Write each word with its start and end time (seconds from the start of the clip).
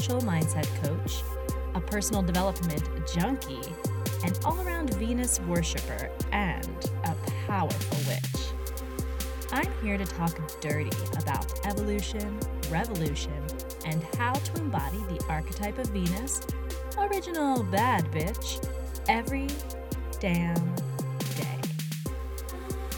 spiritual 0.00 0.26
mindset 0.26 0.66
coach, 0.82 1.22
a 1.74 1.80
personal 1.80 2.22
development 2.22 2.82
junkie, 3.14 3.60
an 4.24 4.32
all 4.46 4.58
around 4.62 4.94
Venus 4.94 5.38
worshiper, 5.40 6.10
and 6.32 6.88
a 7.04 7.14
powerful 7.46 7.98
witch. 8.08 8.46
I'm 9.52 9.70
here 9.82 9.98
to 9.98 10.06
talk 10.06 10.38
dirty 10.62 10.90
about 11.18 11.66
evolution, 11.66 12.40
revolution, 12.70 13.44
and 13.84 14.02
how 14.16 14.32
to 14.32 14.60
embody 14.62 14.96
the 15.10 15.22
archetype 15.28 15.76
of 15.76 15.88
Venus, 15.88 16.46
original 16.96 17.62
bad 17.64 18.10
bitch, 18.10 18.66
every 19.06 19.48
damn 20.18 20.74
day. 21.36 21.60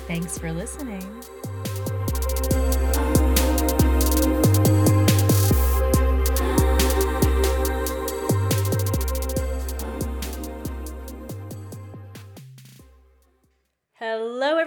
Thanks 0.07 0.38
for 0.38 0.52
listening. 0.52 1.02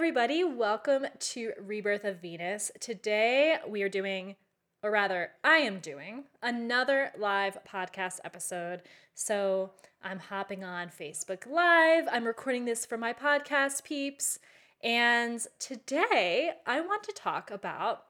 Everybody. 0.06 0.44
Welcome 0.44 1.04
to 1.18 1.52
Rebirth 1.60 2.04
of 2.04 2.22
Venus. 2.22 2.70
Today 2.78 3.56
we 3.66 3.82
are 3.82 3.88
doing, 3.88 4.36
or 4.80 4.92
rather, 4.92 5.30
I 5.42 5.56
am 5.56 5.80
doing 5.80 6.26
another 6.40 7.10
live 7.18 7.58
podcast 7.68 8.20
episode. 8.22 8.82
So 9.14 9.72
I'm 10.04 10.20
hopping 10.20 10.62
on 10.62 10.90
Facebook 10.90 11.44
Live. 11.50 12.04
I'm 12.08 12.24
recording 12.24 12.66
this 12.66 12.86
for 12.86 12.96
my 12.96 13.12
podcast 13.12 13.82
peeps. 13.82 14.38
And 14.80 15.44
today 15.58 16.52
I 16.64 16.80
want 16.82 17.02
to 17.02 17.12
talk 17.12 17.50
about 17.50 18.04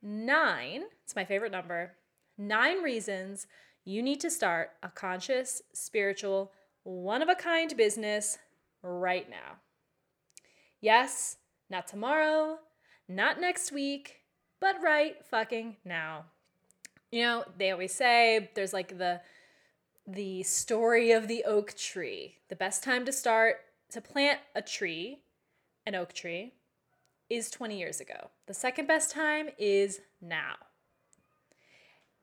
nine, 0.00 0.84
it's 1.02 1.16
my 1.16 1.24
favorite 1.24 1.50
number, 1.50 1.96
nine 2.38 2.80
reasons 2.80 3.48
you 3.84 4.04
need 4.04 4.20
to 4.20 4.30
start 4.30 4.70
a 4.84 4.88
conscious, 4.88 5.62
spiritual, 5.72 6.52
one 6.84 7.22
of 7.22 7.28
a 7.28 7.34
kind 7.34 7.76
business 7.76 8.38
right 8.84 9.28
now. 9.28 9.56
Yes, 10.80 11.36
not 11.68 11.86
tomorrow, 11.86 12.58
not 13.08 13.40
next 13.40 13.70
week, 13.70 14.20
but 14.60 14.76
right 14.82 15.16
fucking 15.24 15.76
now. 15.84 16.24
You 17.10 17.22
know, 17.22 17.44
they 17.58 17.70
always 17.70 17.92
say 17.92 18.50
there's 18.54 18.72
like 18.72 18.98
the 18.98 19.20
the 20.06 20.42
story 20.42 21.12
of 21.12 21.28
the 21.28 21.44
oak 21.44 21.76
tree. 21.76 22.38
The 22.48 22.56
best 22.56 22.82
time 22.82 23.04
to 23.04 23.12
start 23.12 23.56
to 23.90 24.00
plant 24.00 24.40
a 24.54 24.62
tree, 24.62 25.22
an 25.86 25.94
oak 25.94 26.12
tree, 26.12 26.54
is 27.28 27.50
20 27.50 27.78
years 27.78 28.00
ago. 28.00 28.30
The 28.46 28.54
second 28.54 28.86
best 28.86 29.10
time 29.10 29.50
is 29.58 30.00
now. 30.20 30.54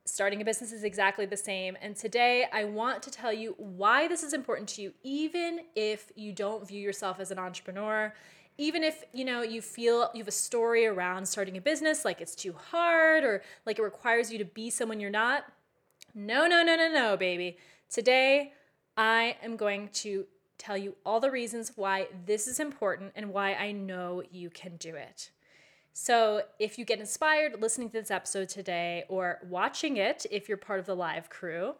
Starting 0.05 0.41
a 0.41 0.45
business 0.45 0.72
is 0.72 0.83
exactly 0.83 1.25
the 1.25 1.38
same. 1.38 1.78
And 1.81 1.95
today 1.95 2.45
I 2.52 2.63
want 2.63 3.03
to 3.03 3.11
tell 3.11 3.31
you 3.31 3.55
why 3.58 4.08
this 4.08 4.23
is 4.23 4.33
important 4.33 4.69
to 4.69 4.81
you, 4.81 4.94
even 5.03 5.61
if 5.75 6.11
you 6.16 6.31
don't 6.33 6.67
view 6.67 6.81
yourself 6.81 7.19
as 7.19 7.31
an 7.31 7.39
entrepreneur, 7.39 8.13
even 8.58 8.83
if 8.83 9.03
you 9.13 9.23
know 9.23 9.41
you 9.41 9.61
feel 9.61 10.09
you 10.13 10.19
have 10.19 10.27
a 10.27 10.31
story 10.31 10.86
around 10.86 11.25
starting 11.25 11.58
a 11.58 11.61
business 11.61 12.03
like 12.03 12.22
it's 12.22 12.36
too 12.36 12.53
hard 12.53 13.23
or 13.23 13.41
like 13.66 13.80
it 13.80 13.83
requires 13.83 14.31
you 14.31 14.38
to 14.38 14.45
be 14.45 14.69
someone 14.69 15.00
you're 15.00 15.09
not 15.09 15.45
no 16.16 16.47
no 16.47 16.63
no 16.63 16.75
no 16.75 16.91
no 16.91 17.17
baby. 17.17 17.58
Today 17.89 18.53
i 18.97 19.38
am 19.44 19.55
going 19.55 19.89
to 19.94 20.25
tell 20.57 20.78
you 20.78 20.96
all 21.06 21.19
the 21.19 21.29
reasons 21.29 21.73
why 21.75 22.07
this 22.25 22.47
is 22.47 22.59
important 22.59 23.12
and 23.16 23.31
why 23.31 23.53
i 23.53 23.72
know 23.72 24.23
you 24.31 24.50
can 24.50 24.75
do 24.78 24.96
it. 24.96 25.31
So 25.94 26.44
if 26.59 26.78
you 26.78 26.85
get 26.85 27.00
inspired 27.00 27.59
listening 27.59 27.90
to 27.90 27.94
this 27.94 28.12
episode 28.12 28.50
today 28.50 29.03
or 29.09 29.40
watching 29.47 29.97
it 29.97 30.25
if 30.31 30.47
you're 30.47 30.57
part 30.57 30.79
of 30.79 30.85
the 30.85 30.96
live 30.96 31.29
crew 31.29 31.73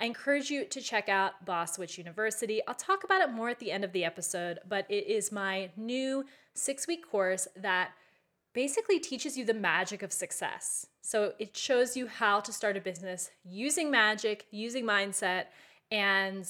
I 0.00 0.06
encourage 0.06 0.50
you 0.50 0.64
to 0.64 0.80
check 0.80 1.10
out 1.10 1.44
Boss 1.44 1.78
Witch 1.78 1.98
University. 1.98 2.62
I'll 2.66 2.74
talk 2.74 3.04
about 3.04 3.20
it 3.20 3.30
more 3.30 3.50
at 3.50 3.58
the 3.58 3.70
end 3.70 3.84
of 3.84 3.92
the 3.92 4.04
episode, 4.04 4.58
but 4.66 4.86
it 4.88 5.06
is 5.06 5.30
my 5.30 5.70
new 5.76 6.24
six 6.54 6.86
week 6.86 7.06
course 7.06 7.46
that 7.54 7.90
basically 8.54 8.98
teaches 8.98 9.36
you 9.36 9.44
the 9.44 9.52
magic 9.52 10.02
of 10.02 10.10
success. 10.10 10.86
So 11.02 11.34
it 11.38 11.54
shows 11.54 11.98
you 11.98 12.06
how 12.06 12.40
to 12.40 12.52
start 12.52 12.78
a 12.78 12.80
business 12.80 13.30
using 13.44 13.90
magic, 13.90 14.46
using 14.50 14.86
mindset, 14.86 15.46
and 15.90 16.48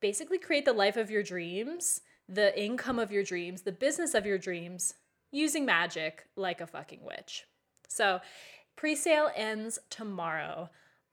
basically 0.00 0.38
create 0.38 0.66
the 0.66 0.74
life 0.74 0.98
of 0.98 1.10
your 1.10 1.22
dreams, 1.22 2.02
the 2.28 2.58
income 2.62 2.98
of 2.98 3.10
your 3.10 3.22
dreams, 3.22 3.62
the 3.62 3.72
business 3.72 4.12
of 4.12 4.26
your 4.26 4.38
dreams 4.38 4.94
using 5.32 5.64
magic 5.64 6.26
like 6.36 6.60
a 6.60 6.66
fucking 6.66 7.00
witch. 7.02 7.44
So 7.88 8.20
pre 8.76 8.94
sale 8.94 9.30
ends 9.34 9.78
tomorrow 9.88 10.68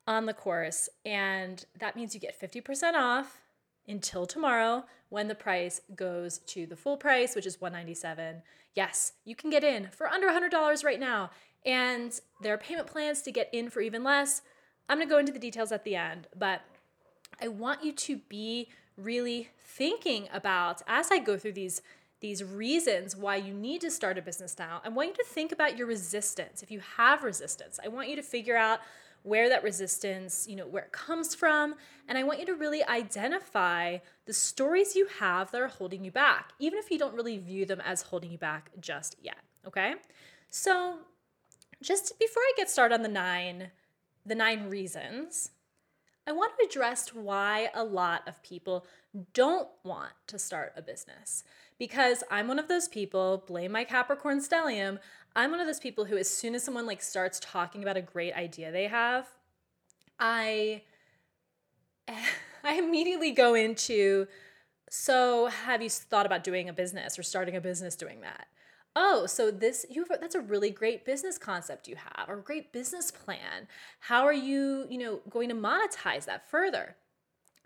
on 0.08 0.26
the 0.26 0.34
course. 0.34 0.90
And 1.06 1.64
that 1.80 1.96
means 1.96 2.14
you 2.14 2.20
get 2.20 2.40
50% 2.40 2.94
off 2.94 3.40
until 3.88 4.26
tomorrow 4.26 4.86
when 5.10 5.28
the 5.28 5.36
price 5.36 5.82
goes 5.96 6.40
to 6.40 6.66
the 6.66 6.76
full 6.76 6.98
price, 6.98 7.36
which 7.36 7.46
is 7.46 7.60
197. 7.60 8.42
Yes, 8.76 9.14
you 9.26 9.36
can 9.36 9.50
get 9.50 9.64
in 9.64 9.90
for 9.92 10.08
under 10.08 10.28
$100 10.28 10.84
right 10.84 11.00
now. 11.00 11.32
And 11.66 12.20
there 12.42 12.54
are 12.54 12.58
payment 12.58 12.88
plans 12.88 13.22
to 13.24 13.32
get 13.32 13.50
in 13.52 13.70
for 13.70 13.82
even 13.82 14.04
less. 14.04 14.42
I'm 14.90 14.98
going 14.98 15.08
to 15.08 15.14
go 15.14 15.20
into 15.20 15.32
the 15.32 15.40
details 15.40 15.72
at 15.72 15.84
the 15.84 15.96
end, 15.96 16.28
but 16.38 16.62
I 17.42 17.48
want 17.48 17.84
you 17.84 17.92
to 17.92 18.18
be 18.30 18.70
really 18.98 19.50
thinking 19.64 20.28
about 20.34 20.82
as 20.88 21.12
I 21.12 21.20
go 21.20 21.38
through 21.38 21.54
these 21.54 21.82
these 22.20 22.44
reasons 22.44 23.16
why 23.16 23.36
you 23.36 23.52
need 23.52 23.82
to 23.82 23.90
start 23.90 24.16
a 24.16 24.22
business 24.22 24.56
now. 24.60 24.80
I 24.86 24.90
want 24.90 25.10
you 25.10 25.16
to 25.16 25.24
think 25.24 25.52
about 25.52 25.76
your 25.76 25.88
resistance. 25.88 26.62
If 26.62 26.70
you 26.70 26.80
have 26.98 27.24
resistance, 27.24 27.80
I 27.84 27.88
want 27.88 28.10
you 28.10 28.16
to 28.16 28.22
figure 28.22 28.56
out 28.56 28.80
where 29.24 29.50
that 29.50 29.64
resistance, 29.64 30.48
you 30.50 30.56
know, 30.56 30.66
where 30.66 30.84
it 30.84 30.92
comes 30.92 31.36
from. 31.36 31.76
And 32.08 32.18
I 32.18 32.24
want 32.24 32.40
you 32.40 32.46
to 32.48 32.56
really 32.56 32.84
identify 32.84 33.98
the 34.26 34.34
stories 34.34 34.96
you 34.96 35.08
have 35.20 35.52
that 35.52 35.62
are 35.62 35.68
holding 35.68 36.04
you 36.04 36.12
back, 36.12 36.54
even 36.60 36.80
if 36.80 36.90
you 36.90 36.98
don't 36.98 37.14
really 37.14 37.38
view 37.38 37.66
them 37.66 37.82
as 37.82 38.02
holding 38.04 38.32
you 38.32 38.38
back 38.38 38.72
just 38.80 39.16
yet. 39.22 39.38
Okay. 39.66 39.94
So, 40.50 41.00
just 41.82 42.20
before 42.20 42.44
I 42.44 42.54
get 42.58 42.70
started 42.70 42.96
on 42.96 43.02
the 43.02 43.10
nine, 43.10 43.72
the 44.26 44.36
nine 44.36 44.70
reasons, 44.70 45.52
I 46.28 46.32
want 46.34 46.54
to 46.60 46.68
address 46.68 47.14
why 47.14 47.70
a 47.74 47.84
lot 47.84 48.28
of 48.28 48.44
people 48.44 48.86
don't 49.34 49.68
want 49.84 50.14
to 50.28 50.38
start 50.38 50.74
a 50.76 50.82
business. 50.82 51.44
Because 51.80 52.24
I'm 52.30 52.48
one 52.48 52.60
of 52.60 52.68
those 52.68 52.88
people, 52.88 53.44
blame 53.48 53.72
my 53.72 53.84
Capricorn 53.84 54.40
stellium, 54.40 55.00
I'm 55.36 55.52
one 55.52 55.60
of 55.60 55.68
those 55.68 55.80
people 55.80 56.06
who, 56.06 56.18
as 56.18 56.30
soon 56.30 56.56
as 56.56 56.64
someone 56.64 56.86
like 56.86 57.02
starts 57.02 57.40
talking 57.40 57.82
about 57.84 57.98
a 57.98 58.02
great 58.02 58.34
idea 58.34 58.72
they 58.72 58.88
have, 58.88 59.28
I 60.20 60.84
I 62.64 62.76
immediately 62.76 63.32
go 63.32 63.54
into 63.54 64.28
so 64.90 65.48
have 65.48 65.82
you 65.82 65.90
thought 65.90 66.26
about 66.26 66.44
doing 66.44 66.68
a 66.68 66.74
business 66.74 67.18
or 67.18 67.24
starting 67.24 67.56
a 67.56 67.62
business 67.62 67.96
doing 67.96 68.22
that? 68.22 68.48
Oh, 68.96 69.26
so 69.26 69.52
this 69.52 69.86
you 69.90 70.06
have, 70.10 70.20
that's 70.20 70.36
a 70.36 70.42
really 70.42 70.70
great 70.70 71.06
business 71.06 71.38
concept 71.38 71.88
you 71.88 71.96
have 71.96 72.28
or 72.28 72.38
great 72.38 72.74
business 72.74 73.10
plan. 73.10 73.68
How 74.02 74.24
are 74.26 74.34
you, 74.34 74.86
you 74.90 74.98
know, 74.98 75.22
going 75.30 75.48
to 75.50 75.56
monetize 75.56 76.26
that 76.26 76.50
further? 76.50 76.98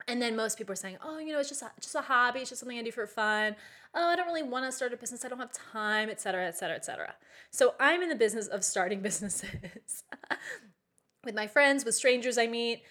And 0.08 0.22
then 0.22 0.36
most 0.36 0.58
people 0.58 0.74
are 0.74 0.78
saying, 0.78 0.98
"Oh, 1.04 1.18
you 1.18 1.34
know, 1.34 1.40
it's 1.40 1.50
just 1.50 1.62
a, 1.62 1.72
just 1.80 1.96
a 1.96 2.02
hobby. 2.02 2.42
It's 2.42 2.50
just 2.50 2.60
something 2.60 2.78
I 2.78 2.84
do 2.84 2.92
for 2.92 3.08
fun. 3.08 3.56
Oh, 3.94 4.08
I 4.08 4.16
don't 4.16 4.28
really 4.28 4.44
want 4.44 4.66
to 4.66 4.72
start 4.72 4.94
a 4.94 4.98
business. 4.98 5.26
I 5.26 5.30
don't 5.30 5.40
have 5.40 5.52
time, 5.52 6.10
etc., 6.10 6.48
etc., 6.48 6.76
etc." 6.76 7.16
So 7.50 7.74
I'm 7.80 8.02
in 8.02 8.10
the 8.10 8.16
business 8.16 8.48
of 8.48 8.64
starting 8.64 9.02
businesses 9.02 10.04
with 11.24 11.36
my 11.36 11.48
friends, 11.48 11.86
with 11.86 11.96
strangers 11.96 12.38
I 12.38 12.48
meet. 12.48 12.84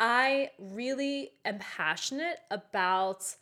I 0.00 0.50
really 0.58 1.32
am 1.44 1.58
passionate 1.58 2.38
about 2.50 3.36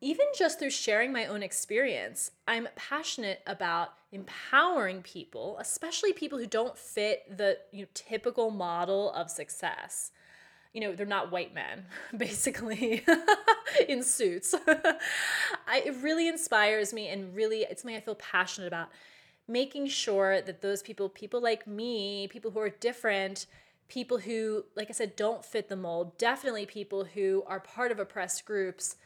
even 0.00 0.26
just 0.36 0.58
through 0.58 0.70
sharing 0.70 1.12
my 1.12 1.26
own 1.26 1.42
experience. 1.42 2.32
I'm 2.46 2.68
passionate 2.76 3.40
about 3.46 3.94
empowering 4.12 5.02
people, 5.02 5.56
especially 5.58 6.12
people 6.12 6.38
who 6.38 6.46
don't 6.46 6.76
fit 6.76 7.24
the 7.36 7.58
you 7.72 7.82
know, 7.82 7.88
typical 7.94 8.50
model 8.50 9.10
of 9.12 9.30
success 9.30 10.10
you 10.76 10.82
know, 10.82 10.94
they're 10.94 11.06
not 11.06 11.32
white 11.32 11.54
men, 11.54 11.86
basically, 12.16 13.02
in 13.88 14.02
suits. 14.02 14.54
I, 15.66 15.80
it 15.80 15.94
really 16.02 16.28
inspires 16.28 16.92
me 16.92 17.08
and 17.08 17.34
really, 17.34 17.62
it's 17.62 17.80
something 17.80 17.96
I 17.96 18.00
feel 18.00 18.16
passionate 18.16 18.66
about. 18.66 18.90
Making 19.48 19.86
sure 19.86 20.42
that 20.42 20.60
those 20.60 20.82
people, 20.82 21.08
people 21.08 21.40
like 21.40 21.66
me, 21.66 22.28
people 22.28 22.50
who 22.50 22.60
are 22.60 22.68
different, 22.68 23.46
people 23.88 24.18
who, 24.18 24.66
like 24.74 24.90
I 24.90 24.92
said, 24.92 25.16
don't 25.16 25.42
fit 25.42 25.70
the 25.70 25.76
mold, 25.76 26.18
definitely 26.18 26.66
people 26.66 27.04
who 27.04 27.42
are 27.46 27.58
part 27.58 27.90
of 27.90 27.98
oppressed 27.98 28.44
groups, 28.44 28.96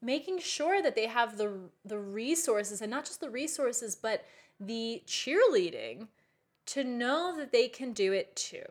making 0.00 0.38
sure 0.38 0.80
that 0.80 0.94
they 0.94 1.06
have 1.06 1.36
the 1.36 1.52
the 1.84 1.98
resources 1.98 2.80
and 2.80 2.90
not 2.90 3.04
just 3.04 3.20
the 3.20 3.28
resources, 3.28 3.94
but 3.94 4.24
the 4.58 5.02
cheerleading 5.06 6.06
to 6.66 6.82
know 6.82 7.34
that 7.36 7.52
they 7.52 7.68
can 7.68 7.92
do 7.92 8.14
it 8.14 8.34
too. 8.34 8.64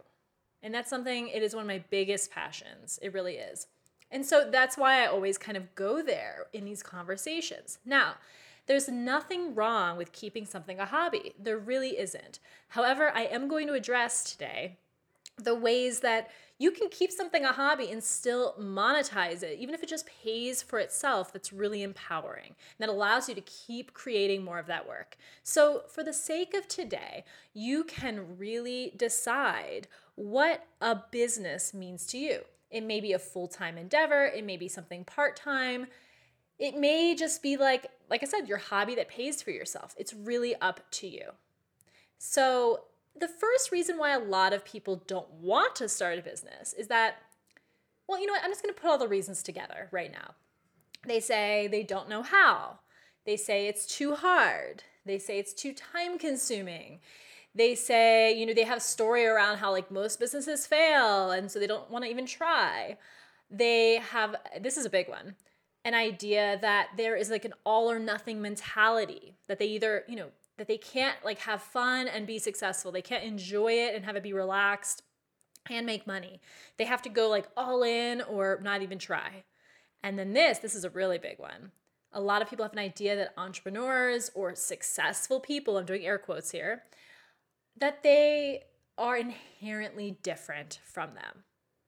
And 0.62 0.74
that's 0.74 0.90
something, 0.90 1.30
it 1.30 1.42
is 1.42 1.56
one 1.56 1.64
of 1.64 1.68
my 1.68 1.84
biggest 1.90 2.32
passions. 2.32 3.00
It 3.02 3.14
really 3.14 3.36
is. 3.36 3.68
And 4.12 4.26
so 4.26 4.50
that's 4.50 4.78
why 4.78 5.04
I 5.04 5.06
always 5.06 5.38
kind 5.38 5.56
of 5.58 5.74
go 5.76 6.02
there 6.02 6.48
in 6.52 6.66
these 6.66 6.84
conversations. 6.84 7.80
Now, 7.86 8.16
There's 8.70 8.88
nothing 8.88 9.56
wrong 9.56 9.98
with 9.98 10.12
keeping 10.12 10.46
something 10.46 10.80
a 10.80 10.86
hobby. 10.86 11.34
There 11.40 11.58
really 11.58 11.98
isn't. 11.98 12.38
However, 12.68 13.12
I 13.16 13.24
am 13.24 13.48
going 13.48 13.66
to 13.66 13.74
address 13.74 14.32
today 14.32 14.78
the 15.40 15.56
ways 15.56 16.02
that 16.02 16.30
you 16.60 16.72
can 16.72 16.90
keep 16.90 17.10
something 17.10 17.46
a 17.46 17.54
hobby 17.54 17.90
and 17.90 18.04
still 18.04 18.54
monetize 18.60 19.44
it, 19.44 19.58
even 19.60 19.74
if 19.74 19.82
it 19.82 19.88
just 19.88 20.06
pays 20.06 20.62
for 20.62 20.78
itself. 20.78 21.32
That's 21.32 21.54
really 21.54 21.82
empowering. 21.82 22.48
And 22.48 22.56
that 22.80 22.90
allows 22.90 23.30
you 23.30 23.36
to 23.36 23.42
keep 23.42 23.94
creating 23.94 24.44
more 24.44 24.60
of 24.60 24.68
that 24.68 24.88
work. 24.88 25.18
So, 25.42 25.84
for 25.88 26.04
the 26.04 26.14
sake 26.14 26.54
of 26.54 26.68
today, 26.68 27.24
you 27.54 27.86
can 27.86 28.38
really 28.38 28.94
decide 28.98 29.88
what 30.16 30.66
a 30.82 30.98
business 31.12 31.74
means 31.74 32.06
to 32.08 32.18
you. 32.18 32.42
It 32.70 32.82
may 32.82 33.00
be 33.00 33.14
a 33.14 33.20
full 33.20 33.48
time 33.48 33.78
endeavor, 33.78 34.26
it 34.26 34.46
may 34.46 34.58
be 34.58 34.68
something 34.68 35.06
part 35.06 35.38
time. 35.38 35.88
It 36.60 36.78
may 36.78 37.16
just 37.16 37.42
be 37.42 37.56
like, 37.56 37.88
like 38.10 38.22
I 38.22 38.26
said, 38.26 38.50
your 38.50 38.58
hobby 38.58 38.94
that 38.96 39.08
pays 39.08 39.42
for 39.42 39.52
yourself. 39.52 39.96
It's 39.98 40.14
really 40.14 40.56
up 40.58 40.82
to 40.92 41.08
you. 41.08 41.32
So, 42.18 42.84
the 43.18 43.28
first 43.28 43.72
reason 43.72 43.98
why 43.98 44.12
a 44.12 44.20
lot 44.20 44.54
of 44.54 44.66
people 44.66 45.04
don't 45.08 45.30
want 45.32 45.76
to 45.76 45.90
start 45.90 46.20
a 46.20 46.22
business 46.22 46.74
is 46.74 46.88
that, 46.88 47.16
well, 48.08 48.20
you 48.20 48.26
know 48.26 48.34
what? 48.34 48.44
I'm 48.44 48.52
just 48.52 48.64
going 48.64 48.74
to 48.74 48.80
put 48.80 48.90
all 48.90 48.98
the 48.98 49.08
reasons 49.08 49.44
together 49.44 49.90
right 49.92 50.12
now. 50.12 50.36
They 51.06 51.20
say 51.20 51.68
they 51.68 51.84
don't 51.84 52.10
know 52.10 52.22
how. 52.22 52.80
They 53.26 53.38
say 53.38 53.68
it's 53.68 53.86
too 53.86 54.16
hard. 54.16 54.84
They 55.06 55.20
say 55.20 55.40
it's 55.40 55.54
too 55.54 55.74
time 55.74 56.18
consuming. 56.18 57.00
They 57.56 57.76
say, 57.76 58.34
you 58.34 58.46
know, 58.46 58.54
they 58.54 58.64
have 58.64 58.78
a 58.78 58.82
story 58.82 59.26
around 59.26 59.58
how 59.58 59.72
like 59.72 59.92
most 59.92 60.20
businesses 60.20 60.68
fail 60.68 61.32
and 61.32 61.52
so 61.52 61.60
they 61.60 61.68
don't 61.68 61.90
want 61.90 62.06
to 62.06 62.12
even 62.12 62.26
try. 62.26 62.98
They 63.50 63.96
have, 63.96 64.36
this 64.62 64.78
is 64.78 64.86
a 64.86 64.90
big 64.90 65.10
one, 65.10 65.36
an 65.84 65.94
idea 65.94 66.60
that 66.62 66.90
there 66.98 67.16
is 67.16 67.30
like 67.30 67.46
an 67.46 67.54
all 67.66 67.90
or 67.90 68.00
nothing 68.00 68.42
mentality 68.42 69.36
that 69.48 69.58
they 69.58 69.66
either, 69.66 70.04
you 70.08 70.16
know, 70.16 70.30
that 70.60 70.68
they 70.68 70.78
can't 70.78 71.16
like 71.26 71.40
have 71.40 71.62
fun 71.62 72.08
and 72.08 72.28
be 72.28 72.38
successful. 72.38 72.92
They 72.92 73.02
can't 73.02 73.24
enjoy 73.24 73.74
it 73.74 73.96
and 73.96 74.06
have 74.06 74.16
it 74.16 74.24
be 74.24 74.34
relaxed 74.34 75.02
and 75.70 75.86
make 75.86 76.06
money. 76.06 76.40
They 76.78 76.86
have 76.86 77.02
to 77.04 77.10
go 77.10 77.30
like 77.30 77.48
all 77.58 77.84
in 77.84 78.22
or 78.22 78.60
not 78.62 78.82
even 78.82 79.00
try. 79.00 79.44
And 80.04 80.18
then 80.18 80.34
this, 80.34 80.60
this 80.60 80.76
is 80.76 80.84
a 80.84 80.90
really 80.90 81.18
big 81.18 81.40
one. 81.40 81.72
A 82.14 82.22
lot 82.22 82.42
of 82.42 82.50
people 82.50 82.64
have 82.64 82.74
an 82.74 82.80
idea 82.80 83.16
that 83.16 83.34
entrepreneurs 83.38 84.32
or 84.34 84.56
successful 84.56 85.40
people, 85.40 85.78
I'm 85.78 85.86
doing 85.86 86.06
air 86.06 86.18
quotes 86.18 86.52
here, 86.52 86.84
that 87.78 88.04
they 88.04 88.64
are 88.98 89.18
inherently 89.18 90.18
different 90.24 90.80
from 90.84 91.14
them. 91.14 91.44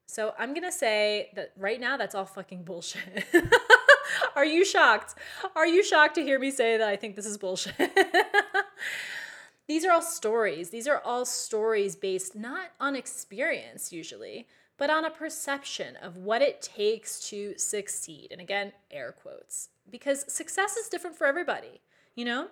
So 0.07 0.33
I'm 0.38 0.53
gonna 0.53 0.71
say 0.71 1.31
that 1.35 1.53
right 1.57 1.79
now 1.79 1.97
that's 1.97 2.15
all 2.15 2.25
fucking 2.25 2.63
bullshit. 2.63 3.25
Are 4.35 4.45
you 4.45 4.65
shocked? 4.65 5.15
Are 5.56 5.67
you 5.67 5.83
shocked 5.83 6.15
to 6.15 6.24
hear 6.24 6.39
me 6.39 6.51
say 6.51 6.77
that 6.77 6.88
I 6.88 6.95
think 6.95 7.15
this 7.15 7.25
is 7.25 7.38
bullshit? 7.38 7.75
These 9.68 9.86
are 9.86 9.92
all 9.92 10.01
stories. 10.01 10.69
These 10.69 10.88
are 10.88 11.01
all 11.06 11.25
stories 11.25 11.95
based 11.95 12.36
not 12.36 12.72
on 12.80 12.95
experience 12.95 13.94
usually, 13.94 14.48
but 14.78 14.89
on 14.89 15.06
a 15.06 15.12
perception 15.12 15.95
of 15.98 16.18
what 16.18 16.42
it 16.42 16.62
takes 16.62 17.30
to 17.30 17.57
succeed. 17.57 18.30
And 18.31 18.42
again, 18.42 18.74
air 18.89 19.12
quotes, 19.12 19.69
because 19.89 20.31
success 20.31 20.75
is 20.75 20.89
different 20.89 21.16
for 21.16 21.28
everybody, 21.28 21.81
you 22.16 22.25
know? 22.25 22.48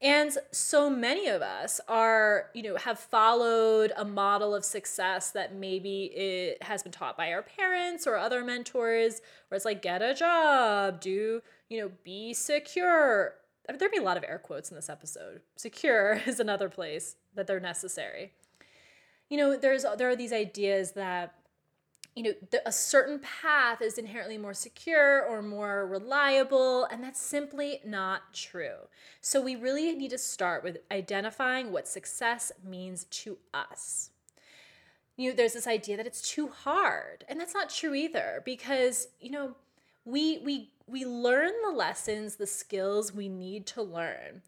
And 0.00 0.36
so 0.50 0.90
many 0.90 1.28
of 1.28 1.42
us 1.42 1.80
are, 1.86 2.46
you 2.54 2.62
know, 2.64 2.76
have 2.76 2.98
followed 2.98 3.92
a 3.96 4.04
model 4.04 4.52
of 4.52 4.64
success 4.64 5.30
that 5.30 5.54
maybe 5.54 6.06
it 6.06 6.60
has 6.60 6.82
been 6.82 6.90
taught 6.90 7.16
by 7.16 7.32
our 7.32 7.42
parents 7.42 8.04
or 8.04 8.16
other 8.16 8.42
mentors, 8.42 9.20
where 9.46 9.56
it's 9.56 9.64
like, 9.64 9.80
get 9.80 10.02
a 10.02 10.12
job, 10.12 11.00
do, 11.00 11.40
you 11.68 11.80
know, 11.80 11.92
be 12.02 12.34
secure. 12.34 13.34
I 13.68 13.72
mean, 13.72 13.78
there'd 13.78 13.92
be 13.92 13.98
a 13.98 14.02
lot 14.02 14.16
of 14.16 14.24
air 14.24 14.38
quotes 14.38 14.70
in 14.70 14.76
this 14.76 14.90
episode. 14.90 15.40
Secure 15.56 16.20
is 16.26 16.40
another 16.40 16.68
place 16.68 17.16
that 17.34 17.46
they're 17.46 17.60
necessary. 17.60 18.32
You 19.28 19.38
know, 19.38 19.56
there's 19.56 19.84
there 19.96 20.10
are 20.10 20.16
these 20.16 20.32
ideas 20.32 20.92
that 20.92 21.34
you 22.14 22.22
know, 22.22 22.32
the, 22.50 22.66
a 22.68 22.72
certain 22.72 23.20
path 23.20 23.80
is 23.80 23.96
inherently 23.96 24.36
more 24.36 24.52
secure 24.52 25.24
or 25.24 25.40
more 25.40 25.86
reliable, 25.86 26.84
and 26.84 27.02
that's 27.02 27.20
simply 27.20 27.80
not 27.86 28.34
true. 28.34 28.88
So, 29.20 29.40
we 29.40 29.56
really 29.56 29.90
need 29.94 30.10
to 30.10 30.18
start 30.18 30.62
with 30.62 30.78
identifying 30.90 31.72
what 31.72 31.88
success 31.88 32.52
means 32.62 33.04
to 33.04 33.38
us. 33.54 34.10
You 35.16 35.30
know, 35.30 35.36
there's 35.36 35.54
this 35.54 35.66
idea 35.66 35.96
that 35.96 36.06
it's 36.06 36.20
too 36.20 36.48
hard, 36.48 37.24
and 37.28 37.40
that's 37.40 37.54
not 37.54 37.70
true 37.70 37.94
either 37.94 38.42
because, 38.44 39.08
you 39.20 39.30
know, 39.30 39.54
we 40.04 40.38
we 40.38 40.71
we 40.86 41.04
learn 41.04 41.52
the 41.64 41.70
lessons, 41.70 42.36
the 42.36 42.46
skills 42.46 43.14
we 43.14 43.28
need 43.28 43.66
to 43.66 43.82
learn 43.82 44.42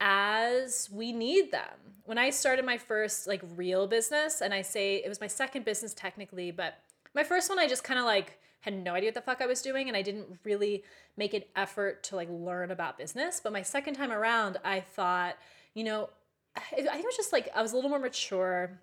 as 0.00 0.90
we 0.92 1.12
need 1.12 1.52
them. 1.52 1.62
When 2.04 2.18
I 2.18 2.30
started 2.30 2.64
my 2.64 2.76
first 2.76 3.26
like 3.26 3.42
real 3.56 3.86
business, 3.86 4.40
and 4.40 4.52
I 4.52 4.62
say 4.62 4.96
it 4.96 5.08
was 5.08 5.20
my 5.20 5.26
second 5.26 5.64
business 5.64 5.94
technically, 5.94 6.50
but 6.50 6.78
my 7.14 7.24
first 7.24 7.48
one, 7.48 7.58
I 7.58 7.68
just 7.68 7.84
kind 7.84 7.98
of 7.98 8.04
like 8.04 8.38
had 8.60 8.74
no 8.74 8.94
idea 8.94 9.08
what 9.08 9.14
the 9.14 9.20
fuck 9.20 9.40
I 9.42 9.46
was 9.46 9.62
doing 9.62 9.88
and 9.88 9.96
I 9.96 10.02
didn't 10.02 10.38
really 10.42 10.84
make 11.16 11.34
an 11.34 11.42
effort 11.54 12.02
to 12.04 12.16
like 12.16 12.28
learn 12.30 12.70
about 12.70 12.98
business. 12.98 13.40
But 13.42 13.52
my 13.52 13.62
second 13.62 13.94
time 13.94 14.10
around, 14.10 14.58
I 14.64 14.80
thought, 14.80 15.36
you 15.74 15.84
know, 15.84 16.08
I 16.56 16.60
think 16.60 16.86
it 16.86 17.04
was 17.04 17.16
just 17.16 17.32
like 17.32 17.48
I 17.54 17.62
was 17.62 17.72
a 17.72 17.76
little 17.76 17.90
more 17.90 17.98
mature 17.98 18.78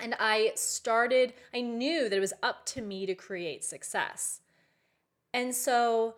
and 0.00 0.14
I 0.18 0.52
started, 0.56 1.32
I 1.54 1.60
knew 1.60 2.08
that 2.08 2.16
it 2.16 2.20
was 2.20 2.32
up 2.42 2.66
to 2.66 2.82
me 2.82 3.06
to 3.06 3.14
create 3.14 3.64
success. 3.64 4.40
And 5.32 5.54
so 5.54 6.16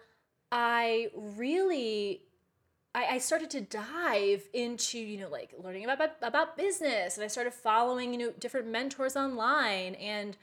I 0.59 1.11
really 1.15 2.23
I, 2.95 3.19
started 3.19 3.51
to 3.51 3.61
dive 3.61 4.49
into 4.55 4.99
you 4.99 5.21
know 5.21 5.29
like 5.29 5.53
learning 5.63 5.85
about 5.85 6.13
about 6.23 6.57
business 6.57 7.19
and 7.19 7.25
i 7.25 7.27
started 7.27 7.53
following 7.53 8.15
you 8.15 8.19
know 8.19 8.33
different 8.41 8.67
mentors 8.67 9.17
online 9.17 9.97
and 9.97 10.39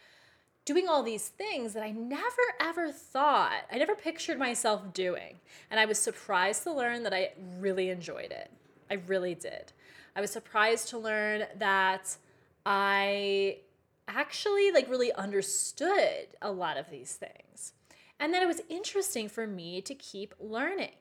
doing 0.66 0.88
all 0.88 1.04
these 1.04 1.28
things 1.28 1.74
that 1.74 1.84
I 1.84 1.92
never 1.92 2.42
ever 2.60 2.92
thought, 2.92 3.64
I 3.72 3.78
never 3.78 3.96
pictured 3.96 4.40
myself 4.40 4.94
doing. 4.94 5.40
And 5.70 5.80
I 5.80 5.86
was 5.86 6.00
surprised 6.00 6.64
to 6.64 6.74
learn 6.74 7.04
that 7.04 7.14
I 7.14 7.32
really 7.60 7.90
enjoyed 7.90 8.32
it. 8.32 8.50
I 8.90 8.96
really 9.08 9.36
did. 9.36 9.74
I 10.16 10.22
was 10.22 10.32
surprised 10.32 10.90
to 10.90 10.98
learn 10.98 11.46
that 11.58 12.16
I 12.66 13.58
actually 14.08 14.72
like 14.72 14.90
really 14.90 15.12
understood 15.14 16.28
a 16.42 16.52
lot 16.52 16.78
of 16.78 16.90
these 16.90 17.14
things. 17.14 17.74
And 18.24 18.34
that 18.34 18.42
it 18.42 18.46
was 18.46 18.62
interesting 18.70 19.28
for 19.28 19.46
me 19.46 19.82
to 19.82 19.94
keep 19.94 20.34
learning. 20.40 20.96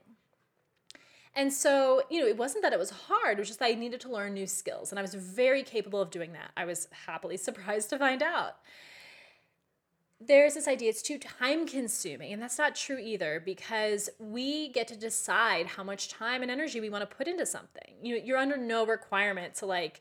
And 1.36 1.52
so, 1.52 2.02
you 2.10 2.20
know, 2.20 2.26
it 2.26 2.36
wasn't 2.36 2.64
that 2.64 2.72
it 2.72 2.80
was 2.80 2.90
hard, 2.90 3.38
it 3.38 3.42
was 3.42 3.46
just 3.46 3.60
that 3.60 3.66
I 3.66 3.74
needed 3.74 4.00
to 4.00 4.10
learn 4.10 4.34
new 4.34 4.48
skills. 4.48 4.90
And 4.90 4.98
I 4.98 5.02
was 5.02 5.14
very 5.14 5.62
capable 5.62 6.00
of 6.00 6.10
doing 6.10 6.32
that. 6.32 6.50
I 6.56 6.64
was 6.64 6.88
happily 7.06 7.36
surprised 7.38 7.90
to 7.90 7.98
find 7.98 8.24
out 8.24 8.56
there's 10.26 10.54
this 10.54 10.66
idea 10.66 10.88
it's 10.88 11.02
too 11.02 11.18
time 11.18 11.66
consuming 11.66 12.32
and 12.32 12.40
that's 12.40 12.58
not 12.58 12.76
true 12.76 12.98
either 12.98 13.42
because 13.44 14.08
we 14.20 14.68
get 14.68 14.86
to 14.86 14.96
decide 14.96 15.66
how 15.66 15.82
much 15.82 16.08
time 16.08 16.42
and 16.42 16.50
energy 16.50 16.80
we 16.80 16.88
want 16.88 17.02
to 17.02 17.16
put 17.16 17.26
into 17.26 17.44
something 17.44 17.94
you 18.04 18.14
know 18.14 18.24
you're 18.24 18.38
under 18.38 18.56
no 18.56 18.86
requirement 18.86 19.52
to 19.52 19.66
like 19.66 20.00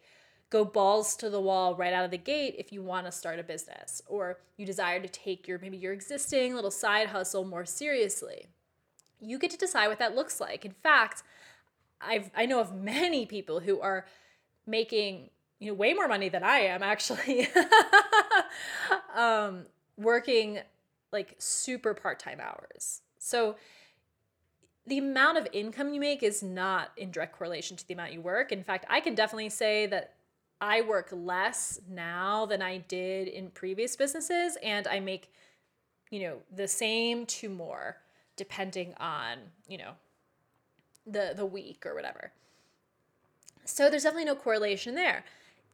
go 0.51 0.63
balls 0.63 1.15
to 1.15 1.29
the 1.29 1.41
wall 1.41 1.75
right 1.75 1.93
out 1.93 2.05
of 2.05 2.11
the 2.11 2.17
gate 2.17 2.55
if 2.59 2.71
you 2.71 2.83
want 2.83 3.07
to 3.07 3.11
start 3.11 3.39
a 3.39 3.43
business 3.43 4.01
or 4.07 4.37
you 4.57 4.65
desire 4.65 4.99
to 4.99 5.09
take 5.09 5.47
your 5.47 5.57
maybe 5.57 5.77
your 5.77 5.93
existing 5.93 6.53
little 6.53 6.69
side 6.69 7.07
hustle 7.07 7.43
more 7.43 7.65
seriously 7.65 8.45
you 9.19 9.39
get 9.39 9.49
to 9.49 9.57
decide 9.57 9.87
what 9.87 9.97
that 9.97 10.15
looks 10.15 10.39
like 10.39 10.63
in 10.63 10.73
fact 10.83 11.23
i've 11.99 12.29
i 12.35 12.45
know 12.45 12.59
of 12.59 12.75
many 12.75 13.25
people 13.25 13.61
who 13.61 13.79
are 13.81 14.05
making 14.67 15.29
you 15.59 15.71
know 15.71 15.73
way 15.73 15.93
more 15.93 16.07
money 16.07 16.29
than 16.29 16.43
i 16.43 16.59
am 16.59 16.83
actually 16.83 17.47
um 19.15 19.65
working 19.97 20.59
like 21.11 21.35
super 21.39 21.93
part-time 21.93 22.39
hours. 22.39 23.01
So 23.17 23.55
the 24.87 24.97
amount 24.97 25.37
of 25.37 25.47
income 25.53 25.93
you 25.93 25.99
make 25.99 26.23
is 26.23 26.41
not 26.41 26.91
in 26.97 27.11
direct 27.11 27.37
correlation 27.37 27.77
to 27.77 27.87
the 27.87 27.93
amount 27.93 28.13
you 28.13 28.21
work. 28.21 28.51
In 28.51 28.63
fact, 28.63 28.85
I 28.89 28.99
can 28.99 29.13
definitely 29.13 29.49
say 29.49 29.85
that 29.87 30.13
I 30.61 30.81
work 30.81 31.09
less 31.11 31.79
now 31.89 32.45
than 32.45 32.61
I 32.61 32.77
did 32.77 33.27
in 33.27 33.49
previous 33.49 33.95
businesses 33.95 34.57
and 34.63 34.87
I 34.87 34.99
make 34.99 35.33
you 36.11 36.21
know 36.21 36.37
the 36.53 36.67
same 36.67 37.25
to 37.25 37.49
more 37.49 37.97
depending 38.35 38.93
on, 38.99 39.37
you 39.67 39.77
know, 39.77 39.91
the 41.05 41.33
the 41.35 41.45
week 41.45 41.85
or 41.85 41.93
whatever. 41.93 42.31
So 43.65 43.89
there's 43.89 44.03
definitely 44.03 44.25
no 44.25 44.35
correlation 44.35 44.95
there. 44.95 45.23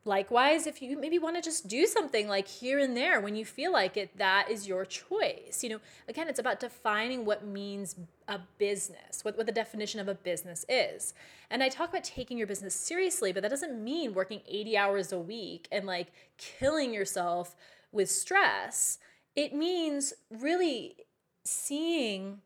Likewise, 0.07 0.65
if 0.65 0.81
you 0.81 0.97
maybe 0.97 1.19
want 1.19 1.35
to 1.35 1.41
just 1.41 1.67
do 1.67 1.85
something 1.85 2.29
like 2.29 2.47
here 2.47 2.79
and 2.79 2.95
there 2.95 3.19
when 3.19 3.35
you 3.35 3.43
feel 3.43 3.73
like 3.73 3.97
it, 3.97 4.17
that 4.17 4.49
is 4.49 4.65
your 4.65 4.85
choice. 4.85 5.59
You 5.61 5.69
know, 5.71 5.79
again, 6.07 6.29
it's 6.29 6.39
about 6.39 6.61
defining 6.61 7.25
what 7.25 7.45
means 7.45 7.97
a 8.29 8.39
business, 8.57 9.25
what, 9.25 9.35
what 9.35 9.45
the 9.45 9.51
definition 9.51 9.99
of 9.99 10.07
a 10.07 10.15
business 10.15 10.65
is. 10.69 11.13
And 11.49 11.61
I 11.61 11.67
talk 11.67 11.89
about 11.89 12.05
taking 12.05 12.37
your 12.37 12.47
business 12.47 12.73
seriously, 12.73 13.33
but 13.33 13.43
that 13.43 13.49
doesn't 13.49 13.83
mean 13.83 14.13
working 14.13 14.39
80 14.47 14.77
hours 14.77 15.11
a 15.11 15.19
week 15.19 15.67
and 15.73 15.85
like 15.85 16.07
killing 16.37 16.93
yourself 16.93 17.57
with 17.91 18.09
stress. 18.09 18.99
It 19.35 19.53
means 19.53 20.13
really 20.31 20.95
seeing 21.43 22.39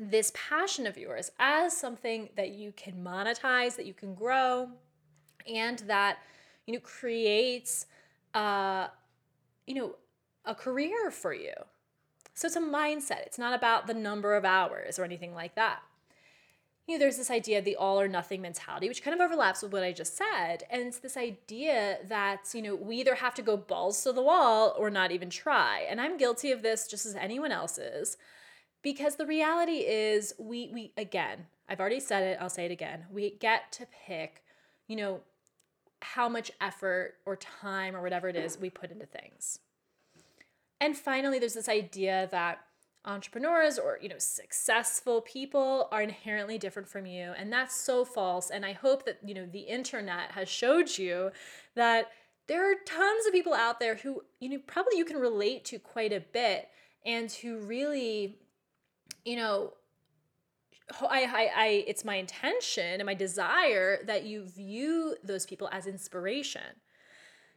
this 0.00 0.32
passion 0.34 0.86
of 0.86 0.96
yours 0.96 1.30
as 1.38 1.76
something 1.76 2.30
that 2.36 2.52
you 2.52 2.72
can 2.72 3.04
monetize, 3.04 3.76
that 3.76 3.84
you 3.84 3.94
can 3.94 4.14
grow, 4.14 4.70
and 5.46 5.80
that 5.80 6.18
you 6.66 6.74
know 6.74 6.80
creates 6.80 7.86
uh 8.34 8.88
you 9.66 9.74
know 9.74 9.96
a 10.44 10.54
career 10.54 11.10
for 11.10 11.32
you. 11.32 11.54
So 12.34 12.46
it's 12.46 12.56
a 12.56 12.60
mindset. 12.60 13.24
It's 13.26 13.38
not 13.38 13.54
about 13.54 13.86
the 13.86 13.94
number 13.94 14.34
of 14.34 14.44
hours 14.44 14.98
or 14.98 15.04
anything 15.04 15.34
like 15.34 15.54
that. 15.54 15.80
You 16.86 16.94
know, 16.94 16.98
there's 16.98 17.16
this 17.16 17.30
idea 17.30 17.60
of 17.60 17.64
the 17.64 17.76
all 17.76 17.98
or 17.98 18.08
nothing 18.08 18.42
mentality, 18.42 18.88
which 18.88 19.02
kind 19.02 19.18
of 19.18 19.24
overlaps 19.24 19.62
with 19.62 19.72
what 19.72 19.82
I 19.82 19.92
just 19.92 20.18
said. 20.18 20.64
And 20.68 20.82
it's 20.82 20.98
this 20.98 21.16
idea 21.16 21.98
that, 22.08 22.50
you 22.52 22.60
know, 22.60 22.74
we 22.74 22.96
either 22.96 23.14
have 23.14 23.32
to 23.36 23.42
go 23.42 23.56
balls 23.56 24.02
to 24.02 24.12
the 24.12 24.20
wall 24.20 24.74
or 24.76 24.90
not 24.90 25.10
even 25.10 25.30
try. 25.30 25.86
And 25.88 25.98
I'm 25.98 26.18
guilty 26.18 26.52
of 26.52 26.60
this 26.60 26.86
just 26.86 27.06
as 27.06 27.14
anyone 27.14 27.52
else 27.52 27.78
is 27.78 28.18
because 28.84 29.16
the 29.16 29.26
reality 29.26 29.78
is 29.78 30.34
we 30.38 30.70
we 30.72 30.92
again 30.96 31.46
i've 31.68 31.80
already 31.80 31.98
said 31.98 32.22
it 32.22 32.38
i'll 32.40 32.50
say 32.50 32.66
it 32.66 32.70
again 32.70 33.06
we 33.10 33.30
get 33.30 33.72
to 33.72 33.86
pick 34.06 34.44
you 34.86 34.94
know 34.94 35.20
how 36.04 36.28
much 36.28 36.50
effort 36.60 37.14
or 37.26 37.36
time 37.36 37.96
or 37.96 38.02
whatever 38.02 38.28
it 38.28 38.36
is 38.36 38.58
we 38.58 38.70
put 38.70 38.90
into 38.90 39.06
things. 39.06 39.58
And 40.80 40.96
finally 40.96 41.38
there's 41.38 41.54
this 41.54 41.68
idea 41.68 42.28
that 42.30 42.60
entrepreneurs 43.06 43.78
or 43.78 43.98
you 44.00 44.08
know 44.08 44.18
successful 44.18 45.20
people 45.20 45.88
are 45.92 46.00
inherently 46.00 46.56
different 46.56 46.88
from 46.88 47.04
you 47.04 47.32
and 47.36 47.52
that's 47.52 47.76
so 47.76 48.04
false. 48.04 48.50
And 48.50 48.64
i 48.64 48.72
hope 48.72 49.04
that 49.04 49.18
you 49.24 49.34
know 49.34 49.46
the 49.46 49.60
internet 49.60 50.32
has 50.32 50.48
showed 50.48 50.96
you 50.96 51.30
that 51.74 52.10
there 52.46 52.70
are 52.70 52.76
tons 52.86 53.26
of 53.26 53.32
people 53.32 53.54
out 53.54 53.78
there 53.78 53.96
who 53.96 54.22
you 54.40 54.48
know 54.48 54.58
probably 54.66 54.96
you 54.96 55.04
can 55.04 55.18
relate 55.18 55.64
to 55.66 55.78
quite 55.78 56.12
a 56.12 56.20
bit 56.20 56.68
and 57.04 57.30
who 57.30 57.58
really 57.58 58.38
you 59.24 59.36
know, 59.36 59.72
I, 61.00 61.24
I, 61.24 61.50
I, 61.56 61.84
it's 61.86 62.04
my 62.04 62.16
intention 62.16 63.00
and 63.00 63.06
my 63.06 63.14
desire 63.14 64.00
that 64.06 64.24
you 64.24 64.44
view 64.44 65.16
those 65.24 65.46
people 65.46 65.68
as 65.72 65.86
inspiration, 65.86 66.80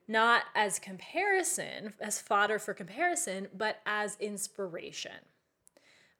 not 0.07 0.43
as 0.55 0.79
comparison, 0.79 1.93
as 1.99 2.21
fodder 2.21 2.57
for 2.57 2.73
comparison, 2.73 3.47
but 3.53 3.81
as 3.85 4.17
inspiration. 4.19 5.11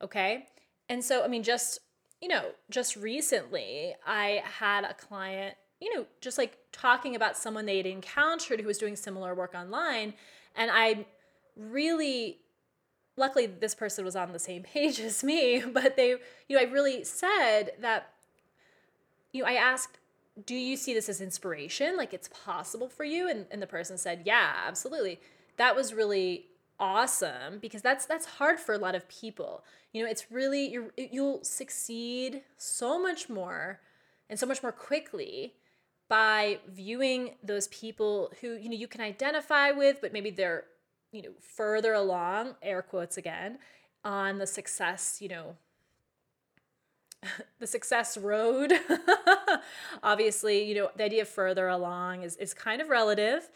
Okay. 0.01 0.47
And 0.89 1.03
so, 1.03 1.23
I 1.23 1.27
mean, 1.27 1.43
just, 1.43 1.79
you 2.21 2.27
know, 2.27 2.51
just 2.69 2.95
recently, 2.95 3.95
I 4.05 4.41
had 4.43 4.83
a 4.83 4.93
client, 4.93 5.55
you 5.79 5.95
know, 5.95 6.05
just 6.21 6.37
like 6.37 6.57
talking 6.71 7.15
about 7.15 7.37
someone 7.37 7.65
they'd 7.65 7.85
encountered 7.85 8.59
who 8.59 8.67
was 8.67 8.77
doing 8.77 8.95
similar 8.95 9.33
work 9.33 9.53
online. 9.55 10.13
And 10.55 10.69
I 10.73 11.05
really 11.55 12.39
luckily 13.17 13.45
this 13.45 13.75
person 13.75 14.05
was 14.05 14.15
on 14.15 14.31
the 14.31 14.39
same 14.39 14.63
page 14.73 14.99
as 14.99 15.23
me 15.23 15.61
but 15.73 15.95
they 15.95 16.09
you 16.47 16.55
know 16.55 16.59
i 16.59 16.63
really 16.63 17.03
said 17.03 17.71
that 17.81 18.13
you 19.33 19.43
know 19.43 19.49
i 19.49 19.53
asked 19.53 19.97
do 20.45 20.55
you 20.55 20.77
see 20.77 20.93
this 20.93 21.09
as 21.09 21.21
inspiration? 21.21 21.97
Like 21.97 22.13
it's 22.13 22.29
possible 22.29 22.89
for 22.89 23.03
you? 23.03 23.29
And, 23.29 23.45
and 23.51 23.61
the 23.61 23.67
person 23.67 23.97
said 23.97 24.23
yeah 24.25 24.53
absolutely. 24.67 25.19
That 25.57 25.75
was 25.75 25.93
really 25.93 26.45
awesome 26.79 27.57
because 27.59 27.81
that's 27.81 28.05
that's 28.05 28.25
hard 28.25 28.59
for 28.59 28.73
a 28.73 28.77
lot 28.77 28.95
of 28.95 29.07
people. 29.09 29.63
You 29.93 30.03
know 30.03 30.09
it's 30.09 30.31
really 30.31 30.69
you 30.69 30.91
you'll 30.95 31.43
succeed 31.43 32.43
so 32.57 33.01
much 33.01 33.29
more 33.29 33.79
and 34.29 34.39
so 34.39 34.45
much 34.45 34.61
more 34.61 34.71
quickly 34.71 35.53
by 36.09 36.59
viewing 36.67 37.35
those 37.43 37.67
people 37.69 38.31
who 38.41 38.55
you 38.55 38.69
know 38.69 38.75
you 38.75 38.87
can 38.87 39.01
identify 39.01 39.71
with 39.71 39.99
but 40.01 40.13
maybe 40.13 40.29
they're 40.29 40.65
you 41.11 41.21
know, 41.21 41.31
further 41.39 41.93
along, 41.93 42.55
air 42.61 42.81
quotes 42.81 43.17
again, 43.17 43.59
on 44.03 44.37
the 44.37 44.47
success, 44.47 45.17
you 45.21 45.29
know, 45.29 45.55
the 47.59 47.67
success 47.67 48.17
road. 48.17 48.73
Obviously, 50.03 50.63
you 50.63 50.75
know, 50.75 50.89
the 50.95 51.03
idea 51.03 51.23
of 51.23 51.29
further 51.29 51.67
along 51.67 52.23
is, 52.23 52.35
is 52.37 52.53
kind 52.53 52.81
of 52.81 52.89
relative, 52.89 53.49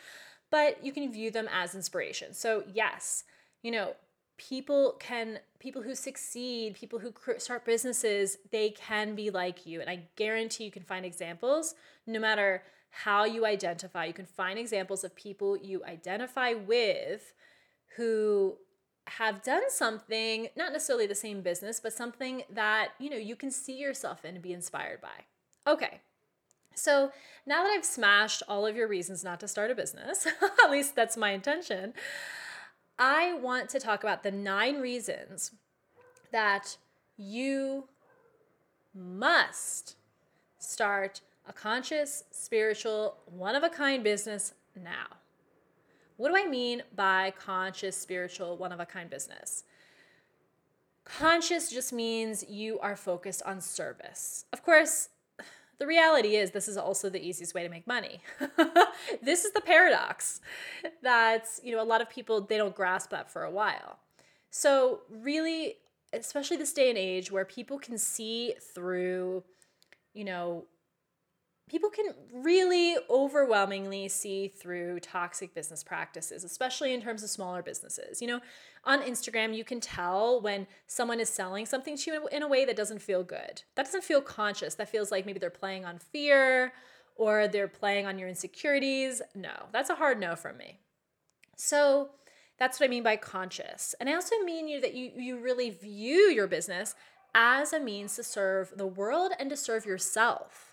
but 0.50 0.84
you 0.84 0.92
can 0.92 1.12
view 1.12 1.32
them 1.32 1.48
as 1.54 1.76
inspiration. 1.76 2.34
So, 2.34 2.64
yes, 2.74 3.24
you 3.62 3.72
know, 3.72 3.94
people 4.38 4.96
can 5.00 5.38
people 5.60 5.84
who 5.84 5.94
succeed 5.94 6.74
people 6.74 6.98
who 6.98 7.14
start 7.38 7.64
businesses 7.64 8.40
they 8.50 8.72
can 8.72 9.14
be 9.14 9.30
like 9.30 9.68
you 9.68 9.80
and 9.80 9.88
i 9.88 10.02
guarantee 10.16 10.64
you 10.64 10.72
can 10.72 10.82
find 10.82 11.06
examples 11.06 11.76
no 12.08 12.20
matter 12.20 12.64
how 12.92 13.24
you 13.24 13.46
identify 13.46 14.06
you 14.06 14.14
can 14.14 14.26
find 14.26 14.60
examples 14.60 15.04
of 15.04 15.16
people 15.16 15.58
you 15.58 15.84
identify 15.86 16.54
with 16.54 17.34
who 17.96 18.58
have 19.08 19.44
done 19.44 19.64
something, 19.70 20.48
not 20.56 20.72
necessarily 20.72 21.08
the 21.08 21.16
same 21.16 21.42
business, 21.42 21.80
but 21.80 21.94
something 21.94 22.44
that, 22.50 22.90
you 23.00 23.10
know, 23.10 23.18
you 23.18 23.36
can 23.36 23.52
see 23.52 23.78
yourself 23.78 24.24
in 24.24 24.36
and 24.36 24.44
be 24.44 24.54
inspired 24.54 25.02
by. 25.02 25.26
Okay. 25.68 26.02
So, 26.74 27.12
now 27.46 27.64
that 27.64 27.72
I've 27.72 27.86
smashed 27.86 28.44
all 28.48 28.66
of 28.66 28.76
your 28.76 28.88
reasons 28.88 29.24
not 29.24 29.40
to 29.42 29.48
start 29.48 29.72
a 29.72 29.76
business, 29.76 30.26
at 30.64 30.72
least 30.72 30.96
that's 30.96 31.18
my 31.18 31.32
intention, 31.32 31.94
I 32.98 33.34
want 33.34 33.70
to 33.70 33.80
talk 33.80 34.04
about 34.04 34.24
the 34.24 34.32
9 34.32 34.80
reasons 34.80 35.52
that 36.32 36.78
you 37.18 37.86
must 38.94 39.96
start 40.60 41.22
a 41.48 41.54
conscious, 41.54 42.24
spiritual, 42.32 43.18
one 43.26 43.56
of 43.56 43.64
a 43.64 43.70
kind 43.70 44.04
business 44.04 44.54
now. 44.76 45.08
What 46.18 46.30
do 46.30 46.38
I 46.38 46.48
mean 46.48 46.84
by 46.96 47.34
conscious, 47.38 47.98
spiritual, 47.98 48.58
one 48.58 48.72
of 48.72 48.80
a 48.80 48.86
kind 48.86 49.10
business? 49.10 49.64
Conscious 51.04 51.72
just 51.72 51.92
means 51.92 52.46
you 52.48 52.80
are 52.80 52.96
focused 52.96 53.42
on 53.44 53.60
service. 53.60 54.46
Of 54.54 54.64
course, 54.64 55.10
the 55.80 55.88
reality 55.88 56.36
is 56.36 56.52
this 56.52 56.68
is 56.68 56.78
also 56.78 57.10
the 57.10 57.20
easiest 57.20 57.56
way 57.56 57.64
to 57.64 57.70
make 57.70 57.88
money. 57.88 58.22
this 59.24 59.46
is 59.46 59.52
the 59.52 59.62
paradox 59.62 60.42
that, 61.02 61.48
you 61.64 61.76
know, 61.76 61.82
a 61.82 61.84
lot 61.84 62.02
of 62.02 62.10
people 62.10 62.40
they 62.42 62.58
don't 62.58 62.76
grasp 62.76 63.10
that 63.10 63.32
for 63.32 63.44
a 63.44 63.50
while. 63.52 63.98
So, 64.52 65.02
really, 65.10 65.78
especially 66.14 66.58
this 66.58 66.72
day 66.72 66.90
and 66.90 67.00
age 67.00 67.32
where 67.32 67.46
people 67.46 67.80
can 67.80 67.98
see 67.98 68.54
through, 68.76 69.44
you 70.14 70.24
know, 70.24 70.66
people 71.70 71.90
can 71.90 72.14
really 72.34 72.98
overwhelmingly 73.10 74.10
see 74.10 74.48
through 74.48 75.00
toxic 75.00 75.56
business 75.56 75.84
practices, 75.84 76.44
especially 76.44 76.94
in 76.94 77.02
terms 77.02 77.24
of 77.24 77.30
smaller 77.30 77.62
businesses. 77.64 78.22
You 78.22 78.28
know, 78.28 78.42
on 78.84 79.02
Instagram, 79.02 79.56
you 79.56 79.64
can 79.64 79.80
tell 79.80 80.42
when 80.42 80.68
someone 80.88 81.20
is 81.20 81.30
selling 81.30 81.66
something 81.66 81.96
to 81.98 82.12
you 82.12 82.28
in 82.28 82.44
a 82.44 82.48
way 82.48 82.66
that 82.66 82.76
doesn't 82.76 83.02
feel 83.02 83.24
good. 83.24 83.64
That 83.76 83.86
doesn't 83.86 84.04
feel 84.04 84.22
conscious. 84.22 84.76
That 84.76 84.90
feels 84.90 85.12
like 85.12 85.26
maybe 85.26 85.40
they're 85.40 85.50
playing 85.50 85.86
on 85.86 86.00
fear 86.00 86.74
or 87.16 87.48
they're 87.48 87.68
playing 87.68 88.06
on 88.06 88.20
your 88.20 88.28
insecurities. 88.28 89.22
No, 89.34 89.68
that's 89.72 89.90
a 89.90 89.96
hard 89.96 90.20
no 90.20 90.36
from 90.36 90.58
me. 90.58 90.80
So, 91.56 92.10
that's 92.62 92.80
what 92.80 92.86
I 92.86 92.90
mean 92.90 93.02
by 93.02 93.16
conscious. 93.16 93.96
And 94.00 94.08
I 94.08 94.14
also 94.14 94.36
mean 94.44 94.68
you 94.68 94.80
that 94.82 94.94
you 94.94 95.12
you 95.16 95.40
really 95.40 95.72
view 95.72 96.30
your 96.30 96.46
business 96.46 96.94
as 97.34 97.74
a 97.74 97.80
means 97.80 98.16
to 98.18 98.24
serve 98.24 98.74
the 98.76 98.86
world 98.86 99.32
and 99.40 99.50
to 99.50 99.58
serve 99.58 99.84
yourself 99.84 100.71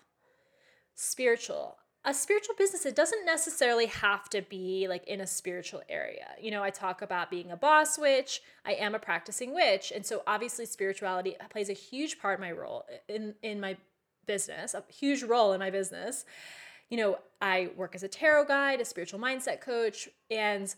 spiritual. 0.99 1.77
A 2.03 2.13
spiritual 2.13 2.55
business 2.57 2.85
it 2.85 2.95
doesn't 2.95 3.25
necessarily 3.25 3.85
have 3.85 4.29
to 4.29 4.41
be 4.41 4.87
like 4.87 5.05
in 5.07 5.21
a 5.21 5.27
spiritual 5.27 5.81
area. 5.89 6.27
You 6.41 6.51
know 6.51 6.61
i 6.61 6.69
talk 6.69 7.01
about 7.01 7.31
being 7.31 7.51
a 7.51 7.57
boss 7.57 7.97
witch. 7.97 8.41
I 8.65 8.73
am 8.73 8.95
a 8.95 8.99
practicing 8.99 9.53
witch. 9.53 9.91
And 9.95 10.05
so 10.05 10.23
obviously 10.27 10.65
spirituality 10.65 11.35
plays 11.49 11.69
a 11.69 11.73
huge 11.73 12.19
part 12.19 12.39
in 12.39 12.41
my 12.41 12.51
role 12.51 12.85
in 13.07 13.35
in 13.41 13.59
my 13.59 13.77
business 14.27 14.73
a 14.73 14.83
huge 14.89 15.23
role 15.23 15.53
in 15.53 15.59
my 15.59 15.69
business. 15.69 16.25
You 16.89 16.97
know 16.97 17.19
i 17.41 17.69
work 17.77 17.95
as 17.95 18.03
a 18.03 18.09
tarot 18.09 18.45
guide 18.45 18.81
a 18.81 18.85
spiritual 18.85 19.19
mindset 19.19 19.61
coach 19.61 20.09
and 20.29 20.73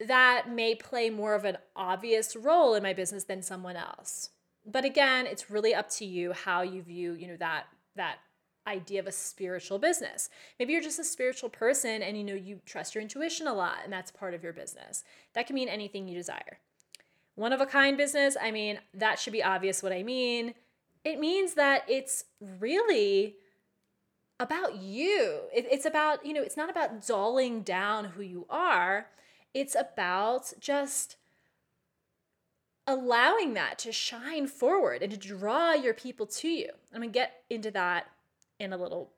that 0.00 0.50
may 0.50 0.74
play 0.74 1.10
more 1.10 1.34
of 1.34 1.44
an 1.44 1.58
obvious 1.76 2.34
role 2.34 2.74
in 2.74 2.82
my 2.82 2.94
business 2.94 3.24
than 3.24 3.42
someone 3.42 3.76
else. 3.76 4.30
But 4.66 4.84
again 4.84 5.26
it's 5.26 5.50
really 5.50 5.74
up 5.74 5.88
to 5.90 6.04
you 6.04 6.32
how 6.32 6.62
you 6.62 6.82
view 6.82 7.12
you 7.12 7.28
know 7.28 7.36
that 7.36 7.66
that 7.96 8.18
idea 8.66 9.00
of 9.00 9.06
a 9.06 9.12
spiritual 9.12 9.78
business. 9.78 10.28
Maybe 10.58 10.72
you're 10.72 10.82
just 10.82 10.98
a 10.98 11.04
spiritual 11.04 11.48
person 11.48 12.02
and 12.02 12.16
you 12.16 12.24
know 12.24 12.34
you 12.34 12.60
trust 12.66 12.94
your 12.94 13.02
intuition 13.02 13.46
a 13.46 13.54
lot 13.54 13.78
and 13.84 13.92
that's 13.92 14.10
part 14.10 14.34
of 14.34 14.42
your 14.42 14.52
business. 14.52 15.04
That 15.34 15.46
can 15.46 15.54
mean 15.54 15.68
anything 15.68 16.08
you 16.08 16.16
desire. 16.16 16.58
One 17.34 17.52
of 17.52 17.60
a 17.60 17.66
kind 17.66 17.96
business, 17.96 18.36
I 18.40 18.50
mean, 18.50 18.78
that 18.94 19.18
should 19.18 19.32
be 19.32 19.42
obvious 19.42 19.82
what 19.82 19.92
I 19.92 20.02
mean. 20.02 20.54
It 21.04 21.18
means 21.18 21.54
that 21.54 21.84
it's 21.88 22.24
really 22.40 23.36
about 24.38 24.76
you. 24.76 25.40
It, 25.54 25.66
it's 25.70 25.86
about, 25.86 26.24
you 26.26 26.34
know, 26.34 26.42
it's 26.42 26.56
not 26.56 26.70
about 26.70 27.06
dulling 27.06 27.62
down 27.62 28.06
who 28.06 28.22
you 28.22 28.46
are. 28.50 29.06
It's 29.54 29.74
about 29.74 30.52
just 30.60 31.16
allowing 32.86 33.54
that 33.54 33.78
to 33.78 33.92
shine 33.92 34.46
forward 34.46 35.02
and 35.02 35.12
to 35.12 35.18
draw 35.18 35.72
your 35.72 35.94
people 35.94 36.26
to 36.26 36.48
you. 36.48 36.70
I'm 36.92 37.00
gonna 37.00 37.12
get 37.12 37.42
into 37.48 37.70
that 37.70 38.06
in 38.60 38.72
a 38.72 38.76
little 38.76 39.10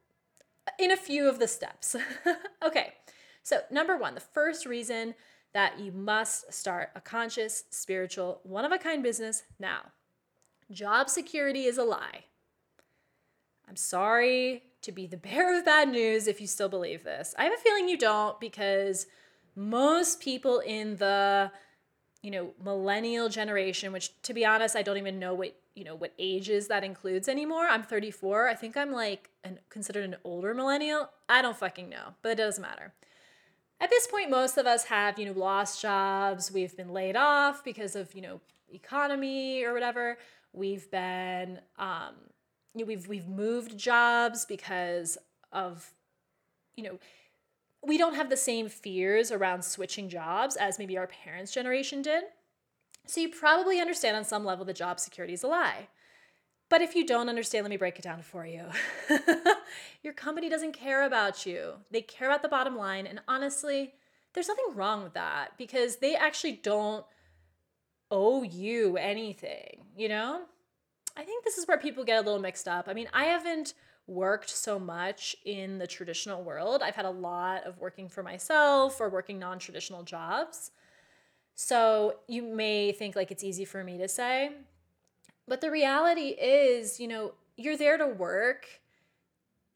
in 0.79 0.91
a 0.91 0.97
few 0.97 1.29
of 1.29 1.39
the 1.39 1.49
steps. 1.49 1.97
okay. 2.65 2.95
So, 3.43 3.61
number 3.71 3.97
1, 3.97 4.15
the 4.15 4.21
first 4.21 4.65
reason 4.65 5.15
that 5.53 5.79
you 5.79 5.93
must 5.93 6.53
start 6.53 6.91
a 6.95 7.01
conscious, 7.01 7.65
spiritual, 7.71 8.41
one 8.45 8.65
of 8.65 8.73
a 8.73 8.79
kind 8.79 9.03
business 9.03 9.43
now. 9.59 9.81
Job 10.71 11.11
security 11.11 11.65
is 11.65 11.77
a 11.77 11.85
lie. 11.85 12.25
I'm 13.69 13.77
sorry 13.77 14.63
to 14.83 14.93
be 14.93 15.07
the 15.07 15.17
bearer 15.19 15.59
of 15.59 15.65
bad 15.65 15.89
news 15.89 16.27
if 16.27 16.41
you 16.41 16.47
still 16.47 16.69
believe 16.69 17.05
this. 17.05 17.35
I 17.37 17.45
have 17.45 17.53
a 17.53 17.59
feeling 17.59 17.89
you 17.89 17.99
don't 17.99 18.41
because 18.41 19.07
most 19.55 20.21
people 20.21 20.61
in 20.61 20.97
the 20.97 21.51
you 22.23 22.31
know 22.31 22.53
millennial 22.63 23.29
generation 23.29 23.93
which 23.93 24.11
to 24.23 24.33
be 24.33 24.47
honest 24.47 24.77
i 24.77 24.83
don't 24.83 24.97
even 24.97 25.19
know 25.19 25.35
what 25.35 25.55
you 25.75 25.85
know 25.85 25.95
what 25.95 26.13
ages 26.19 26.69
that 26.69 26.85
includes 26.85 27.29
anymore. 27.29 27.67
I'm 27.67 27.83
34 27.83 28.49
i 28.49 28.55
think 28.55 28.77
i'm 28.77 28.93
like 28.93 29.31
an, 29.45 29.59
considered 29.71 30.05
an 30.05 30.17
older 30.25 30.55
millennial. 30.55 31.11
I 31.29 31.43
don't 31.43 31.57
fucking 31.57 31.89
know 31.89 32.15
but 32.23 32.33
it 32.33 32.39
doesn't 32.39 32.63
matter. 32.63 32.93
At 33.81 33.91
this 33.91 34.07
point 34.07 34.31
most 34.31 34.59
of 34.59 34.67
us 34.67 34.85
have 34.85 35.19
you 35.19 35.27
know 35.27 35.39
lost 35.39 35.81
jobs. 35.81 36.53
We've 36.53 36.77
been 36.77 36.93
laid 36.93 37.17
off 37.17 37.65
because 37.65 37.97
of 37.97 38.15
you 38.15 38.23
know 38.23 38.41
economy 38.73 39.65
or 39.65 39.73
whatever. 39.73 40.19
We've 40.53 40.91
been 40.91 41.61
um 41.79 42.15
you 42.75 42.81
know, 42.81 42.87
we've 42.87 43.07
we've 43.07 43.29
moved 43.29 43.77
jobs 43.77 44.45
because 44.45 45.19
of 45.53 45.93
you 46.77 46.85
know 46.85 46.99
we 47.85 47.99
don't 47.99 48.15
have 48.15 48.31
the 48.31 48.37
same 48.37 48.69
fears 48.69 49.33
around 49.33 49.65
switching 49.65 50.09
jobs 50.09 50.57
as 50.57 50.79
maybe 50.79 50.97
our 50.97 51.09
parents' 51.09 51.53
generation 51.53 52.01
did. 52.01 52.25
So 53.07 53.21
you 53.21 53.29
probably 53.29 53.81
understand 53.81 54.17
on 54.17 54.25
some 54.25 54.45
level 54.45 54.65
that 54.65 54.77
job 54.77 55.01
security 55.01 55.35
is 55.35 55.43
a 55.43 55.49
lie. 55.49 55.89
But 56.69 56.81
if 56.81 56.95
you 56.95 57.07
don't 57.07 57.29
understand, 57.29 57.65
let 57.65 57.71
me 57.71 57.77
break 57.77 57.99
it 57.99 58.03
down 58.03 58.23
for 58.23 58.47
you. 58.47 58.65
Your 60.03 60.15
company 60.15 60.49
doesn't 60.49 60.73
care 60.73 61.03
about 61.05 61.45
you. 61.45 61.75
They 61.91 62.01
care 62.01 62.29
about 62.29 62.41
the 62.41 62.49
bottom 62.49 62.77
line. 62.77 63.07
And 63.07 63.21
honestly, 63.29 63.93
there's 64.33 64.49
nothing 64.49 64.75
wrong 64.75 65.03
with 65.03 65.13
that 65.15 65.59
because 65.59 65.97
they 65.97 66.15
actually 66.15 66.53
don't 66.53 67.05
owe 68.11 68.43
you 68.43 68.97
anything, 68.97 69.85
you 69.97 70.09
know? 70.09 70.43
I 71.17 71.25
think 71.25 71.45
this 71.45 71.59
is 71.59 71.69
where 71.69 71.77
people 71.77 72.05
get 72.05 72.23
a 72.23 72.25
little 72.25 72.41
mixed 72.41 72.67
up. 72.67 72.89
I 72.89 72.95
mean, 72.95 73.09
I 73.13 73.25
haven't 73.25 73.75
worked 74.07 74.51
so 74.51 74.79
much 74.79 75.37
in 75.45 75.79
the 75.79 75.87
traditional 75.87 76.43
world. 76.43 76.83
I've 76.83 76.97
had 76.97 77.05
a 77.05 77.11
lot 77.11 77.65
of 77.65 77.79
working 77.79 78.09
for 78.09 78.23
myself 78.23 79.01
or 79.01 79.09
working 79.09 79.39
non 79.39 79.59
traditional 79.59 80.03
jobs. 80.03 80.71
So 81.55 82.17
you 82.29 82.43
may 82.43 82.93
think 82.93 83.17
like 83.17 83.31
it's 83.31 83.45
easy 83.45 83.65
for 83.65 83.85
me 83.85 83.99
to 83.99 84.09
say. 84.09 84.53
But 85.47 85.61
the 85.61 85.71
reality 85.71 86.29
is, 86.29 87.01
you 87.01 87.09
know, 87.09 87.33
you're 87.57 87.77
there 87.77 87.99
to 87.99 88.07
work. 88.07 88.67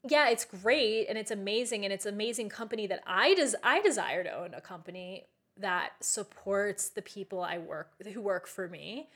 Yeah, 0.07 0.29
it's 0.29 0.45
great 0.45 1.07
and 1.07 1.17
it's 1.17 1.31
amazing 1.31 1.83
and 1.83 1.93
it's 1.93 2.05
amazing 2.05 2.49
company 2.49 2.87
that 2.87 3.01
I 3.05 3.33
des- 3.35 3.57
I 3.63 3.81
desire 3.81 4.23
to 4.23 4.31
own 4.31 4.53
a 4.53 4.61
company 4.61 5.25
that 5.59 5.93
supports 5.99 6.89
the 6.89 7.01
people 7.01 7.41
I 7.41 7.57
work 7.57 7.91
who 8.13 8.21
work 8.21 8.47
for 8.47 8.67
me. 8.67 9.09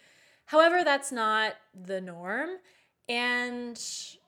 However, 0.46 0.84
that's 0.84 1.12
not 1.12 1.54
the 1.74 2.02
norm. 2.02 2.50
And, 3.08 3.82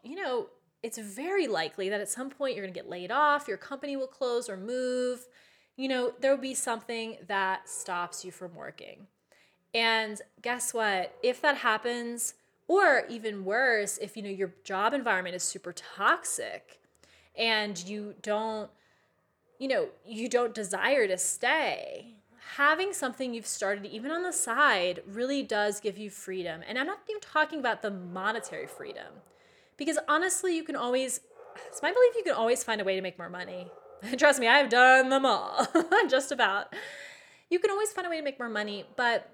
you 0.03 0.15
know, 0.15 0.47
it's 0.81 0.97
very 0.97 1.47
likely 1.47 1.89
that 1.89 2.01
at 2.01 2.09
some 2.09 2.29
point 2.29 2.55
you're 2.55 2.65
going 2.65 2.73
to 2.73 2.79
get 2.79 2.89
laid 2.89 3.11
off, 3.11 3.47
your 3.47 3.57
company 3.57 3.95
will 3.95 4.07
close 4.07 4.49
or 4.49 4.57
move. 4.57 5.27
You 5.75 5.87
know, 5.87 6.13
there 6.19 6.31
will 6.31 6.41
be 6.41 6.53
something 6.53 7.17
that 7.27 7.67
stops 7.67 8.23
you 8.23 8.31
from 8.31 8.55
working. 8.55 9.07
And 9.73 10.21
guess 10.41 10.73
what? 10.73 11.15
If 11.23 11.41
that 11.41 11.57
happens, 11.57 12.35
or 12.67 13.03
even 13.09 13.43
worse, 13.43 13.97
if 13.97 14.15
you 14.15 14.23
know 14.23 14.29
your 14.29 14.53
job 14.63 14.93
environment 14.93 15.35
is 15.35 15.43
super 15.43 15.73
toxic 15.73 16.79
and 17.35 17.83
you 17.87 18.15
don't 18.21 18.69
you 19.59 19.67
know, 19.67 19.87
you 20.05 20.27
don't 20.27 20.53
desire 20.53 21.07
to 21.07 21.17
stay, 21.17 22.15
having 22.55 22.91
something 22.91 23.33
you've 23.33 23.47
started 23.47 23.85
even 23.85 24.11
on 24.11 24.23
the 24.23 24.33
side 24.33 25.01
really 25.07 25.41
does 25.43 25.79
give 25.79 25.97
you 25.97 26.09
freedom. 26.09 26.61
And 26.67 26.77
I'm 26.77 26.87
not 26.87 26.99
even 27.09 27.21
talking 27.21 27.59
about 27.59 27.81
the 27.81 27.91
monetary 27.91 28.67
freedom. 28.67 29.21
Because 29.77 29.97
honestly, 30.07 30.55
you 30.55 30.63
can 30.63 30.75
always, 30.75 31.21
it's 31.67 31.81
my 31.81 31.93
belief 31.93 32.13
you 32.17 32.23
can 32.23 32.33
always 32.33 32.63
find 32.63 32.81
a 32.81 32.83
way 32.83 32.95
to 32.95 33.01
make 33.01 33.17
more 33.17 33.29
money. 33.29 33.71
Trust 34.17 34.39
me, 34.39 34.47
I've 34.47 34.69
done 34.69 35.09
them 35.09 35.25
all, 35.25 35.67
just 36.09 36.31
about. 36.31 36.73
You 37.49 37.59
can 37.59 37.71
always 37.71 37.91
find 37.91 38.07
a 38.07 38.09
way 38.09 38.17
to 38.17 38.23
make 38.23 38.39
more 38.39 38.49
money, 38.49 38.85
but 38.95 39.29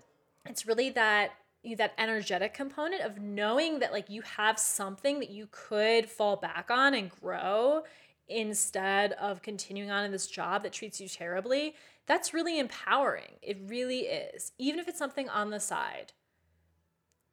it's 0.46 0.66
really 0.66 0.90
that 0.92 1.32
that 1.78 1.94
energetic 1.98 2.54
component 2.54 3.02
of 3.02 3.20
knowing 3.20 3.80
that 3.80 3.92
like 3.92 4.10
you 4.10 4.22
have 4.22 4.58
something 4.58 5.20
that 5.20 5.30
you 5.30 5.46
could 5.52 6.10
fall 6.10 6.38
back 6.38 6.72
on 6.72 6.94
and 6.94 7.10
grow 7.10 7.84
instead 8.30 9.12
of 9.14 9.42
continuing 9.42 9.92
on 9.92 10.06
in 10.06 10.12
this 10.12 10.28
job 10.28 10.64
that 10.64 10.72
treats 10.72 11.02
you 11.02 11.10
terribly 11.10 11.76
that's 12.06 12.34
really 12.34 12.60
empowering 12.60 13.34
it 13.42 13.58
really 13.68 14.02
is 14.04 14.54
even 14.58 14.80
if 14.80 14.88
it's 14.88 14.98
something 14.98 15.28
on 15.28 15.50
the 15.50 15.60
side 15.60 16.14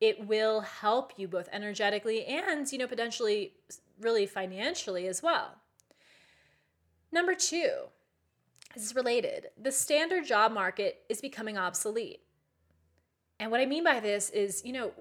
it 0.00 0.26
will 0.26 0.60
help 0.60 1.12
you 1.16 1.26
both 1.26 1.48
energetically 1.52 2.24
and, 2.24 2.70
you 2.70 2.78
know, 2.78 2.86
potentially 2.86 3.54
really 4.00 4.26
financially 4.26 5.06
as 5.06 5.22
well. 5.22 5.56
Number 7.12 7.34
two, 7.34 7.70
this 8.74 8.84
is 8.84 8.94
related. 8.94 9.48
The 9.60 9.72
standard 9.72 10.26
job 10.26 10.52
market 10.52 11.02
is 11.08 11.20
becoming 11.20 11.56
obsolete. 11.56 12.20
And 13.38 13.50
what 13.50 13.60
I 13.60 13.66
mean 13.66 13.84
by 13.84 14.00
this 14.00 14.30
is, 14.30 14.62
you 14.64 14.72
know, 14.72 14.92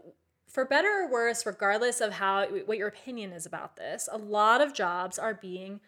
for 0.48 0.66
better 0.66 0.88
or 0.88 1.12
worse, 1.12 1.46
regardless 1.46 2.02
of 2.02 2.14
how 2.14 2.46
what 2.66 2.78
your 2.78 2.88
opinion 2.88 3.32
is 3.32 3.46
about 3.46 3.76
this, 3.76 4.08
a 4.12 4.18
lot 4.18 4.62
of 4.62 4.74
jobs 4.74 5.20
are 5.20 5.34
being 5.34 5.82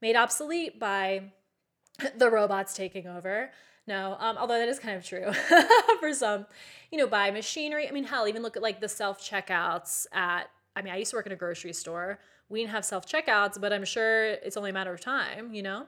made 0.00 0.16
obsolete 0.16 0.78
by 0.78 1.32
the 2.16 2.30
robots 2.30 2.74
taking 2.74 3.06
over. 3.06 3.50
No, 3.86 4.16
um, 4.18 4.36
although 4.36 4.58
that 4.58 4.68
is 4.68 4.78
kind 4.78 4.96
of 4.96 5.04
true 5.04 5.32
for 6.00 6.12
some, 6.12 6.46
you 6.90 6.98
know, 6.98 7.06
by 7.06 7.30
machinery. 7.30 7.88
I 7.88 7.90
mean, 7.90 8.04
hell, 8.04 8.28
even 8.28 8.42
look 8.42 8.56
at 8.56 8.62
like 8.62 8.80
the 8.80 8.88
self 8.88 9.20
checkouts 9.20 10.06
at. 10.12 10.50
I 10.78 10.82
mean, 10.82 10.92
I 10.92 10.96
used 10.96 11.10
to 11.10 11.16
work 11.16 11.26
in 11.26 11.32
a 11.32 11.36
grocery 11.36 11.72
store. 11.72 12.20
We 12.48 12.60
didn't 12.60 12.70
have 12.70 12.84
self 12.84 13.06
checkouts, 13.06 13.60
but 13.60 13.72
I'm 13.72 13.84
sure 13.84 14.24
it's 14.30 14.56
only 14.56 14.70
a 14.70 14.72
matter 14.72 14.92
of 14.92 15.00
time, 15.00 15.52
you 15.52 15.62
know. 15.62 15.86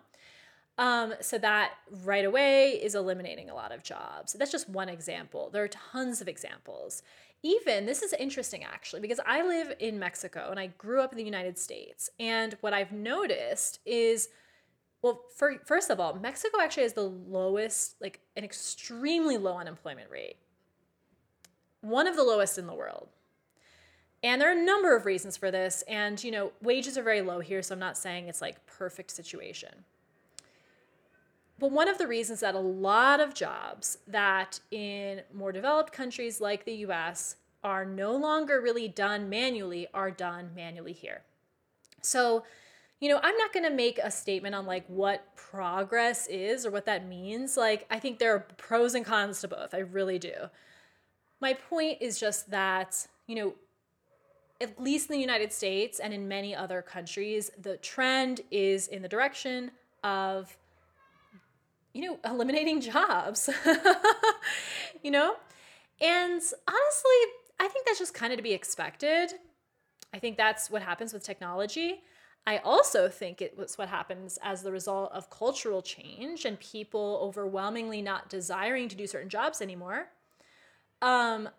Um, 0.79 1.15
so 1.21 1.39
that 1.39 1.75
right 2.05 2.25
away 2.25 2.71
is 2.71 2.95
eliminating 2.95 3.51
a 3.51 3.55
lot 3.55 3.71
of 3.71 3.83
jobs. 3.83 4.33
That's 4.33 4.51
just 4.51 4.69
one 4.69 4.89
example. 4.89 5.51
There 5.53 5.63
are 5.63 5.69
tons 5.69 6.21
of 6.21 6.29
examples. 6.29 7.03
Even 7.43 7.87
this 7.87 8.03
is 8.03 8.13
interesting 8.15 8.65
actually 8.65 9.01
because 9.01 9.21
I 9.27 9.47
live 9.47 9.75
in 9.79 9.99
Mexico 9.99 10.49
and 10.51 10.61
I 10.61 10.67
grew 10.67 11.01
up 11.01 11.13
in 11.13 11.19
the 11.19 11.25
United 11.25 11.59
States, 11.59 12.11
and 12.19 12.57
what 12.61 12.75
I've 12.75 12.93
noticed 12.93 13.81
is 13.87 14.29
well, 15.03 15.23
for, 15.35 15.57
first 15.65 15.89
of 15.89 15.99
all, 15.99 16.15
Mexico 16.15 16.59
actually 16.61 16.83
has 16.83 16.93
the 16.93 17.09
lowest, 17.09 17.95
like 18.03 18.21
an 18.37 18.45
extremely 18.45 19.39
low 19.39 19.57
unemployment 19.57 20.11
rate. 20.11 20.37
One 21.81 22.07
of 22.07 22.17
the 22.17 22.23
lowest 22.23 22.59
in 22.59 22.67
the 22.67 22.75
world. 22.75 23.09
And 24.23 24.41
there 24.41 24.51
are 24.51 24.59
a 24.59 24.65
number 24.65 24.95
of 24.95 25.07
reasons 25.07 25.37
for 25.37 25.51
this. 25.51 25.83
And, 25.89 26.23
you 26.23 26.31
know, 26.31 26.53
wages 26.63 26.99
are 26.99 27.03
very 27.03 27.23
low 27.23 27.41
here, 27.41 27.63
so 27.63 27.75
I'm 27.75 27.79
not 27.79 27.97
saying 27.97 28.29
it's 28.29 28.43
like 28.43 28.65
perfect 28.67 29.11
situation. 29.11 29.85
But 31.59 31.73
one 31.73 31.89
of 31.89 31.99
the 31.99 32.07
reasons 32.07 32.41
that 32.41 32.55
a 32.55 32.61
lot 32.61 33.21
of 33.21 33.35
jobs 33.35 33.99
that 34.07 34.61
in 34.71 35.23
more 35.33 35.53
developed 35.53 35.93
countries 35.93 36.41
like 36.41 36.65
the 36.65 36.75
US 36.87 37.37
are 37.63 37.85
no 37.85 38.17
longer 38.17 38.61
really 38.61 38.89
done 38.89 39.29
manually 39.29 39.87
are 39.93 40.11
done 40.11 40.51
manually 40.55 40.95
here. 40.95 41.23
So, 42.01 42.45
you 42.99 43.11
know, 43.11 43.21
I'm 43.23 43.37
not 43.37 43.53
going 43.53 43.65
to 43.65 43.71
make 43.71 43.99
a 43.99 44.11
statement 44.11 44.55
on 44.55 44.65
like 44.65 44.87
what 44.87 45.37
progress 45.37 46.27
is 46.29 46.65
or 46.65 46.71
what 46.71 46.87
that 46.87 47.07
means. 47.07 47.59
Like, 47.59 47.87
I 47.91 47.99
think 47.99 48.19
there 48.19 48.35
are 48.35 48.47
pros 48.57 48.95
and 48.95 49.05
cons 49.05 49.41
to 49.43 49.49
both. 49.49 49.75
I 49.75 49.79
really 49.79 50.19
do. 50.19 50.33
My 51.41 51.53
point 51.55 51.99
is 52.01 52.19
just 52.19 52.51
that, 52.51 53.07
you 53.27 53.35
know, 53.35 53.55
at 54.61 54.81
least 54.81 55.09
in 55.09 55.15
the 55.15 55.21
United 55.21 55.53
States 55.53 55.99
and 55.99 56.13
in 56.13 56.29
many 56.29 56.55
other 56.55 56.83
countries, 56.83 57.51
the 57.61 57.77
trend 57.79 58.43
is 58.51 58.89
in 58.89 59.03
the 59.03 59.09
direction 59.09 59.71
of, 60.05 60.57
you 61.95 62.03
know, 62.03 62.19
eliminating 62.25 62.81
jobs, 62.81 63.49
you 65.03 65.11
know? 65.11 65.37
And 66.01 66.41
honestly, 66.41 67.21
I 67.59 67.69
think 67.69 67.87
that's 67.87 67.99
just 67.99 68.15
kind 68.15 68.33
of 68.33 68.39
to 68.39 68.43
be 68.43 68.53
expected. 68.53 69.33
I 70.13 70.19
think 70.19 70.37
that's 70.37 70.71
what 70.71 70.83
happens 70.83 71.13
with 71.13 71.23
technology. 71.23 72.03
I 72.47 72.59
also 72.59 73.09
think 73.09 73.43
it 73.43 73.57
was 73.57 73.77
what 73.77 73.89
happens 73.89 74.39
as 74.43 74.63
the 74.63 74.73
result 74.73 75.13
of 75.13 75.29
cultural 75.31 75.83
change 75.83 76.45
and 76.47 76.59
people 76.59 77.21
overwhelmingly 77.23 78.01
not 78.01 78.31
desiring 78.31 78.89
to 78.89 78.97
do 78.97 79.07
certain 79.07 79.29
jobs 79.29 79.61
anymore. 79.61 80.09
Um, 81.03 81.51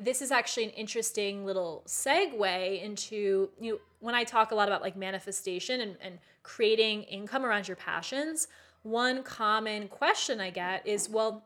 this 0.00 0.20
is 0.20 0.30
actually 0.30 0.64
an 0.64 0.70
interesting 0.70 1.44
little 1.44 1.82
segue 1.86 2.82
into 2.82 3.48
you 3.60 3.72
know, 3.72 3.78
when 4.00 4.14
I 4.14 4.24
talk 4.24 4.50
a 4.50 4.54
lot 4.54 4.68
about 4.68 4.82
like 4.82 4.96
manifestation 4.96 5.80
and, 5.80 5.96
and 6.00 6.18
creating 6.42 7.02
income 7.04 7.44
around 7.44 7.66
your 7.66 7.76
passions. 7.76 8.48
One 8.82 9.22
common 9.22 9.88
question 9.88 10.40
I 10.40 10.50
get 10.50 10.86
is, 10.86 11.08
well, 11.08 11.44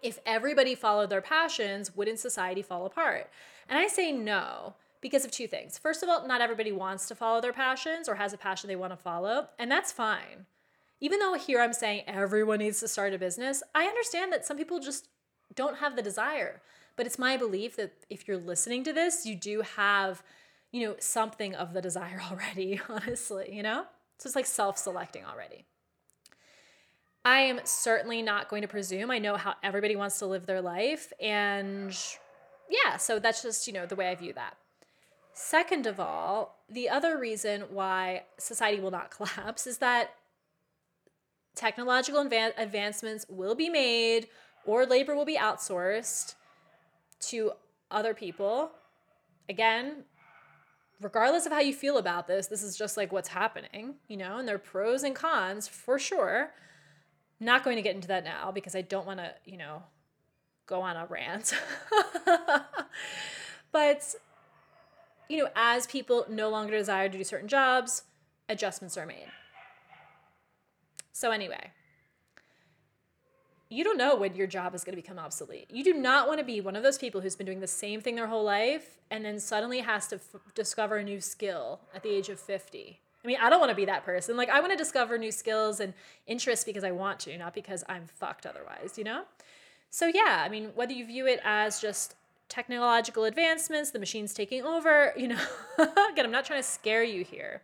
if 0.00 0.18
everybody 0.24 0.74
followed 0.74 1.10
their 1.10 1.20
passions, 1.20 1.94
wouldn't 1.94 2.18
society 2.18 2.62
fall 2.62 2.86
apart? 2.86 3.28
And 3.68 3.78
I 3.78 3.88
say 3.88 4.12
no 4.12 4.74
because 5.00 5.24
of 5.24 5.30
two 5.30 5.46
things. 5.46 5.76
First 5.76 6.02
of 6.02 6.08
all, 6.08 6.26
not 6.26 6.40
everybody 6.40 6.72
wants 6.72 7.08
to 7.08 7.14
follow 7.14 7.40
their 7.40 7.52
passions 7.52 8.08
or 8.08 8.14
has 8.14 8.32
a 8.32 8.38
passion 8.38 8.68
they 8.68 8.76
want 8.76 8.92
to 8.92 8.96
follow, 8.96 9.48
and 9.58 9.70
that's 9.70 9.92
fine. 9.92 10.46
Even 11.00 11.18
though 11.18 11.34
here 11.34 11.60
I'm 11.60 11.72
saying 11.72 12.04
everyone 12.06 12.58
needs 12.58 12.80
to 12.80 12.88
start 12.88 13.12
a 13.12 13.18
business, 13.18 13.62
I 13.74 13.84
understand 13.84 14.32
that 14.32 14.46
some 14.46 14.56
people 14.56 14.80
just 14.80 15.08
don't 15.54 15.78
have 15.78 15.94
the 15.94 16.02
desire. 16.02 16.60
But 16.98 17.06
it's 17.06 17.18
my 17.18 17.36
belief 17.36 17.76
that 17.76 17.92
if 18.10 18.26
you're 18.26 18.36
listening 18.36 18.82
to 18.82 18.92
this, 18.92 19.24
you 19.24 19.36
do 19.36 19.62
have, 19.76 20.20
you 20.72 20.84
know, 20.84 20.96
something 20.98 21.54
of 21.54 21.72
the 21.72 21.80
desire 21.80 22.20
already, 22.30 22.80
honestly, 22.88 23.54
you 23.54 23.62
know? 23.62 23.84
So 24.18 24.26
it's 24.26 24.34
like 24.34 24.46
self 24.46 24.76
selecting 24.76 25.24
already. 25.24 25.64
I 27.24 27.40
am 27.42 27.60
certainly 27.62 28.20
not 28.20 28.48
going 28.48 28.62
to 28.62 28.68
presume 28.68 29.12
I 29.12 29.18
know 29.18 29.36
how 29.36 29.54
everybody 29.62 29.94
wants 29.94 30.18
to 30.18 30.26
live 30.26 30.46
their 30.46 30.60
life. 30.60 31.12
And 31.20 31.96
yeah, 32.68 32.96
so 32.96 33.20
that's 33.20 33.42
just, 33.42 33.68
you 33.68 33.72
know, 33.72 33.86
the 33.86 33.94
way 33.94 34.08
I 34.08 34.16
view 34.16 34.32
that. 34.32 34.56
Second 35.32 35.86
of 35.86 36.00
all, 36.00 36.58
the 36.68 36.88
other 36.88 37.16
reason 37.16 37.62
why 37.70 38.24
society 38.38 38.80
will 38.80 38.90
not 38.90 39.10
collapse 39.16 39.68
is 39.68 39.78
that 39.78 40.14
technological 41.54 42.20
advancements 42.20 43.24
will 43.28 43.54
be 43.54 43.68
made 43.68 44.26
or 44.64 44.84
labor 44.84 45.14
will 45.14 45.24
be 45.24 45.36
outsourced 45.36 46.34
to 47.20 47.52
other 47.90 48.14
people. 48.14 48.70
Again, 49.48 50.04
regardless 51.00 51.46
of 51.46 51.52
how 51.52 51.60
you 51.60 51.72
feel 51.72 51.98
about 51.98 52.26
this, 52.26 52.46
this 52.46 52.62
is 52.62 52.76
just 52.76 52.96
like 52.96 53.12
what's 53.12 53.28
happening, 53.28 53.94
you 54.08 54.16
know, 54.16 54.38
and 54.38 54.48
there 54.48 54.56
are 54.56 54.60
pros 54.60 55.02
and 55.02 55.14
cons 55.14 55.68
for 55.68 55.98
sure. 55.98 56.52
not 57.40 57.62
going 57.62 57.76
to 57.76 57.82
get 57.82 57.94
into 57.94 58.08
that 58.08 58.24
now 58.24 58.50
because 58.50 58.74
I 58.74 58.82
don't 58.82 59.06
want 59.06 59.20
to, 59.20 59.32
you 59.44 59.56
know, 59.56 59.82
go 60.66 60.82
on 60.82 60.96
a 60.96 61.06
rant. 61.06 61.54
but, 63.72 64.14
you 65.28 65.38
know, 65.38 65.48
as 65.54 65.86
people 65.86 66.26
no 66.28 66.48
longer 66.50 66.76
desire 66.76 67.08
to 67.08 67.16
do 67.16 67.24
certain 67.24 67.48
jobs, 67.48 68.02
adjustments 68.48 68.96
are 68.96 69.06
made. 69.06 69.28
So, 71.12 71.30
anyway, 71.30 71.70
you 73.70 73.84
don't 73.84 73.98
know 73.98 74.16
when 74.16 74.34
your 74.34 74.46
job 74.46 74.74
is 74.74 74.84
going 74.84 74.96
to 74.96 75.02
become 75.02 75.18
obsolete. 75.18 75.66
You 75.70 75.84
do 75.84 75.92
not 75.92 76.26
want 76.26 76.38
to 76.38 76.44
be 76.44 76.60
one 76.60 76.76
of 76.76 76.82
those 76.82 76.98
people 76.98 77.20
who's 77.20 77.36
been 77.36 77.46
doing 77.46 77.60
the 77.60 77.66
same 77.66 78.00
thing 78.00 78.14
their 78.14 78.26
whole 78.26 78.44
life 78.44 78.98
and 79.10 79.24
then 79.24 79.38
suddenly 79.38 79.80
has 79.80 80.08
to 80.08 80.16
f- 80.16 80.40
discover 80.54 80.96
a 80.96 81.04
new 81.04 81.20
skill 81.20 81.80
at 81.94 82.02
the 82.02 82.08
age 82.08 82.28
of 82.28 82.40
50. 82.40 83.00
I 83.22 83.26
mean, 83.26 83.36
I 83.40 83.50
don't 83.50 83.60
want 83.60 83.70
to 83.70 83.76
be 83.76 83.84
that 83.84 84.04
person. 84.04 84.36
Like, 84.36 84.48
I 84.48 84.60
want 84.60 84.72
to 84.72 84.78
discover 84.78 85.18
new 85.18 85.32
skills 85.32 85.80
and 85.80 85.92
interests 86.26 86.64
because 86.64 86.84
I 86.84 86.92
want 86.92 87.20
to, 87.20 87.36
not 87.36 87.52
because 87.52 87.84
I'm 87.88 88.06
fucked 88.06 88.46
otherwise, 88.46 88.96
you 88.96 89.04
know? 89.04 89.24
So, 89.90 90.06
yeah, 90.06 90.42
I 90.44 90.48
mean, 90.48 90.70
whether 90.74 90.92
you 90.92 91.04
view 91.04 91.26
it 91.26 91.40
as 91.44 91.80
just 91.80 92.14
technological 92.48 93.24
advancements, 93.24 93.90
the 93.90 93.98
machines 93.98 94.32
taking 94.32 94.62
over, 94.62 95.12
you 95.16 95.28
know, 95.28 95.40
again, 95.78 96.24
I'm 96.24 96.30
not 96.30 96.44
trying 96.44 96.60
to 96.60 96.68
scare 96.68 97.02
you 97.02 97.24
here. 97.24 97.62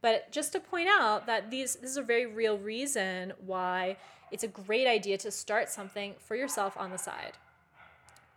But 0.00 0.30
just 0.30 0.52
to 0.52 0.60
point 0.60 0.88
out 0.90 1.26
that 1.26 1.50
these 1.50 1.76
this 1.76 1.90
is 1.90 1.96
a 1.96 2.02
very 2.02 2.26
real 2.26 2.58
reason 2.58 3.32
why 3.44 3.96
it's 4.34 4.42
a 4.42 4.48
great 4.48 4.88
idea 4.88 5.16
to 5.16 5.30
start 5.30 5.70
something 5.70 6.12
for 6.18 6.34
yourself 6.34 6.76
on 6.76 6.90
the 6.90 6.98
side. 6.98 7.34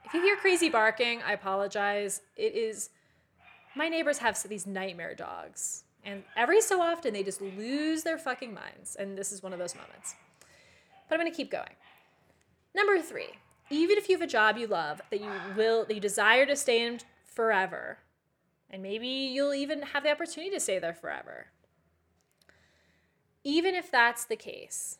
If 0.05 0.13
you 0.13 0.21
hear 0.21 0.37
crazy 0.37 0.69
barking, 0.69 1.23
I 1.23 1.33
apologize. 1.33 2.21
It 2.35 2.53
is 2.53 2.91
my 3.75 3.89
neighbors 3.89 4.19
have 4.19 4.41
these 4.47 4.67
nightmare 4.67 5.15
dogs, 5.15 5.85
and 6.05 6.23
every 6.35 6.61
so 6.61 6.81
often 6.81 7.13
they 7.13 7.23
just 7.23 7.41
lose 7.41 8.03
their 8.03 8.19
fucking 8.19 8.53
minds, 8.53 8.95
and 8.95 9.17
this 9.17 9.31
is 9.31 9.41
one 9.41 9.53
of 9.53 9.59
those 9.59 9.73
moments. 9.73 10.13
But 11.09 11.15
I'm 11.15 11.21
going 11.21 11.31
to 11.31 11.35
keep 11.35 11.49
going. 11.49 11.75
Number 12.75 13.01
3. 13.01 13.25
Even 13.71 13.97
if 13.97 14.07
you 14.07 14.15
have 14.15 14.21
a 14.21 14.27
job 14.27 14.55
you 14.57 14.67
love 14.67 15.01
that 15.09 15.19
you 15.19 15.31
will 15.55 15.83
that 15.85 15.95
you 15.95 15.99
desire 15.99 16.45
to 16.45 16.55
stay 16.55 16.85
in 16.85 16.99
forever, 17.25 17.97
and 18.69 18.83
maybe 18.83 19.07
you'll 19.07 19.55
even 19.55 19.81
have 19.81 20.03
the 20.03 20.11
opportunity 20.11 20.51
to 20.51 20.59
stay 20.59 20.77
there 20.77 20.93
forever 20.93 21.47
even 23.47 23.75
if 23.75 23.89
that's 23.89 24.25
the 24.25 24.35
case, 24.35 24.99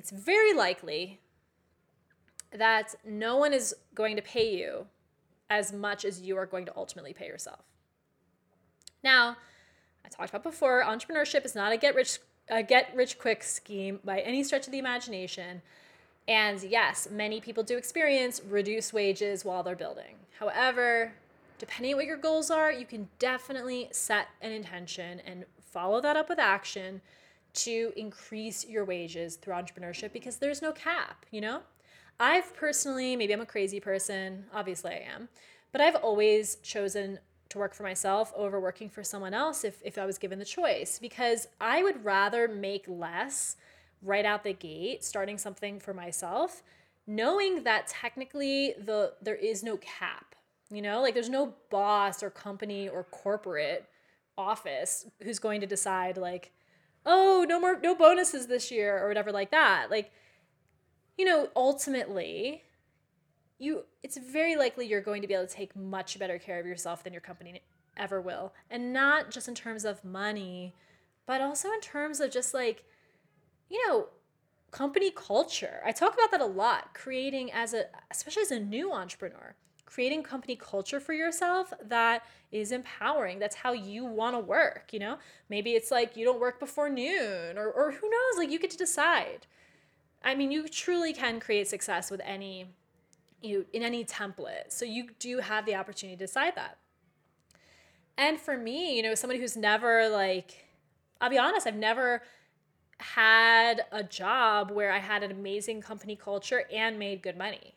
it's 0.00 0.10
very 0.10 0.54
likely 0.54 1.20
that 2.52 2.94
no 3.04 3.36
one 3.36 3.52
is 3.52 3.74
going 3.94 4.16
to 4.16 4.22
pay 4.22 4.56
you 4.56 4.86
as 5.50 5.74
much 5.74 6.06
as 6.06 6.22
you 6.22 6.38
are 6.38 6.46
going 6.46 6.64
to 6.64 6.72
ultimately 6.74 7.12
pay 7.12 7.26
yourself. 7.26 7.60
Now, 9.04 9.36
I 10.02 10.08
talked 10.08 10.30
about 10.30 10.42
before, 10.42 10.82
entrepreneurship 10.82 11.44
is 11.44 11.54
not 11.54 11.72
a 11.72 11.76
get 11.76 11.94
rich 11.94 12.18
a 12.48 12.62
get 12.62 12.90
rich 12.96 13.18
quick 13.18 13.42
scheme 13.42 14.00
by 14.02 14.20
any 14.20 14.42
stretch 14.42 14.66
of 14.66 14.72
the 14.72 14.78
imagination. 14.78 15.60
And 16.26 16.62
yes, 16.62 17.06
many 17.10 17.38
people 17.38 17.62
do 17.62 17.76
experience 17.76 18.40
reduced 18.42 18.94
wages 18.94 19.44
while 19.44 19.62
they're 19.62 19.76
building. 19.76 20.16
However, 20.38 21.12
depending 21.58 21.92
on 21.92 21.98
what 21.98 22.06
your 22.06 22.16
goals 22.16 22.50
are, 22.50 22.72
you 22.72 22.86
can 22.86 23.10
definitely 23.18 23.88
set 23.92 24.28
an 24.40 24.50
intention 24.50 25.20
and 25.26 25.44
follow 25.60 26.00
that 26.00 26.16
up 26.16 26.30
with 26.30 26.38
action 26.38 27.02
to 27.52 27.92
increase 27.96 28.66
your 28.66 28.84
wages 28.84 29.36
through 29.36 29.54
entrepreneurship 29.54 30.12
because 30.12 30.36
there's 30.36 30.62
no 30.62 30.72
cap, 30.72 31.26
you 31.30 31.40
know? 31.40 31.60
I've 32.18 32.54
personally, 32.54 33.16
maybe 33.16 33.32
I'm 33.32 33.40
a 33.40 33.46
crazy 33.46 33.80
person, 33.80 34.44
obviously 34.52 34.92
I 34.92 35.04
am, 35.14 35.28
but 35.72 35.80
I've 35.80 35.96
always 35.96 36.56
chosen 36.56 37.18
to 37.48 37.58
work 37.58 37.74
for 37.74 37.82
myself 37.82 38.32
over 38.36 38.60
working 38.60 38.88
for 38.88 39.02
someone 39.02 39.34
else 39.34 39.64
if, 39.64 39.80
if 39.84 39.98
I 39.98 40.06
was 40.06 40.18
given 40.18 40.38
the 40.38 40.44
choice 40.44 40.98
because 41.00 41.48
I 41.60 41.82
would 41.82 42.04
rather 42.04 42.46
make 42.46 42.84
less 42.88 43.56
right 44.02 44.24
out 44.24 44.44
the 44.44 44.52
gate 44.52 45.04
starting 45.04 45.36
something 45.36 45.78
for 45.78 45.92
myself 45.92 46.62
knowing 47.06 47.64
that 47.64 47.86
technically 47.86 48.74
the 48.78 49.12
there 49.20 49.34
is 49.34 49.62
no 49.62 49.76
cap 49.78 50.34
you 50.70 50.80
know 50.80 51.02
like 51.02 51.12
there's 51.12 51.28
no 51.28 51.54
boss 51.70 52.22
or 52.22 52.30
company 52.30 52.88
or 52.88 53.04
corporate 53.04 53.86
office 54.38 55.06
who's 55.22 55.38
going 55.38 55.60
to 55.60 55.66
decide 55.66 56.16
like 56.16 56.52
oh 57.06 57.44
no 57.48 57.60
more 57.60 57.78
no 57.80 57.94
bonuses 57.94 58.46
this 58.46 58.70
year 58.70 59.02
or 59.02 59.08
whatever 59.08 59.32
like 59.32 59.50
that. 59.50 59.90
Like 59.90 60.10
you 61.16 61.24
know 61.24 61.48
ultimately 61.56 62.64
you 63.58 63.84
it's 64.02 64.16
very 64.16 64.56
likely 64.56 64.86
you're 64.86 65.00
going 65.00 65.22
to 65.22 65.28
be 65.28 65.34
able 65.34 65.46
to 65.46 65.54
take 65.54 65.76
much 65.76 66.18
better 66.18 66.38
care 66.38 66.58
of 66.58 66.66
yourself 66.66 67.04
than 67.04 67.12
your 67.12 67.22
company 67.22 67.62
ever 67.96 68.20
will. 68.20 68.54
And 68.70 68.92
not 68.92 69.30
just 69.30 69.48
in 69.48 69.54
terms 69.54 69.84
of 69.84 70.04
money 70.04 70.74
but 71.26 71.40
also 71.40 71.70
in 71.72 71.80
terms 71.80 72.20
of 72.20 72.30
just 72.30 72.54
like 72.54 72.84
you 73.68 73.86
know 73.86 74.08
company 74.70 75.10
culture. 75.10 75.80
I 75.84 75.92
talk 75.92 76.14
about 76.14 76.30
that 76.30 76.40
a 76.40 76.46
lot 76.46 76.94
creating 76.94 77.52
as 77.52 77.74
a 77.74 77.84
especially 78.10 78.42
as 78.42 78.50
a 78.50 78.60
new 78.60 78.92
entrepreneur 78.92 79.54
creating 79.92 80.22
company 80.22 80.56
culture 80.56 81.00
for 81.00 81.12
yourself 81.12 81.72
that 81.82 82.22
is 82.52 82.72
empowering. 82.72 83.38
That's 83.38 83.56
how 83.56 83.72
you 83.72 84.04
want 84.04 84.36
to 84.36 84.40
work, 84.40 84.90
you 84.92 85.00
know? 85.00 85.18
Maybe 85.48 85.72
it's 85.72 85.90
like 85.90 86.16
you 86.16 86.24
don't 86.24 86.40
work 86.40 86.60
before 86.60 86.88
noon 86.88 87.58
or 87.58 87.70
or 87.70 87.92
who 87.92 88.08
knows, 88.08 88.38
like 88.38 88.50
you 88.50 88.58
get 88.58 88.70
to 88.70 88.76
decide. 88.76 89.46
I 90.22 90.34
mean, 90.34 90.50
you 90.50 90.68
truly 90.68 91.12
can 91.12 91.40
create 91.40 91.68
success 91.68 92.10
with 92.10 92.20
any 92.24 92.66
you 93.42 93.66
in 93.72 93.82
any 93.82 94.04
template. 94.04 94.70
So 94.70 94.84
you 94.84 95.08
do 95.18 95.38
have 95.38 95.66
the 95.66 95.74
opportunity 95.74 96.16
to 96.16 96.24
decide 96.24 96.54
that. 96.56 96.78
And 98.16 98.38
for 98.38 98.56
me, 98.56 98.96
you 98.96 99.02
know, 99.02 99.14
somebody 99.14 99.40
who's 99.40 99.56
never 99.56 100.08
like 100.08 100.66
I'll 101.20 101.30
be 101.30 101.38
honest, 101.38 101.66
I've 101.66 101.74
never 101.74 102.22
had 102.98 103.82
a 103.92 104.02
job 104.02 104.70
where 104.70 104.92
I 104.92 104.98
had 104.98 105.22
an 105.22 105.30
amazing 105.30 105.80
company 105.80 106.16
culture 106.16 106.64
and 106.72 106.98
made 106.98 107.22
good 107.22 107.36
money. 107.36 107.74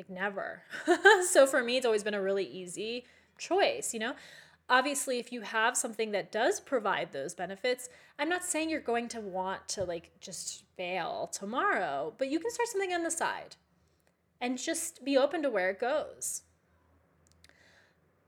Like 0.00 0.08
never. 0.08 0.62
so 1.28 1.46
for 1.46 1.62
me, 1.62 1.76
it's 1.76 1.84
always 1.84 2.02
been 2.02 2.14
a 2.14 2.22
really 2.22 2.46
easy 2.46 3.04
choice, 3.36 3.92
you 3.92 4.00
know? 4.00 4.14
Obviously, 4.70 5.18
if 5.18 5.30
you 5.30 5.42
have 5.42 5.76
something 5.76 6.12
that 6.12 6.32
does 6.32 6.58
provide 6.58 7.12
those 7.12 7.34
benefits, 7.34 7.90
I'm 8.18 8.30
not 8.30 8.42
saying 8.42 8.70
you're 8.70 8.80
going 8.80 9.08
to 9.08 9.20
want 9.20 9.68
to 9.68 9.84
like 9.84 10.10
just 10.18 10.64
fail 10.74 11.28
tomorrow, 11.30 12.14
but 12.16 12.28
you 12.28 12.40
can 12.40 12.50
start 12.50 12.68
something 12.68 12.94
on 12.94 13.02
the 13.02 13.10
side 13.10 13.56
and 14.40 14.56
just 14.56 15.04
be 15.04 15.18
open 15.18 15.42
to 15.42 15.50
where 15.50 15.68
it 15.68 15.78
goes. 15.78 16.42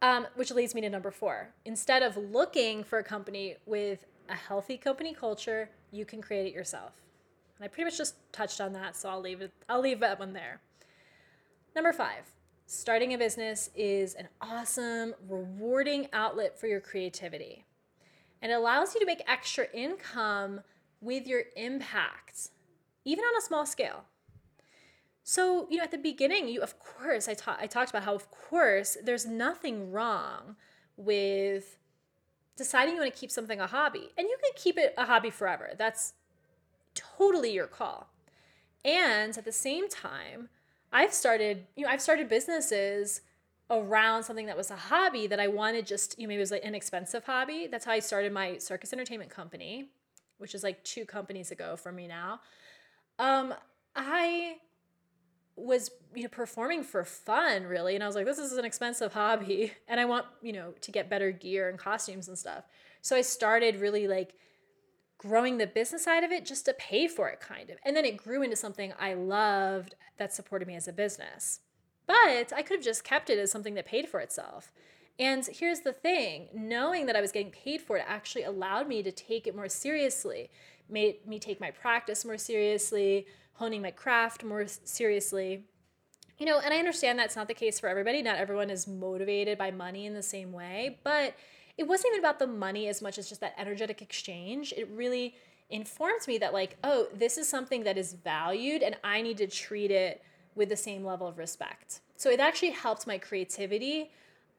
Um, 0.02 0.26
which 0.34 0.50
leads 0.50 0.74
me 0.74 0.82
to 0.82 0.90
number 0.90 1.10
four. 1.10 1.54
Instead 1.64 2.02
of 2.02 2.18
looking 2.18 2.84
for 2.84 2.98
a 2.98 3.04
company 3.04 3.56
with 3.64 4.04
a 4.28 4.34
healthy 4.34 4.76
company 4.76 5.14
culture, 5.14 5.70
you 5.90 6.04
can 6.04 6.20
create 6.20 6.48
it 6.48 6.52
yourself. 6.52 6.92
And 7.56 7.64
I 7.64 7.68
pretty 7.68 7.84
much 7.84 7.96
just 7.96 8.16
touched 8.30 8.60
on 8.60 8.74
that, 8.74 8.94
so 8.94 9.08
I'll 9.08 9.22
leave 9.22 9.40
it. 9.40 9.52
I'll 9.70 9.80
leave 9.80 10.00
that 10.00 10.18
one 10.18 10.34
there. 10.34 10.60
Number 11.74 11.92
five, 11.92 12.30
starting 12.66 13.14
a 13.14 13.18
business 13.18 13.70
is 13.74 14.14
an 14.14 14.28
awesome, 14.40 15.14
rewarding 15.26 16.08
outlet 16.12 16.58
for 16.58 16.66
your 16.66 16.80
creativity. 16.80 17.64
And 18.42 18.52
it 18.52 18.56
allows 18.56 18.94
you 18.94 19.00
to 19.00 19.06
make 19.06 19.22
extra 19.26 19.66
income 19.72 20.60
with 21.00 21.26
your 21.26 21.44
impact, 21.56 22.50
even 23.04 23.24
on 23.24 23.36
a 23.38 23.40
small 23.40 23.64
scale. 23.64 24.04
So, 25.24 25.66
you 25.70 25.78
know, 25.78 25.84
at 25.84 25.92
the 25.92 25.98
beginning, 25.98 26.48
you, 26.48 26.60
of 26.60 26.78
course, 26.78 27.28
I, 27.28 27.34
ta- 27.34 27.58
I 27.58 27.66
talked 27.66 27.90
about 27.90 28.02
how, 28.02 28.14
of 28.14 28.30
course, 28.30 28.96
there's 29.02 29.24
nothing 29.24 29.92
wrong 29.92 30.56
with 30.96 31.78
deciding 32.56 32.94
you 32.94 33.00
want 33.00 33.14
to 33.14 33.18
keep 33.18 33.30
something 33.30 33.60
a 33.60 33.66
hobby. 33.66 34.10
And 34.18 34.26
you 34.28 34.36
can 34.42 34.52
keep 34.56 34.76
it 34.76 34.94
a 34.98 35.06
hobby 35.06 35.30
forever. 35.30 35.70
That's 35.78 36.14
totally 36.94 37.52
your 37.52 37.66
call. 37.66 38.10
And 38.84 39.38
at 39.38 39.44
the 39.44 39.52
same 39.52 39.88
time, 39.88 40.48
I've 40.92 41.12
started, 41.12 41.66
you 41.76 41.84
know, 41.84 41.90
I've 41.90 42.02
started 42.02 42.28
businesses 42.28 43.22
around 43.70 44.24
something 44.24 44.46
that 44.46 44.56
was 44.56 44.70
a 44.70 44.76
hobby 44.76 45.26
that 45.26 45.40
I 45.40 45.48
wanted 45.48 45.86
just, 45.86 46.18
you 46.18 46.26
know, 46.26 46.28
maybe 46.28 46.38
it 46.38 46.40
was 46.40 46.50
like 46.50 46.64
an 46.64 46.74
expensive 46.74 47.24
hobby. 47.24 47.68
That's 47.70 47.84
how 47.84 47.92
I 47.92 48.00
started 48.00 48.32
my 48.32 48.58
circus 48.58 48.92
entertainment 48.92 49.30
company, 49.30 49.90
which 50.38 50.54
is 50.54 50.62
like 50.62 50.82
two 50.84 51.06
companies 51.06 51.50
ago 51.50 51.76
for 51.76 51.90
me 51.92 52.06
now. 52.06 52.40
Um, 53.18 53.54
I 53.96 54.56
was 55.56 55.90
you 56.14 56.22
know 56.22 56.28
performing 56.28 56.82
for 56.82 57.04
fun 57.04 57.64
really 57.64 57.94
and 57.94 58.02
i 58.02 58.06
was 58.06 58.16
like 58.16 58.24
this 58.24 58.38
is 58.38 58.52
an 58.52 58.64
expensive 58.64 59.12
hobby 59.12 59.72
and 59.88 60.00
i 60.00 60.04
want 60.04 60.24
you 60.40 60.52
know 60.52 60.72
to 60.80 60.90
get 60.90 61.10
better 61.10 61.30
gear 61.30 61.68
and 61.68 61.78
costumes 61.78 62.28
and 62.28 62.38
stuff 62.38 62.64
so 63.02 63.14
i 63.14 63.20
started 63.20 63.76
really 63.76 64.08
like 64.08 64.34
growing 65.22 65.58
the 65.58 65.66
business 65.66 66.04
side 66.04 66.24
of 66.24 66.32
it 66.32 66.44
just 66.44 66.64
to 66.64 66.74
pay 66.74 67.06
for 67.06 67.28
it 67.28 67.40
kind 67.40 67.70
of 67.70 67.76
and 67.84 67.96
then 67.96 68.04
it 68.04 68.16
grew 68.16 68.42
into 68.42 68.56
something 68.56 68.92
i 68.98 69.14
loved 69.14 69.94
that 70.18 70.32
supported 70.32 70.66
me 70.66 70.74
as 70.74 70.88
a 70.88 70.92
business 70.92 71.60
but 72.06 72.52
i 72.52 72.62
could 72.62 72.78
have 72.78 72.84
just 72.84 73.04
kept 73.04 73.30
it 73.30 73.38
as 73.38 73.50
something 73.50 73.74
that 73.74 73.86
paid 73.86 74.08
for 74.08 74.20
itself 74.20 74.72
and 75.18 75.46
here's 75.46 75.80
the 75.80 75.92
thing 75.92 76.48
knowing 76.52 77.06
that 77.06 77.16
i 77.16 77.20
was 77.20 77.32
getting 77.32 77.52
paid 77.52 77.80
for 77.80 77.96
it 77.96 78.04
actually 78.06 78.42
allowed 78.42 78.88
me 78.88 79.02
to 79.02 79.12
take 79.12 79.46
it 79.46 79.54
more 79.54 79.68
seriously 79.68 80.50
made 80.88 81.26
me 81.26 81.38
take 81.38 81.60
my 81.60 81.70
practice 81.70 82.24
more 82.24 82.38
seriously 82.38 83.26
honing 83.54 83.82
my 83.82 83.90
craft 83.90 84.44
more 84.44 84.66
seriously. 84.66 85.64
You 86.38 86.46
know, 86.46 86.58
and 86.58 86.74
I 86.74 86.78
understand 86.78 87.18
that's 87.18 87.36
not 87.36 87.46
the 87.46 87.54
case 87.54 87.78
for 87.78 87.88
everybody. 87.88 88.22
Not 88.22 88.36
everyone 88.36 88.70
is 88.70 88.88
motivated 88.88 89.58
by 89.58 89.70
money 89.70 90.06
in 90.06 90.14
the 90.14 90.22
same 90.22 90.52
way, 90.52 90.98
but 91.04 91.34
it 91.78 91.86
wasn't 91.86 92.12
even 92.12 92.20
about 92.20 92.38
the 92.38 92.46
money 92.46 92.88
as 92.88 93.02
much 93.02 93.18
as 93.18 93.28
just 93.28 93.40
that 93.40 93.54
energetic 93.58 94.02
exchange. 94.02 94.72
It 94.76 94.88
really 94.92 95.34
informs 95.70 96.28
me 96.28 96.38
that, 96.38 96.52
like, 96.52 96.76
oh, 96.84 97.08
this 97.14 97.38
is 97.38 97.48
something 97.48 97.84
that 97.84 97.96
is 97.96 98.12
valued 98.12 98.82
and 98.82 98.96
I 99.02 99.22
need 99.22 99.38
to 99.38 99.46
treat 99.46 99.90
it 99.90 100.22
with 100.54 100.68
the 100.68 100.76
same 100.76 101.04
level 101.04 101.26
of 101.26 101.38
respect. 101.38 102.00
So 102.16 102.30
it 102.30 102.40
actually 102.40 102.70
helped 102.70 103.06
my 103.06 103.18
creativity 103.18 104.10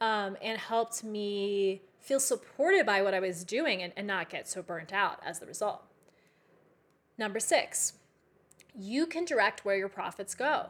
um, 0.01 0.35
and 0.41 0.57
helped 0.57 1.03
me 1.03 1.81
feel 1.99 2.19
supported 2.19 2.85
by 2.85 3.01
what 3.01 3.13
I 3.13 3.19
was 3.19 3.43
doing 3.43 3.81
and, 3.81 3.93
and 3.95 4.07
not 4.07 4.29
get 4.29 4.47
so 4.47 4.61
burnt 4.61 4.91
out 4.91 5.19
as 5.25 5.39
the 5.39 5.45
result. 5.45 5.83
Number 7.17 7.39
six, 7.39 7.93
you 8.75 9.05
can 9.05 9.23
direct 9.23 9.63
where 9.63 9.77
your 9.77 9.87
profits 9.87 10.33
go. 10.35 10.67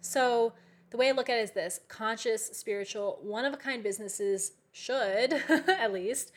So, 0.00 0.52
the 0.90 0.96
way 0.96 1.08
I 1.08 1.12
look 1.12 1.28
at 1.28 1.38
it 1.38 1.42
is 1.42 1.50
this 1.50 1.80
conscious, 1.88 2.46
spiritual, 2.46 3.18
one 3.20 3.44
of 3.44 3.52
a 3.52 3.56
kind 3.56 3.82
businesses 3.82 4.52
should, 4.74 5.32
at 5.68 5.92
least, 5.92 6.32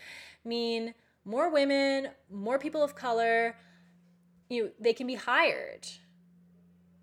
mean 0.46 0.94
more 1.26 1.52
women, 1.52 2.10
more 2.32 2.58
people 2.58 2.82
of 2.84 2.96
color, 2.96 3.58
you 4.50 4.64
know, 4.64 4.70
they 4.80 4.94
can 4.94 5.08
be 5.08 5.16
hired. 5.16 5.88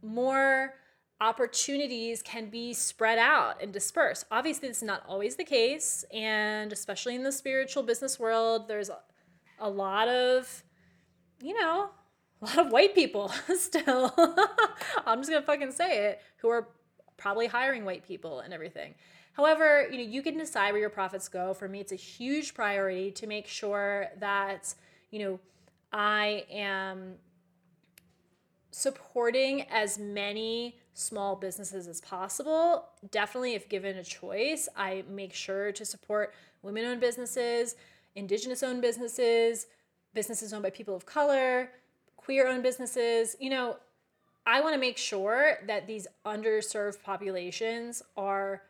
More 0.03 0.75
opportunities 1.21 2.23
can 2.23 2.49
be 2.51 2.73
spread 2.73 3.19
out 3.19 3.63
and 3.63 3.73
dispersed. 3.73 4.27
Obviously, 4.31 4.69
this 4.69 4.79
is 4.79 4.83
not 4.83 5.03
always 5.07 5.37
the 5.37 5.45
case, 5.45 6.05
and 6.13 6.73
especially 6.73 7.17
in 7.17 7.23
the 7.23 7.33
spiritual 7.33 7.83
business 7.83 8.19
world, 8.19 8.69
there's 8.69 8.91
a, 9.59 9.69
lot 9.69 10.09
of, 10.09 10.63
you 11.43 11.59
know, 11.61 11.91
a 12.43 12.45
lot 12.45 12.59
of 12.59 12.73
white 12.73 12.95
people 12.95 13.29
still. 13.59 14.15
I'm 15.05 15.19
just 15.19 15.31
gonna 15.31 15.43
fucking 15.43 15.73
say 15.73 16.07
it, 16.07 16.21
who 16.39 16.49
are 16.49 16.69
probably 17.17 17.47
hiring 17.47 17.85
white 17.85 18.07
people 18.07 18.41
and 18.41 18.55
everything. 18.55 18.95
However, 19.35 19.89
you 19.91 19.99
know, 19.99 20.05
you 20.05 20.23
can 20.23 20.39
decide 20.39 20.73
where 20.73 20.81
your 20.81 20.91
profits 20.91 21.29
go. 21.29 21.55
For 21.55 21.69
me, 21.69 21.81
it's 21.81 21.93
a 21.93 21.97
huge 21.97 22.55
priority 22.55 23.11
to 23.13 23.27
make 23.27 23.47
sure 23.47 24.09
that, 24.19 24.75
you 25.11 25.19
know, 25.19 25.41
I 25.93 26.45
am 26.51 27.15
supporting 28.71 29.63
as 29.71 29.99
many 29.99 30.79
small 30.95 31.37
businesses 31.37 31.87
as 31.87 32.01
possible. 32.01 32.87
Definitely, 33.11 33.55
if 33.55 33.69
given 33.69 33.97
a 33.97 34.05
choice, 34.05 34.69
I 34.77 35.05
make 35.09 35.35
sure 35.35 35.73
to 35.73 35.85
support 35.85 36.35
women 36.63 36.85
owned 36.85 37.01
businesses, 37.01 37.77
indigenous 38.15 38.63
owned 38.63 38.83
businesses, 38.83 39.67
businesses 40.15 40.53
owned 40.53 40.63
by 40.63 40.71
people 40.71 40.95
of 40.95 41.07
color, 41.07 41.71
queer 42.17 42.49
owned 42.49 42.63
businesses. 42.63 43.37
You 43.41 43.51
know, 43.51 43.77
I 44.47 44.61
want 44.61 44.75
to 44.75 44.81
make 44.81 44.99
sure 44.99 45.59
that 45.67 45.87
these 45.87 46.07
underserved 46.25 47.03
populations 47.03 48.03
are, 48.17 48.63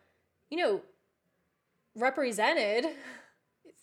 you 0.54 0.60
know, 0.60 0.80
represented 1.96 2.86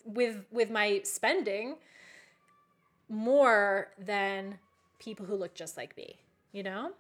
with 0.06 0.46
with 0.52 0.72
my 0.72 1.02
spending 1.04 1.76
more 3.10 3.90
than 4.00 4.58
people 4.98 5.26
who 5.26 5.36
look 5.36 5.54
just 5.54 5.76
like 5.76 5.98
me, 5.98 6.22
you 6.54 6.64
know? 6.64 6.92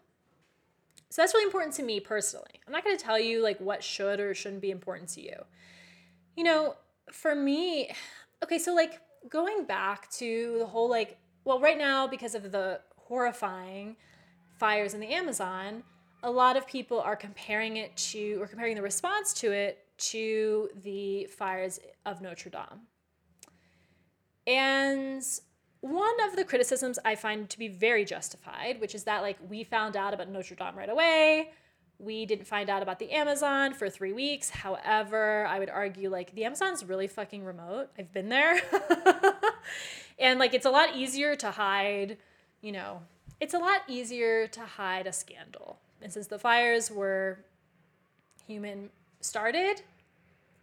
So 1.09 1.21
that's 1.21 1.33
really 1.33 1.45
important 1.45 1.73
to 1.75 1.83
me 1.83 2.01
personally. 2.01 2.59
I'm 2.67 2.73
not 2.73 2.83
going 2.83 2.97
to 2.97 3.01
tell 3.01 3.17
you 3.17 3.41
like 3.41 3.61
what 3.61 3.81
should 3.81 4.19
or 4.19 4.33
shouldn't 4.33 4.61
be 4.61 4.71
important 4.71 5.07
to 5.11 5.21
you. 5.21 5.37
You 6.35 6.43
know, 6.43 6.75
for 7.09 7.33
me, 7.33 7.91
okay, 8.43 8.59
so 8.59 8.75
like 8.75 8.99
going 9.29 9.63
back 9.63 10.11
to 10.11 10.57
the 10.59 10.65
whole 10.65 10.89
like 10.89 11.17
well, 11.45 11.61
right 11.61 11.77
now, 11.77 12.07
because 12.07 12.35
of 12.35 12.51
the 12.51 12.81
horrifying 12.97 13.95
fires 14.59 14.93
in 14.93 14.99
the 14.99 15.13
Amazon, 15.13 15.83
a 16.23 16.31
lot 16.31 16.57
of 16.57 16.67
people 16.67 16.99
are 16.99 17.15
comparing 17.15 17.77
it 17.77 17.95
to, 17.97 18.41
or 18.41 18.47
comparing 18.47 18.75
the 18.75 18.81
response 18.81 19.33
to 19.33 19.51
it 19.51 19.85
to 19.97 20.69
the 20.83 21.25
fires 21.25 21.79
of 22.05 22.21
Notre 22.21 22.49
Dame. 22.49 22.81
And 24.47 25.23
one 25.81 26.19
of 26.27 26.35
the 26.35 26.43
criticisms 26.43 26.99
I 27.05 27.15
find 27.15 27.49
to 27.49 27.59
be 27.59 27.67
very 27.67 28.05
justified, 28.05 28.81
which 28.81 28.95
is 28.95 29.03
that, 29.05 29.21
like, 29.21 29.37
we 29.49 29.63
found 29.63 29.95
out 29.95 30.13
about 30.13 30.29
Notre 30.29 30.55
Dame 30.55 30.75
right 30.75 30.89
away. 30.89 31.51
We 31.99 32.25
didn't 32.25 32.47
find 32.47 32.69
out 32.69 32.81
about 32.81 32.97
the 32.97 33.11
Amazon 33.11 33.73
for 33.73 33.89
three 33.89 34.13
weeks. 34.13 34.49
However, 34.49 35.45
I 35.45 35.59
would 35.59 35.69
argue, 35.69 36.09
like, 36.09 36.33
the 36.33 36.45
Amazon's 36.45 36.83
really 36.83 37.07
fucking 37.07 37.43
remote. 37.43 37.89
I've 37.97 38.11
been 38.11 38.29
there. 38.29 38.59
and 40.21 40.39
like 40.39 40.53
it's 40.53 40.65
a 40.65 40.69
lot 40.69 40.95
easier 40.95 41.35
to 41.35 41.51
hide 41.51 42.17
you 42.61 42.71
know 42.71 43.01
it's 43.39 43.53
a 43.53 43.59
lot 43.59 43.81
easier 43.87 44.47
to 44.47 44.61
hide 44.61 45.07
a 45.07 45.11
scandal 45.11 45.79
and 46.01 46.11
since 46.11 46.27
the 46.27 46.39
fires 46.39 46.91
were 46.91 47.39
human 48.45 48.89
started 49.19 49.81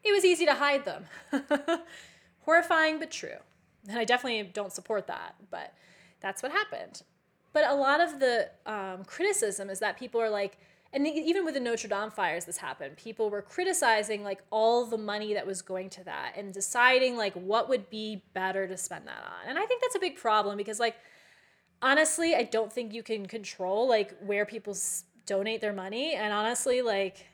it 0.05 0.13
was 0.13 0.25
easy 0.25 0.45
to 0.47 0.55
hide 0.55 0.85
them 0.85 1.07
horrifying 2.45 2.99
but 2.99 3.11
true 3.11 3.39
and 3.89 3.99
i 3.99 4.05
definitely 4.05 4.43
don't 4.53 4.73
support 4.73 5.07
that 5.07 5.35
but 5.51 5.75
that's 6.21 6.43
what 6.43 6.53
happened 6.53 7.03
but 7.53 7.65
a 7.69 7.75
lot 7.75 8.01
of 8.01 8.21
the 8.21 8.49
um, 8.67 9.05
criticism 9.05 9.71
is 9.71 9.79
that 9.79 9.99
people 9.99 10.21
are 10.21 10.31
like 10.31 10.59
and 10.93 11.07
even 11.07 11.45
with 11.45 11.53
the 11.53 11.61
Notre 11.61 11.87
Dame 11.87 12.11
fires, 12.11 12.47
this 12.47 12.57
happened. 12.57 12.97
People 12.97 13.29
were 13.29 13.43
criticizing 13.43 14.25
like 14.25 14.43
all 14.51 14.87
the 14.87 14.97
money 14.97 15.35
that 15.35 15.47
was 15.47 15.61
going 15.61 15.91
to 15.91 16.05
that 16.05 16.33
and 16.35 16.53
deciding 16.53 17.17
like 17.17 17.35
what 17.35 17.69
would 17.69 17.91
be 17.91 18.23
better 18.33 18.67
to 18.67 18.77
spend 18.77 19.07
that 19.07 19.23
on. 19.23 19.49
And 19.49 19.59
I 19.59 19.67
think 19.67 19.83
that's 19.83 19.97
a 19.97 19.99
big 19.99 20.17
problem 20.17 20.57
because 20.57 20.81
like 20.81 20.97
honestly, 21.83 22.35
I 22.35 22.45
don't 22.45 22.73
think 22.73 22.95
you 22.95 23.03
can 23.03 23.27
control 23.27 23.87
like 23.87 24.19
where 24.21 24.47
people 24.47 24.73
s- 24.73 25.05
donate 25.29 25.61
their 25.61 25.73
money. 25.73 26.15
And 26.15 26.33
honestly, 26.33 26.83
like 26.83 27.27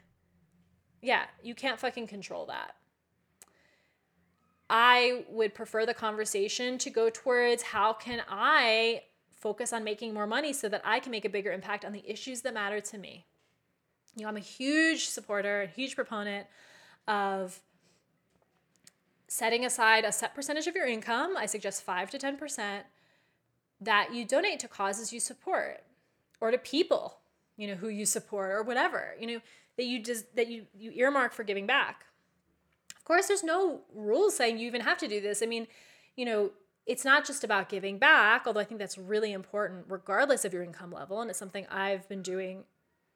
yeah, 1.01 1.25
you 1.43 1.55
can't 1.55 1.79
fucking 1.79 2.07
control 2.07 2.47
that. 2.47 2.75
I 4.71 5.25
would 5.29 5.55
prefer 5.55 5.85
the 5.85 5.95
conversation 5.95 6.79
to 6.79 6.91
go 6.91 7.11
towards 7.11 7.63
how 7.63 7.93
can 7.93 8.23
I 8.29 9.03
focus 9.31 9.75
on 9.75 9.85
making 9.85 10.15
more 10.15 10.27
money 10.27 10.55
so 10.55 10.71
that 10.71 10.81
I 10.85 11.01
can 11.01 11.11
make 11.11 11.27
a 11.27 11.29
bigger 11.29 11.53
impact 11.53 11.85
on 11.85 11.93
the 11.93 12.03
issues 12.11 12.41
that 12.41 12.55
matter 12.55 12.81
to 12.81 12.99
me. 12.99 13.27
You 14.17 14.23
know, 14.23 14.29
I'm 14.31 14.39
a 14.39 14.41
huge 14.41 15.09
supporter, 15.09 15.63
a 15.63 15.67
huge 15.67 15.95
proponent 15.95 16.47
of 17.07 17.61
setting 19.29 19.67
aside 19.67 20.05
a 20.05 20.13
set 20.13 20.35
percentage 20.35 20.67
of 20.67 20.75
your 20.75 20.87
income. 20.87 21.37
I 21.37 21.45
suggest 21.45 21.83
5 21.83 22.11
to 22.13 22.19
10% 22.19 22.81
that 23.83 24.15
you 24.15 24.25
donate 24.25 24.61
to 24.61 24.69
causes 24.69 25.13
you 25.13 25.21
support 25.21 25.83
or 26.41 26.51
to 26.51 26.57
people, 26.59 27.19
you 27.57 27.67
know, 27.69 27.75
who 27.75 27.89
you 27.89 28.07
support 28.07 28.51
or 28.51 28.63
whatever, 28.63 29.15
you 29.19 29.27
know, 29.27 29.41
that 29.77 29.85
you 29.85 30.03
just 30.03 30.35
that 30.37 30.49
you 30.49 30.67
you 30.77 30.91
earmark 30.93 31.33
for 31.33 31.45
giving 31.45 31.67
back. 31.67 32.07
Of 32.97 33.05
course, 33.05 33.27
there's 33.27 33.45
no 33.45 33.83
rules 33.95 34.37
saying 34.37 34.59
you 34.59 34.67
even 34.67 34.81
have 34.81 34.99
to 34.99 35.09
do 35.09 35.21
this. 35.21 35.43
I 35.43 35.47
mean, 35.47 35.67
you 36.17 36.25
know, 36.25 36.53
it's 36.87 37.05
not 37.05 37.27
just 37.27 37.45
about 37.45 37.69
giving 37.69 37.99
back, 37.99 38.45
although 38.47 38.61
I 38.61 38.65
think 38.65 38.79
that's 38.79 38.99
really 38.99 39.33
important 39.33 39.87
regardless 39.89 40.45
of 40.45 40.53
your 40.53 40.63
income 40.63 40.93
level 40.93 41.21
and 41.21 41.31
it's 41.31 41.39
something 41.39 41.67
I've 41.71 42.09
been 42.09 42.23
doing, 42.23 42.65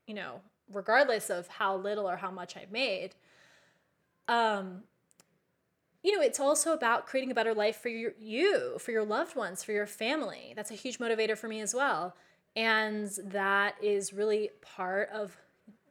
you 0.07 0.14
know, 0.14 0.40
regardless 0.72 1.31
of 1.31 1.48
how 1.48 1.77
little 1.77 2.09
or 2.09 2.16
how 2.16 2.31
much 2.31 2.57
I've 2.57 2.70
made. 2.70 3.14
Um, 4.27 4.83
you 6.03 6.14
know, 6.14 6.22
it's 6.22 6.38
also 6.38 6.72
about 6.72 7.07
creating 7.07 7.31
a 7.31 7.35
better 7.35 7.55
life 7.55 7.77
for 7.77 7.88
your, 7.88 8.12
you, 8.18 8.79
for 8.79 8.92
your 8.92 9.05
loved 9.05 9.37
ones, 9.37 9.64
for 9.64 9.72
your 9.72 9.87
family. 9.87 10.53
That's 10.55 10.70
a 10.70 10.74
huge 10.74 10.98
motivator 10.98 11.37
for 11.37 11.48
me 11.48 11.61
as 11.61 11.74
well. 11.74 12.14
And 12.59 13.09
that 13.23 13.77
is 13.81 14.12
really 14.12 14.51
part 14.62 15.11
of 15.11 15.37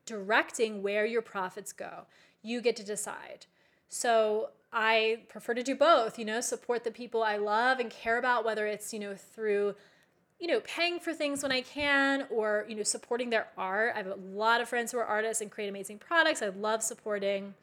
directing 0.06 0.84
where 0.84 1.06
your 1.06 1.21
profits 1.21 1.71
go. 1.71 2.08
You 2.43 2.60
get 2.60 2.75
to 2.75 2.84
decide. 2.84 3.45
So 3.88 4.49
I 4.73 5.19
prefer 5.30 5.53
to 5.53 5.63
do 5.63 5.75
both, 5.75 6.19
you 6.19 6.25
know, 6.25 6.41
support 6.41 6.84
the 6.84 6.91
people 6.91 7.23
I 7.23 7.38
love 7.38 7.80
and 7.80 7.89
care 7.89 8.17
about, 8.17 8.43
whether 8.43 8.67
it's, 8.67 8.91
you 8.91 8.99
know, 8.99 9.15
through 9.15 9.75
you 10.39 10.47
know, 10.47 10.60
paying 10.60 10.99
for 10.99 11.13
things 11.13 11.41
when 11.41 11.51
I 11.51 11.62
can 11.62 12.27
or, 12.30 12.65
you 12.67 12.75
know, 12.75 12.84
supporting 12.84 13.30
their 13.32 13.47
art. 13.58 13.93
I 13.95 13.99
have 13.99 14.08
a 14.08 14.19
lot 14.36 14.62
of 14.62 14.69
friends 14.69 14.91
who 14.91 14.99
are 14.99 15.06
artists 15.06 15.41
and 15.41 15.49
create 15.49 15.67
amazing 15.67 15.97
products. 15.97 16.43
I 16.43 16.49
love 16.49 16.84
supporting. 16.84 17.56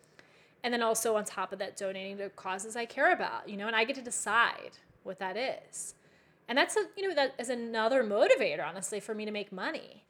And 0.64 0.74
then 0.74 0.82
also 0.82 1.14
on 1.14 1.24
top 1.24 1.52
of 1.52 1.60
that, 1.60 1.76
donating 1.76 2.16
to 2.18 2.30
causes 2.30 2.74
I 2.74 2.86
care 2.86 3.12
about, 3.12 3.48
you 3.48 3.56
know, 3.56 3.66
and 3.66 3.76
I 3.76 3.84
get 3.84 3.94
to 3.96 4.02
decide 4.02 4.72
what 5.04 5.18
that 5.20 5.36
is. 5.36 5.94
And 6.48 6.59
that's 6.59 6.76
a, 6.76 6.85
you 6.96 7.09
know, 7.09 7.14
that 7.14 7.35
is 7.38 7.48
another 7.48 8.04
motivator, 8.04 8.66
honestly, 8.66 9.00
for 9.00 9.14
me 9.14 9.24
to 9.24 9.30
make 9.30 9.50
money. 9.50 10.04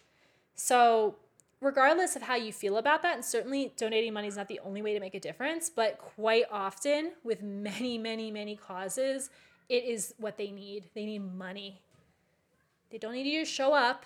So 0.54 1.16
regardless 1.60 2.16
of 2.16 2.22
how 2.22 2.34
you 2.34 2.52
feel 2.52 2.76
about 2.76 3.02
that, 3.02 3.14
and 3.14 3.24
certainly 3.24 3.72
donating 3.76 4.12
money 4.12 4.28
is 4.28 4.36
not 4.36 4.48
the 4.48 4.60
only 4.60 4.82
way 4.82 4.94
to 4.94 5.00
make 5.00 5.14
a 5.14 5.20
difference, 5.20 5.70
but 5.70 5.98
quite 5.98 6.44
often 6.50 7.12
with 7.22 7.42
many, 7.42 7.98
many, 7.98 8.30
many 8.30 8.56
causes, 8.56 9.30
it 9.68 9.84
is 9.84 10.14
what 10.18 10.36
they 10.36 10.50
need. 10.50 10.90
They 10.94 11.06
need 11.06 11.20
money. 11.20 11.80
They 12.90 12.98
don't 12.98 13.12
need 13.12 13.26
you 13.26 13.40
to 13.40 13.50
show 13.50 13.72
up. 13.72 14.04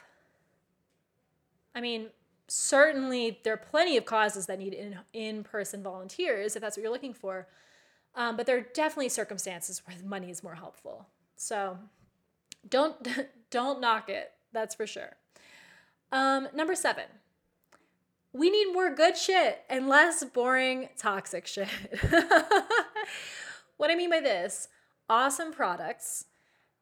I 1.75 1.81
mean, 1.81 2.09
certainly 2.47 3.41
there 3.43 3.53
are 3.53 3.59
plenty 3.59 3.97
of 3.97 4.05
causes 4.05 4.47
that 4.47 4.59
need 4.59 4.73
in 4.73 4.99
in 5.13 5.45
person 5.45 5.83
volunteers 5.83 6.57
if 6.57 6.63
that's 6.63 6.77
what 6.77 6.83
you're 6.83 6.93
looking 6.93 7.13
for. 7.13 7.47
Um, 8.15 8.37
but 8.37 8.47
there 8.47 8.57
are 8.57 8.67
definitely 8.75 9.11
circumstances 9.11 9.83
where 9.85 9.97
money 10.05 10.31
is 10.31 10.43
more 10.43 10.55
helpful. 10.55 11.07
So 11.37 11.79
don't 12.69 13.07
don't 13.51 13.81
knock 13.81 14.09
it. 14.09 14.33
That's 14.53 14.75
for 14.75 14.87
sure. 14.87 15.17
Um, 16.11 16.49
number 16.55 16.75
seven, 16.75 17.05
we 18.33 18.51
need 18.51 18.73
more 18.73 18.95
good 18.95 19.17
shit 19.17 19.65
and 19.69 19.89
less 19.89 20.25
boring 20.25 20.89
toxic 20.97 21.47
shit. 21.47 21.69
what 23.77 23.91
I 23.91 23.95
mean 23.95 24.11
by 24.11 24.21
this, 24.21 24.69
awesome 25.09 25.53
products 25.53 26.27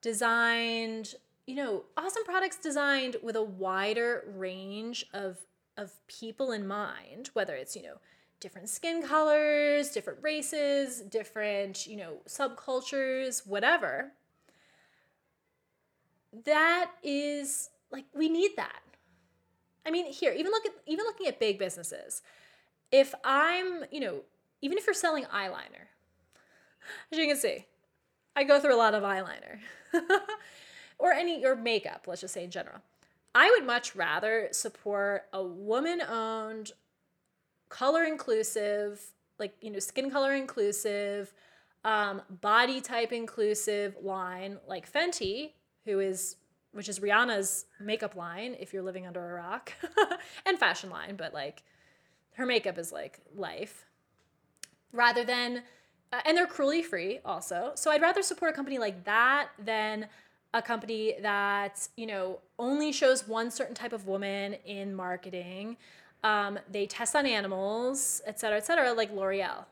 designed, 0.00 1.14
you 1.46 1.56
know, 1.56 1.84
awesome 1.96 2.24
products 2.24 2.58
designed 2.58 3.16
with 3.22 3.36
a 3.36 3.42
wider 3.42 4.24
range 4.36 5.06
of 5.12 5.38
of 5.76 5.92
people 6.06 6.52
in 6.52 6.66
mind, 6.66 7.30
whether 7.34 7.54
it's, 7.54 7.76
you 7.76 7.82
know, 7.82 7.96
different 8.40 8.68
skin 8.68 9.02
colors, 9.02 9.90
different 9.90 10.18
races, 10.22 11.00
different, 11.02 11.86
you 11.86 11.96
know, 11.96 12.16
subcultures, 12.26 13.46
whatever. 13.46 14.12
That 16.44 16.90
is 17.02 17.70
like 17.90 18.04
we 18.14 18.28
need 18.28 18.52
that. 18.56 18.82
I 19.86 19.90
mean, 19.90 20.06
here, 20.12 20.32
even 20.32 20.50
look 20.50 20.66
at 20.66 20.72
even 20.86 21.04
looking 21.04 21.26
at 21.26 21.40
big 21.40 21.58
businesses. 21.58 22.22
If 22.92 23.14
I'm, 23.24 23.84
you 23.90 24.00
know, 24.00 24.22
even 24.62 24.78
if 24.78 24.86
you're 24.86 24.94
selling 24.94 25.24
eyeliner, 25.24 25.88
as 27.10 27.18
you 27.18 27.26
can 27.26 27.36
see, 27.36 27.66
I 28.34 28.44
go 28.44 28.60
through 28.60 28.74
a 28.74 28.78
lot 28.78 28.94
of 28.94 29.02
eyeliner. 29.02 29.58
or 30.98 31.12
any 31.12 31.44
or 31.44 31.56
makeup, 31.56 32.06
let's 32.06 32.20
just 32.20 32.34
say 32.34 32.44
in 32.44 32.50
general. 32.50 32.80
I 33.34 33.50
would 33.50 33.66
much 33.66 33.94
rather 33.94 34.48
support 34.52 35.26
a 35.32 35.42
woman 35.42 36.00
owned, 36.00 36.72
color 37.68 38.04
inclusive, 38.04 39.00
like, 39.38 39.54
you 39.60 39.70
know, 39.70 39.78
skin 39.78 40.10
color 40.10 40.34
inclusive, 40.34 41.34
um, 41.84 42.22
body 42.40 42.80
type 42.80 43.12
inclusive 43.12 43.96
line 44.00 44.58
like 44.66 44.90
Fenty, 44.90 45.50
who 45.86 46.00
is, 46.00 46.36
which 46.72 46.88
is 46.88 46.98
Rihanna's 46.98 47.64
makeup 47.80 48.14
line 48.14 48.54
if 48.60 48.74
you're 48.74 48.82
living 48.82 49.06
under 49.06 49.30
a 49.30 49.34
rock, 49.34 49.72
and 50.46 50.58
fashion 50.58 50.90
line, 50.90 51.16
but 51.16 51.32
like 51.32 51.62
her 52.34 52.44
makeup 52.44 52.76
is 52.76 52.92
like 52.92 53.20
life, 53.34 53.86
rather 54.92 55.24
than, 55.24 55.62
uh, 56.12 56.20
and 56.26 56.36
they're 56.36 56.46
cruelty 56.46 56.82
free 56.82 57.20
also. 57.24 57.72
So 57.76 57.90
I'd 57.90 58.02
rather 58.02 58.22
support 58.22 58.52
a 58.52 58.54
company 58.54 58.78
like 58.78 59.04
that 59.04 59.48
than 59.58 60.08
a 60.52 60.60
company 60.60 61.14
that 61.22 61.88
you 61.96 62.06
know 62.06 62.40
only 62.58 62.92
shows 62.92 63.26
one 63.26 63.50
certain 63.50 63.74
type 63.74 63.92
of 63.92 64.06
woman 64.06 64.54
in 64.66 64.94
marketing. 64.94 65.78
Um, 66.24 66.58
they 66.70 66.86
test 66.86 67.14
on 67.14 67.26
animals 67.26 68.20
et 68.26 68.40
cetera 68.40 68.58
et 68.58 68.66
cetera 68.66 68.92
like 68.92 69.12
l'oreal. 69.12 69.64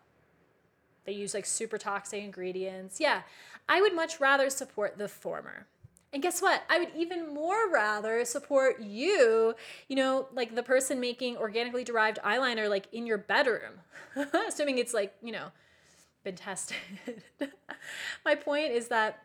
They 1.05 1.13
use 1.13 1.35
like 1.35 1.47
super 1.47 1.79
toxic 1.79 2.23
ingredients. 2.23 3.01
Yeah 3.01 3.23
i 3.69 3.81
would 3.81 3.95
much 3.95 4.21
rather 4.21 4.51
support 4.51 4.99
the 4.99 5.09
former 5.09 5.67
and 6.15 6.23
guess 6.23 6.41
what? 6.41 6.63
I 6.71 6.79
would 6.79 6.91
even 6.97 7.35
more 7.35 7.69
rather 7.73 8.25
support 8.25 8.81
you, 8.81 9.57
you 9.89 9.97
know, 9.97 10.29
like 10.33 10.55
the 10.55 10.63
person 10.63 11.01
making 11.01 11.37
organically 11.37 11.83
derived 11.83 12.21
eyeliner 12.25 12.71
like 12.71 12.87
in 12.93 13.05
your 13.05 13.19
bedroom. 13.19 13.81
Assuming 14.49 14.79
it's 14.79 14.95
like, 14.95 15.13
you 15.25 15.33
know, 15.33 15.49
been 16.23 16.37
tested. 16.37 16.77
My 18.25 18.37
point 18.37 18.71
is 18.71 18.87
that 18.89 19.25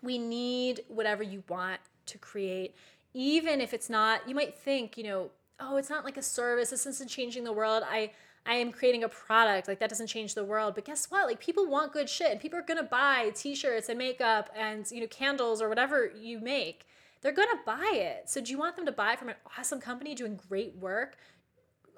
we 0.00 0.16
need 0.16 0.80
whatever 0.88 1.22
you 1.22 1.44
want 1.48 1.80
to 2.06 2.16
create, 2.16 2.74
even 3.12 3.60
if 3.60 3.74
it's 3.74 3.90
not, 3.90 4.26
you 4.26 4.34
might 4.34 4.56
think, 4.56 4.96
you 4.96 5.04
know, 5.04 5.30
oh, 5.60 5.76
it's 5.76 5.90
not 5.90 6.02
like 6.02 6.16
a 6.16 6.22
service. 6.22 6.70
This 6.70 6.86
isn't 6.86 7.10
changing 7.10 7.44
the 7.44 7.52
world. 7.52 7.84
I, 7.86 8.10
I 8.44 8.54
am 8.54 8.72
creating 8.72 9.04
a 9.04 9.08
product. 9.08 9.68
Like 9.68 9.78
that 9.78 9.88
doesn't 9.88 10.08
change 10.08 10.34
the 10.34 10.44
world. 10.44 10.74
But 10.74 10.84
guess 10.84 11.10
what? 11.10 11.26
Like 11.26 11.40
people 11.40 11.66
want 11.66 11.92
good 11.92 12.08
shit. 12.08 12.32
And 12.32 12.40
people 12.40 12.58
are 12.58 12.62
gonna 12.62 12.82
buy 12.82 13.32
t-shirts 13.34 13.88
and 13.88 13.98
makeup 13.98 14.50
and 14.56 14.90
you 14.90 15.00
know 15.00 15.06
candles 15.06 15.62
or 15.62 15.68
whatever 15.68 16.10
you 16.18 16.40
make. 16.40 16.86
They're 17.20 17.32
gonna 17.32 17.60
buy 17.64 17.92
it. 17.94 18.28
So 18.28 18.40
do 18.40 18.50
you 18.50 18.58
want 18.58 18.76
them 18.76 18.86
to 18.86 18.92
buy 18.92 19.16
from 19.16 19.28
an 19.28 19.36
awesome 19.58 19.80
company 19.80 20.14
doing 20.14 20.40
great 20.48 20.76
work, 20.76 21.16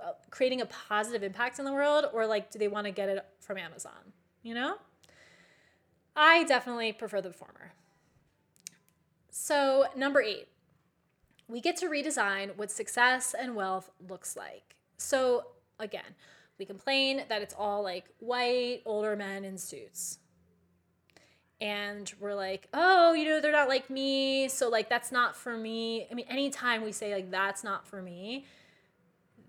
uh, 0.04 0.12
creating 0.30 0.60
a 0.60 0.66
positive 0.66 1.22
impact 1.22 1.58
in 1.58 1.64
the 1.64 1.72
world, 1.72 2.06
or 2.12 2.26
like 2.26 2.50
do 2.50 2.58
they 2.58 2.68
want 2.68 2.86
to 2.86 2.92
get 2.92 3.08
it 3.08 3.24
from 3.40 3.58
Amazon? 3.58 4.12
You 4.42 4.54
know. 4.54 4.76
I 6.16 6.44
definitely 6.44 6.92
prefer 6.92 7.20
the 7.20 7.32
former. 7.32 7.72
So, 9.30 9.86
number 9.96 10.22
eight, 10.22 10.48
we 11.48 11.60
get 11.60 11.76
to 11.78 11.86
redesign 11.86 12.56
what 12.56 12.70
success 12.70 13.34
and 13.36 13.56
wealth 13.56 13.90
looks 14.08 14.36
like. 14.36 14.76
So, 14.96 15.46
again, 15.78 16.14
we 16.58 16.64
complain 16.64 17.24
that 17.28 17.42
it's 17.42 17.54
all 17.58 17.82
like 17.82 18.04
white, 18.20 18.82
older 18.84 19.16
men 19.16 19.44
in 19.44 19.58
suits. 19.58 20.18
And 21.60 22.12
we're 22.20 22.34
like, 22.34 22.68
oh, 22.74 23.14
you 23.14 23.24
know, 23.24 23.40
they're 23.40 23.52
not 23.52 23.68
like 23.68 23.88
me. 23.88 24.48
So, 24.48 24.68
like, 24.68 24.88
that's 24.88 25.10
not 25.10 25.36
for 25.36 25.56
me. 25.56 26.06
I 26.10 26.14
mean, 26.14 26.26
anytime 26.28 26.82
we 26.82 26.92
say, 26.92 27.14
like, 27.14 27.30
that's 27.30 27.64
not 27.64 27.86
for 27.86 28.02
me, 28.02 28.44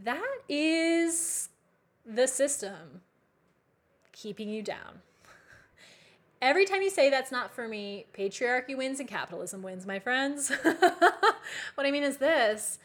that 0.03 0.37
is 0.47 1.49
the 2.05 2.27
system 2.27 3.01
keeping 4.11 4.49
you 4.49 4.61
down. 4.61 5.01
Every 6.41 6.65
time 6.65 6.83
you 6.83 6.89
say 6.89 7.09
that's 7.09 7.31
not 7.31 7.53
for 7.53 7.67
me, 7.67 8.05
patriarchy 8.17 8.77
wins 8.77 8.99
and 8.99 9.09
capitalism 9.09 9.61
wins, 9.61 9.85
my 9.85 9.99
friends. 9.99 10.51
what 11.75 11.87
I 11.87 11.91
mean 11.91 12.03
is 12.03 12.17
this 12.17 12.79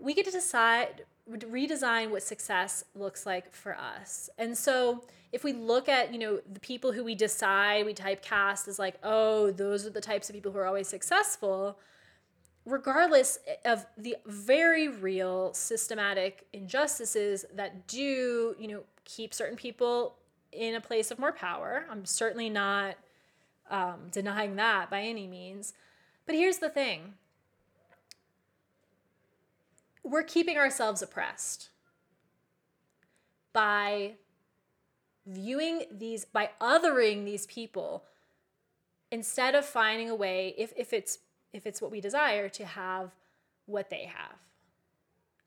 we 0.00 0.14
get 0.14 0.24
to 0.26 0.30
decide, 0.30 1.04
redesign 1.30 2.10
what 2.10 2.22
success 2.22 2.84
looks 2.94 3.24
like 3.26 3.52
for 3.52 3.76
us. 3.76 4.28
And 4.38 4.56
so 4.56 5.04
if 5.32 5.42
we 5.42 5.52
look 5.52 5.88
at, 5.88 6.12
you 6.12 6.18
know, 6.18 6.40
the 6.52 6.60
people 6.60 6.92
who 6.92 7.02
we 7.02 7.14
decide 7.14 7.86
we 7.86 7.94
typecast 7.94 8.68
as 8.68 8.78
like, 8.78 8.96
oh, 9.02 9.50
those 9.50 9.86
are 9.86 9.90
the 9.90 10.00
types 10.00 10.28
of 10.28 10.34
people 10.34 10.52
who 10.52 10.58
are 10.58 10.66
always 10.66 10.88
successful, 10.88 11.78
regardless 12.66 13.38
of 13.64 13.86
the 13.96 14.16
very 14.26 14.88
real 14.88 15.52
systematic 15.54 16.46
injustices 16.52 17.44
that 17.54 17.86
do, 17.86 18.54
you 18.58 18.68
know, 18.68 18.82
keep 19.04 19.34
certain 19.34 19.56
people 19.56 20.16
in 20.52 20.74
a 20.74 20.80
place 20.80 21.10
of 21.10 21.18
more 21.18 21.32
power. 21.32 21.84
I'm 21.90 22.04
certainly 22.06 22.48
not 22.48 22.96
um, 23.70 24.08
denying 24.10 24.56
that 24.56 24.90
by 24.90 25.02
any 25.02 25.26
means. 25.26 25.74
But 26.26 26.36
here's 26.36 26.58
the 26.58 26.70
thing 26.70 27.14
we're 30.04 30.22
keeping 30.22 30.56
ourselves 30.58 31.02
oppressed 31.02 31.70
by 33.52 34.12
viewing 35.26 35.84
these, 35.90 36.26
by 36.26 36.50
othering 36.60 37.24
these 37.24 37.46
people 37.46 38.04
instead 39.10 39.54
of 39.54 39.64
finding 39.64 40.10
a 40.10 40.14
way, 40.14 40.54
if, 40.58 40.72
if 40.76 40.92
it's 40.92 41.18
if 41.54 41.66
it's 41.66 41.80
what 41.80 41.92
we 41.92 42.00
desire, 42.00 42.48
to 42.48 42.66
have 42.66 43.12
what 43.66 43.88
they 43.88 44.04
have. 44.04 44.36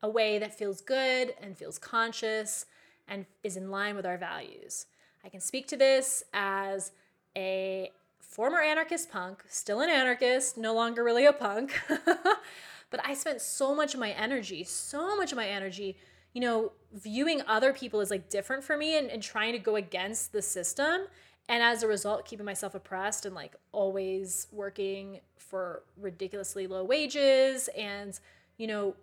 A 0.02 0.10
way 0.10 0.40
that 0.40 0.58
feels 0.58 0.80
good 0.80 1.34
and 1.42 1.58
feels 1.58 1.78
conscious 1.78 2.66
and 3.08 3.26
is 3.44 3.58
in 3.58 3.70
line 3.70 3.96
with 3.96 4.06
our 4.06 4.18
values. 4.18 4.86
I 5.24 5.30
can 5.30 5.42
speak 5.42 5.68
to 5.68 5.78
this 5.78 6.24
as 6.34 6.94
a 7.36 7.92
former 8.20 8.62
anarchist 8.62 9.12
punk, 9.12 9.44
still 9.50 9.82
an 9.82 9.90
anarchist, 9.90 10.58
no 10.58 10.74
longer 10.74 11.04
really 11.04 11.26
a 11.26 11.34
punk. 11.34 11.78
but 12.90 13.06
I 13.06 13.14
spent 13.14 13.42
so 13.42 13.76
much 13.76 13.94
of 13.94 14.00
my 14.00 14.12
energy, 14.12 14.64
so 14.64 15.16
much 15.16 15.32
of 15.32 15.36
my 15.36 15.48
energy, 15.48 15.98
you 16.34 16.42
know, 16.42 16.72
viewing 16.94 17.42
other 17.48 17.74
people 17.74 18.00
as 18.00 18.12
like 18.12 18.30
different 18.30 18.64
for 18.64 18.78
me 18.78 18.98
and, 18.98 19.10
and 19.10 19.22
trying 19.22 19.54
to 19.54 19.60
go 19.60 19.76
against 19.76 20.32
the 20.32 20.42
system. 20.42 21.02
And 21.50 21.64
as 21.64 21.84
a 21.84 21.88
result, 21.88 22.26
keeping 22.26 22.46
myself 22.46 22.76
oppressed 22.76 23.26
and 23.26 23.34
like 23.34 23.56
always 23.72 24.48
working 24.52 25.20
for 25.38 25.84
ridiculously 25.98 26.68
low 26.68 26.84
wages 26.84 27.70
and, 27.78 28.20
you 28.58 28.68
know, 28.68 28.96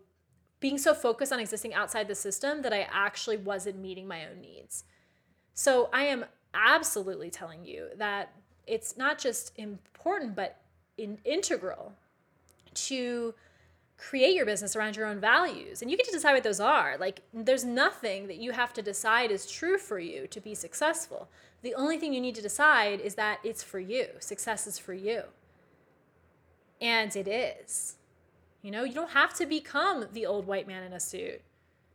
being 0.60 0.78
so 0.78 0.94
focused 0.94 1.32
on 1.32 1.40
existing 1.40 1.74
outside 1.74 2.08
the 2.08 2.14
system 2.14 2.62
that 2.62 2.72
I 2.72 2.88
actually 2.90 3.36
wasn't 3.36 3.78
meeting 3.78 4.06
my 4.06 4.26
own 4.26 4.40
needs. 4.40 4.84
So 5.54 5.90
I 5.92 6.04
am 6.04 6.24
absolutely 6.54 7.30
telling 7.30 7.64
you 7.64 7.88
that 7.96 8.32
it's 8.66 8.96
not 8.96 9.18
just 9.18 9.52
important, 9.58 10.34
but 10.34 10.60
in, 10.96 11.18
integral 11.24 11.92
to 12.74 13.34
create 13.96 14.34
your 14.34 14.44
business 14.44 14.74
around 14.76 14.96
your 14.96 15.06
own 15.06 15.20
values. 15.20 15.80
And 15.80 15.90
you 15.90 15.96
get 15.96 16.06
to 16.06 16.12
decide 16.12 16.34
what 16.34 16.42
those 16.42 16.60
are. 16.60 16.96
Like, 16.98 17.20
there's 17.32 17.64
nothing 17.64 18.26
that 18.26 18.36
you 18.36 18.52
have 18.52 18.72
to 18.74 18.82
decide 18.82 19.30
is 19.30 19.50
true 19.50 19.78
for 19.78 19.98
you 19.98 20.26
to 20.28 20.40
be 20.40 20.54
successful. 20.54 21.28
The 21.62 21.74
only 21.74 21.98
thing 21.98 22.12
you 22.12 22.20
need 22.20 22.34
to 22.34 22.42
decide 22.42 23.00
is 23.00 23.14
that 23.14 23.38
it's 23.44 23.62
for 23.62 23.78
you. 23.78 24.06
Success 24.18 24.66
is 24.66 24.78
for 24.78 24.94
you. 24.94 25.22
And 26.80 27.14
it 27.14 27.28
is. 27.28 27.96
You 28.62 28.70
know, 28.70 28.84
you 28.84 28.94
don't 28.94 29.10
have 29.10 29.34
to 29.34 29.46
become 29.46 30.06
the 30.12 30.26
old 30.26 30.46
white 30.46 30.66
man 30.66 30.82
in 30.82 30.92
a 30.92 31.00
suit. 31.00 31.40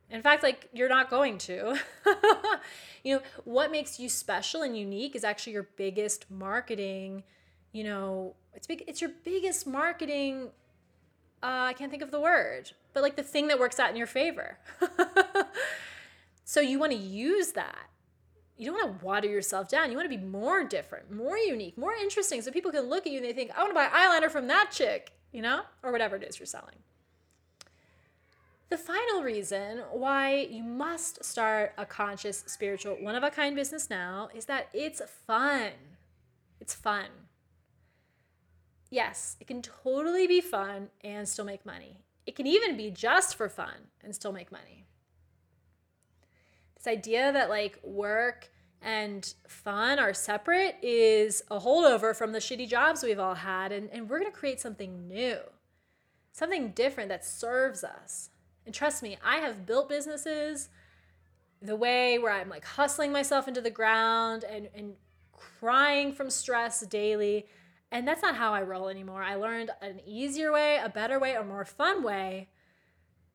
In 0.10 0.22
fact, 0.22 0.42
like 0.42 0.70
you're 0.74 0.90
not 0.90 1.10
going 1.10 1.38
to. 1.40 1.78
you 3.04 3.16
know, 3.16 3.22
what 3.44 3.72
makes 3.72 4.00
you 4.00 4.10
special 4.10 4.64
and 4.64 4.78
unique 4.78 5.16
is 5.16 5.24
actually 5.24 5.54
your 5.54 5.70
biggest 5.76 6.30
marketing, 6.32 7.24
you 7.72 7.84
know, 7.84 8.36
it's 8.54 8.66
big 8.66 8.84
it's 8.88 9.02
your 9.02 9.12
biggest 9.24 9.68
marketing 9.68 10.50
uh, 11.42 11.68
I 11.70 11.74
can't 11.74 11.90
think 11.90 12.04
of 12.04 12.12
the 12.12 12.20
word, 12.20 12.72
but 12.94 13.04
like 13.04 13.16
the 13.16 13.24
thing 13.24 13.48
that 13.48 13.60
works 13.60 13.80
out 13.80 13.90
in 13.90 13.96
your 13.96 14.08
favor. 14.08 14.58
so 16.46 16.60
you 16.60 16.80
want 16.80 16.92
to 16.92 16.98
use 16.98 17.54
that. 17.54 17.90
You 18.58 18.72
don't 18.72 18.76
want 18.76 19.00
to 19.00 19.06
water 19.06 19.28
yourself 19.28 19.70
down. 19.70 19.90
You 19.90 19.98
want 19.98 20.12
to 20.12 20.18
be 20.18 20.24
more 20.24 20.66
different, 20.66 21.12
more 21.12 21.38
unique, 21.38 21.78
more 21.78 21.94
interesting 21.94 22.42
so 22.42 22.52
people 22.52 22.72
can 22.72 22.90
look 22.90 23.08
at 23.08 23.14
you 23.14 23.20
and 23.20 23.26
they 23.26 23.32
think, 23.32 23.52
I 23.56 23.60
want 23.60 23.70
to 23.70 23.76
buy 23.76 23.88
eyeliner 23.88 24.30
from 24.30 24.48
that 24.48 24.72
chick, 24.72 25.14
you 25.32 25.42
know, 25.42 25.62
or 25.82 25.94
whatever 25.94 26.18
it 26.18 26.24
is 26.24 26.40
you're 26.40 26.46
selling. 26.46 26.76
The 28.70 28.78
final 28.78 29.24
reason 29.24 29.80
why 29.92 30.48
you 30.52 30.62
must 30.62 31.24
start 31.24 31.74
a 31.78 31.86
conscious, 31.86 32.44
spiritual, 32.48 32.96
one 32.96 33.16
of 33.16 33.24
a 33.24 33.32
kind 33.32 33.56
business 33.56 33.90
now 33.90 34.30
is 34.36 34.46
that 34.46 34.68
it's 34.74 35.02
fun. 35.26 35.72
It's 36.60 36.76
fun. 36.76 37.06
Yes, 38.90 39.38
it 39.40 39.48
can 39.48 39.62
totally 39.62 40.26
be 40.28 40.42
fun 40.42 40.90
and 41.02 41.28
still 41.28 41.46
make 41.46 41.66
money. 41.66 42.02
It 42.26 42.36
can 42.36 42.48
even 42.48 42.76
be 42.76 42.90
just 42.90 43.36
for 43.36 43.50
fun 43.50 43.90
and 44.04 44.14
still 44.14 44.32
make 44.32 44.52
money. 44.52 44.86
This 46.76 46.88
idea 46.88 47.32
that 47.32 47.50
like 47.50 47.80
work 47.84 48.50
and 48.82 49.34
fun 49.48 50.00
are 50.00 50.14
separate 50.14 50.78
is 50.82 51.44
a 51.52 51.60
holdover 51.60 52.16
from 52.16 52.32
the 52.32 52.40
shitty 52.40 52.68
jobs 52.68 53.04
we've 53.04 53.20
all 53.20 53.36
had, 53.36 53.72
and, 53.72 53.90
and 53.92 54.10
we're 54.10 54.20
gonna 54.20 54.32
create 54.32 54.62
something 54.62 55.08
new, 55.08 55.38
something 56.32 56.72
different 56.72 57.10
that 57.10 57.26
serves 57.26 57.84
us. 57.84 58.30
And 58.66 58.74
trust 58.74 59.04
me, 59.04 59.18
I 59.24 59.38
have 59.38 59.66
built 59.66 59.90
businesses 59.90 60.70
the 61.62 61.76
way 61.76 62.18
where 62.18 62.32
I'm 62.32 62.50
like 62.50 62.64
hustling 62.64 63.12
myself 63.12 63.48
into 63.48 63.62
the 63.62 63.70
ground 63.70 64.46
and, 64.46 64.70
and 64.74 64.94
crying 65.34 66.14
from 66.14 66.30
stress 66.30 66.82
daily. 66.82 67.48
And 67.92 68.08
that's 68.08 68.22
not 68.22 68.36
how 68.36 68.54
I 68.54 68.62
roll 68.62 68.88
anymore. 68.88 69.24
I 69.24 69.36
learned 69.36 69.72
an 69.82 70.00
easier 70.06 70.52
way, 70.52 70.80
a 70.84 70.90
better 70.90 71.20
way, 71.20 71.34
a 71.34 71.44
more 71.44 71.66
fun 71.66 72.04
way. 72.04 72.50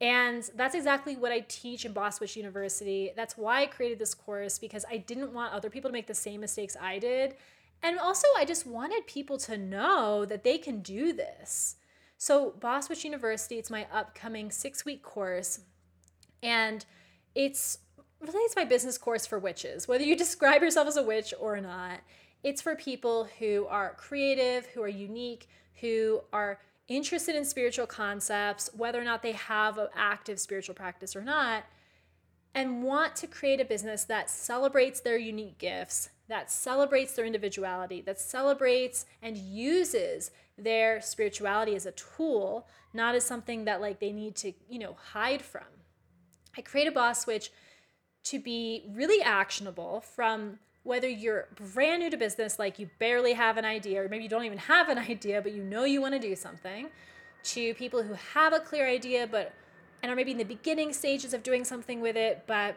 And 0.00 0.48
that's 0.55 0.74
exactly 0.74 1.16
what 1.16 1.32
I 1.32 1.40
teach 1.48 1.84
in 1.84 1.92
Boss 1.92 2.20
Witch 2.20 2.36
University. 2.36 3.12
That's 3.16 3.36
why 3.36 3.62
I 3.62 3.66
created 3.66 3.98
this 3.98 4.14
course 4.14 4.59
because 4.59 4.84
I 4.90 4.98
didn't 4.98 5.32
want 5.32 5.52
other 5.52 5.70
people 5.70 5.90
to 5.90 5.92
make 5.92 6.07
the 6.07 6.14
same 6.14 6.40
mistakes 6.40 6.76
I 6.80 6.98
did. 6.98 7.36
And 7.82 7.98
also, 7.98 8.26
I 8.36 8.44
just 8.44 8.66
wanted 8.66 9.07
people 9.07 9.38
to 9.38 9.59
know 9.59 10.24
that 10.24 10.44
they 10.44 10.59
can 10.59 10.80
do 10.80 11.12
this. 11.12 11.76
So, 12.16 12.52
Boss 12.61 12.88
Witch 12.88 13.05
University, 13.05 13.59
it's 13.59 13.70
my 13.70 13.86
upcoming 13.92 14.50
six 14.50 14.84
week 14.84 15.02
course. 15.02 15.61
And 16.42 16.84
it's 17.34 17.78
really 18.20 18.44
it's 18.44 18.57
my 18.57 18.64
business 18.64 18.98
course 18.98 19.26
for 19.26 19.38
witches. 19.38 19.86
Whether 19.86 20.05
you 20.05 20.16
describe 20.24 20.62
yourself 20.62 20.88
as 20.88 20.96
a 20.96 21.02
witch 21.02 21.34
or 21.38 21.61
not, 21.61 22.00
it's 22.45 22.62
for 22.62 22.76
people 22.76 23.26
who 23.38 23.66
are 23.68 23.95
creative, 23.95 24.66
who 24.66 24.82
are 24.82 24.88
unique, 24.88 25.49
who 25.80 26.20
are 26.32 26.61
interested 26.86 27.34
in 27.34 27.45
spiritual 27.45 27.86
concepts, 27.86 28.70
whether 28.76 29.01
or 29.01 29.05
not 29.05 29.22
they 29.22 29.32
have 29.32 29.78
an 29.78 29.88
active 29.97 30.38
spiritual 30.38 30.74
practice 30.74 31.16
or 31.16 31.22
not, 31.22 31.64
and 32.55 32.82
want 32.82 33.16
to 33.16 33.26
create 33.26 33.61
a 33.61 33.64
business 33.64 34.05
that 34.05 34.28
celebrates 34.28 35.01
their 35.01 35.16
unique 35.16 35.59
gifts, 35.59 36.11
that 36.28 36.51
celebrates 36.51 37.14
their 37.14 37.24
individuality, 37.24 38.03
that 38.03 38.20
celebrates 38.20 39.07
and 39.22 39.36
uses 39.36 40.30
their 40.57 41.01
spirituality 41.01 41.74
as 41.74 41.86
a 41.86 41.92
tool, 41.92 42.68
not 42.92 43.14
as 43.14 43.24
something 43.24 43.64
that 43.64 43.80
like 43.80 43.99
they 43.99 44.12
need 44.12 44.36
to, 44.36 44.53
you 44.68 44.78
know, 44.78 44.97
hide 45.12 45.42
from. 45.42 45.62
I 46.57 46.61
create 46.61 46.86
a 46.86 46.92
Boss 46.92 47.26
Witch 47.26 47.51
to 48.24 48.38
be 48.38 48.84
really 48.92 49.22
actionable 49.22 50.03
from 50.03 50.59
whether 50.85 51.09
you're 51.09 51.49
brand 51.74 52.03
new 52.03 52.11
to 52.11 52.16
business, 52.16 52.59
like 52.59 52.78
you 52.78 52.89
barely 52.99 53.32
have 53.32 53.57
an 53.57 53.64
idea, 53.64 54.03
or 54.03 54.09
maybe 54.09 54.22
you 54.22 54.30
don't 54.30 54.45
even 54.45 54.59
have 54.59 54.89
an 54.89 54.99
idea, 55.11 55.43
but 55.43 55.53
you 55.53 55.62
know 55.62 55.85
you 55.85 56.01
want 56.01 56.14
to 56.14 56.20
do 56.20 56.37
something, 56.37 56.89
to 57.43 57.74
people 57.74 58.03
who 58.03 58.14
have 58.35 58.53
a 58.53 58.61
clear 58.61 58.87
idea, 58.87 59.26
but 59.26 59.53
and 60.03 60.12
are 60.12 60.16
maybe 60.16 60.32
in 60.32 60.39
the 60.39 60.45
beginning 60.45 60.93
stages 60.93 61.32
of 61.32 61.43
doing 61.43 61.64
something 61.64 62.03
with 62.03 62.14
it, 62.14 62.45
but 62.47 62.76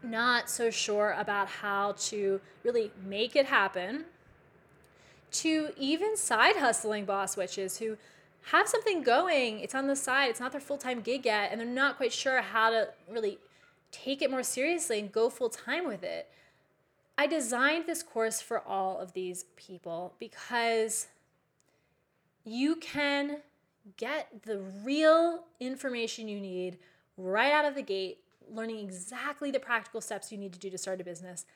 not 0.00 0.48
so 0.48 0.70
sure 0.70 1.14
about 1.18 1.48
how 1.48 1.92
to 1.98 2.40
really 2.62 2.92
make 3.04 3.34
it 3.34 3.46
happen, 3.46 4.04
to 5.32 5.70
even 5.76 6.16
side 6.16 6.56
hustling 6.56 7.04
boss 7.04 7.36
witches 7.36 7.78
who 7.78 7.96
have 8.46 8.68
something 8.68 9.02
going, 9.02 9.60
it's 9.60 9.74
on 9.74 9.86
the 9.86 9.96
side, 9.96 10.30
it's 10.30 10.40
not 10.40 10.52
their 10.52 10.60
full 10.60 10.78
time 10.78 11.00
gig 11.00 11.26
yet, 11.26 11.50
and 11.50 11.60
they're 11.60 11.66
not 11.66 11.96
quite 11.96 12.12
sure 12.12 12.40
how 12.40 12.70
to 12.70 12.88
really 13.10 13.38
take 13.90 14.22
it 14.22 14.30
more 14.30 14.42
seriously 14.42 14.98
and 14.98 15.10
go 15.10 15.28
full 15.28 15.48
time 15.48 15.86
with 15.86 16.02
it. 16.02 16.28
I 17.22 17.28
designed 17.28 17.86
this 17.86 18.02
course 18.02 18.40
for 18.42 18.66
all 18.66 18.98
of 18.98 19.12
these 19.12 19.44
people 19.54 20.16
because 20.18 21.06
you 22.42 22.74
can 22.74 23.36
get 23.96 24.42
the 24.42 24.58
real 24.82 25.44
information 25.60 26.26
you 26.26 26.40
need 26.40 26.78
right 27.16 27.52
out 27.52 27.64
of 27.64 27.76
the 27.76 27.82
gate, 27.82 28.24
learning 28.50 28.80
exactly 28.80 29.52
the 29.52 29.60
practical 29.60 30.00
steps 30.00 30.32
you 30.32 30.36
need 30.36 30.52
to 30.52 30.58
do 30.58 30.68
to 30.68 30.76
start 30.76 31.00
a 31.00 31.04
business, 31.04 31.46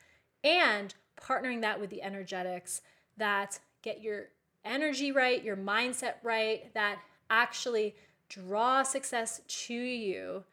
and 0.44 0.94
partnering 1.20 1.62
that 1.62 1.80
with 1.80 1.90
the 1.90 2.00
energetics 2.00 2.80
that 3.16 3.58
get 3.82 4.00
your 4.00 4.26
energy 4.64 5.10
right, 5.10 5.42
your 5.42 5.56
mindset 5.56 6.14
right, 6.22 6.72
that 6.74 7.00
actually 7.28 7.96
draw 8.28 8.84
success 8.84 9.40
to 9.48 9.74
you 9.74 10.44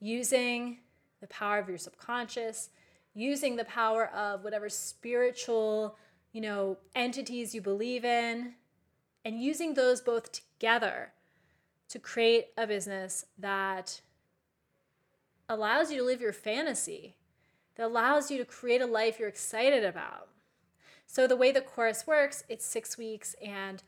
using 0.00 0.78
the 1.20 1.26
power 1.26 1.58
of 1.58 1.68
your 1.68 1.76
subconscious 1.76 2.70
using 3.14 3.56
the 3.56 3.64
power 3.64 4.06
of 4.06 4.44
whatever 4.44 4.68
spiritual, 4.68 5.96
you 6.32 6.40
know, 6.40 6.78
entities 6.94 7.54
you 7.54 7.60
believe 7.60 8.04
in, 8.04 8.54
and 9.24 9.42
using 9.42 9.74
those 9.74 10.00
both 10.00 10.32
together 10.32 11.12
to 11.88 11.98
create 11.98 12.48
a 12.58 12.66
business 12.66 13.24
that 13.38 14.00
allows 15.48 15.90
you 15.90 15.98
to 15.98 16.04
live 16.04 16.20
your 16.20 16.32
fantasy, 16.32 17.16
that 17.76 17.86
allows 17.86 18.30
you 18.30 18.38
to 18.38 18.44
create 18.44 18.80
a 18.80 18.86
life 18.86 19.18
you're 19.18 19.28
excited 19.28 19.84
about. 19.84 20.28
So, 21.06 21.26
the 21.26 21.36
way 21.36 21.52
the 21.52 21.60
course 21.60 22.06
works, 22.06 22.42
it's 22.48 22.66
six 22.66 22.98
weeks, 22.98 23.36
and 23.42 23.82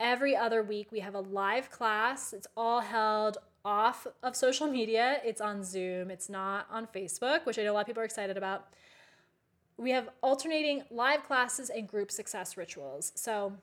every 0.00 0.34
other 0.34 0.62
week 0.62 0.90
we 0.90 1.00
have 1.00 1.14
a 1.14 1.20
live 1.20 1.70
class. 1.70 2.32
It's 2.32 2.46
all 2.56 2.80
held 2.80 3.38
off 3.64 4.06
of 4.22 4.34
social 4.36 4.66
media. 4.66 5.20
It's 5.24 5.40
on 5.40 5.64
Zoom, 5.64 6.10
it's 6.10 6.28
not 6.28 6.66
on 6.70 6.86
Facebook, 6.86 7.46
which 7.46 7.58
I 7.58 7.62
know 7.62 7.72
a 7.72 7.74
lot 7.74 7.80
of 7.80 7.86
people 7.86 8.02
are 8.02 8.06
excited 8.06 8.36
about. 8.36 8.68
We 9.76 9.90
have 9.90 10.08
alternating 10.22 10.82
live 10.90 11.24
classes 11.24 11.70
and 11.70 11.88
group 11.88 12.10
success 12.10 12.56
rituals. 12.56 13.12
So 13.14 13.54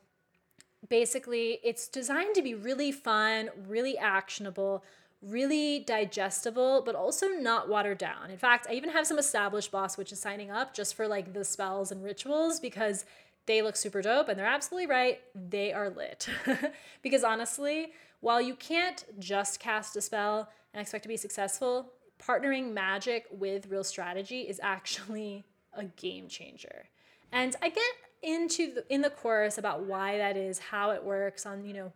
basically, 0.88 1.60
it's 1.64 1.88
designed 1.88 2.36
to 2.36 2.42
be 2.42 2.54
really 2.54 2.92
fun, 2.92 3.50
really 3.68 3.98
actionable, 3.98 4.84
really 5.22 5.80
digestible, 5.80 6.82
but 6.86 6.96
also 6.96 7.28
not 7.28 7.68
watered 7.68 7.98
down. 7.98 8.30
In 8.30 8.38
fact, 8.38 8.68
I 8.70 8.74
even 8.74 8.90
have 8.92 9.06
some 9.06 9.20
established 9.20 9.72
boss 9.72 9.98
which 9.98 10.12
is 10.12 10.20
signing 10.20 10.50
up 10.50 10.74
just 10.74 10.96
for 10.96 11.08
like 11.08 11.34
the 11.34 11.44
spells 11.44 11.92
and 11.92 12.04
rituals 12.04 12.60
because 12.60 13.06
they 13.46 13.62
look 13.62 13.76
super 13.76 14.02
dope 14.02 14.30
and 14.30 14.38
they're 14.38 14.46
absolutely 14.46 14.88
right. 14.88 15.20
They 15.36 15.74
are 15.74 15.90
lit. 15.90 16.30
because 17.02 17.24
honestly, 17.24 17.94
while 18.22 18.42
you 18.42 18.56
can't 18.56 19.06
just 19.18 19.60
cast 19.60 19.96
a 19.96 20.02
spell 20.02 20.50
and 20.74 20.82
expect 20.82 21.04
to 21.04 21.10
be 21.10 21.18
successful, 21.18 21.94
partnering 22.22 22.74
magic 22.74 23.26
with 23.32 23.68
real 23.68 23.84
strategy 23.84 24.42
is 24.42 24.60
actually 24.64 25.46
a 25.74 25.86
game 25.86 26.28
changer. 26.28 26.86
And 27.32 27.56
I 27.62 27.70
get 27.70 27.84
into 28.22 28.74
the, 28.74 28.94
in 28.94 29.02
the 29.02 29.10
course 29.10 29.58
about 29.58 29.84
why 29.84 30.18
that 30.18 30.36
is, 30.36 30.60
how 30.60 30.92
it 30.92 31.04
works 31.04 31.46
on, 31.46 31.64
you 31.64 31.74
know, 31.74 31.94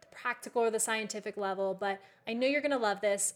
the 0.00 0.06
practical 0.16 0.62
or 0.62 0.70
the 0.70 0.78
scientific 0.78 1.36
level, 1.36 1.76
but 1.78 2.00
I 2.28 2.34
know 2.34 2.46
you're 2.46 2.60
going 2.60 2.70
to 2.70 2.78
love 2.78 3.00
this. 3.00 3.34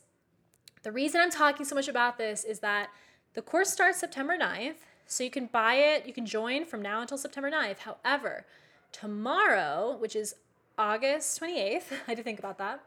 The 0.83 0.93
reason 0.93 1.21
I'm 1.21 1.31
talking 1.31 1.67
so 1.67 1.75
much 1.75 1.89
about 1.89 2.19
this 2.19 2.45
is 2.45 2.61
that 2.61 2.91
the 3.35 3.43
course 3.43 3.71
starts 3.71 3.99
September 3.99 4.39
9th, 4.39 4.77
so 5.07 5.25
you 5.25 5.31
can 5.31 5.47
buy 5.47 5.75
it, 5.75 6.07
you 6.07 6.13
can 6.13 6.27
join 6.27 6.65
from 6.65 6.83
now 6.83 7.01
until 7.01 7.19
September 7.19 7.51
9th. 7.51 7.79
However, 7.79 8.47
tomorrow, 8.93 9.97
which 9.99 10.15
is 10.15 10.35
August 10.79 11.41
28th, 11.41 11.83
I 12.07 12.11
had 12.11 12.17
to 12.17 12.23
think 12.23 12.39
about 12.39 12.59
that, 12.59 12.81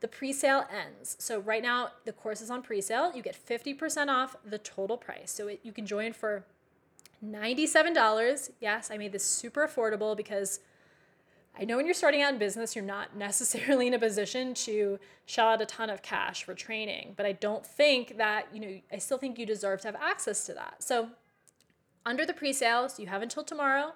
the 0.00 0.08
pre-sale 0.08 0.66
ends. 0.74 1.16
So 1.18 1.40
right 1.40 1.62
now 1.62 1.90
the 2.04 2.12
course 2.12 2.40
is 2.40 2.50
on 2.50 2.62
pre-sale. 2.62 3.12
You 3.14 3.22
get 3.22 3.36
50% 3.36 4.08
off 4.08 4.36
the 4.44 4.58
total 4.58 4.96
price. 4.96 5.30
So 5.30 5.48
it, 5.48 5.60
you 5.62 5.72
can 5.72 5.86
join 5.86 6.12
for 6.12 6.44
$97. 7.24 8.50
Yes, 8.60 8.90
I 8.90 8.96
made 8.96 9.12
this 9.12 9.24
super 9.24 9.66
affordable 9.66 10.16
because 10.16 10.60
I 11.58 11.64
know 11.64 11.76
when 11.76 11.84
you're 11.84 11.94
starting 11.94 12.22
out 12.22 12.32
in 12.32 12.38
business, 12.38 12.74
you're 12.74 12.84
not 12.84 13.16
necessarily 13.16 13.86
in 13.86 13.94
a 13.94 13.98
position 13.98 14.54
to 14.54 14.98
shell 15.26 15.48
out 15.48 15.60
a 15.60 15.66
ton 15.66 15.90
of 15.90 16.02
cash 16.02 16.44
for 16.44 16.54
training, 16.54 17.14
but 17.16 17.26
I 17.26 17.32
don't 17.32 17.64
think 17.64 18.16
that, 18.16 18.46
you 18.52 18.60
know, 18.60 18.80
I 18.92 18.98
still 18.98 19.18
think 19.18 19.38
you 19.38 19.46
deserve 19.46 19.80
to 19.82 19.88
have 19.88 19.96
access 19.96 20.46
to 20.46 20.54
that. 20.54 20.82
So 20.82 21.10
under 22.06 22.24
the 22.24 22.32
pre-sales, 22.32 22.98
you 22.98 23.06
have 23.06 23.22
until 23.22 23.44
tomorrow. 23.44 23.92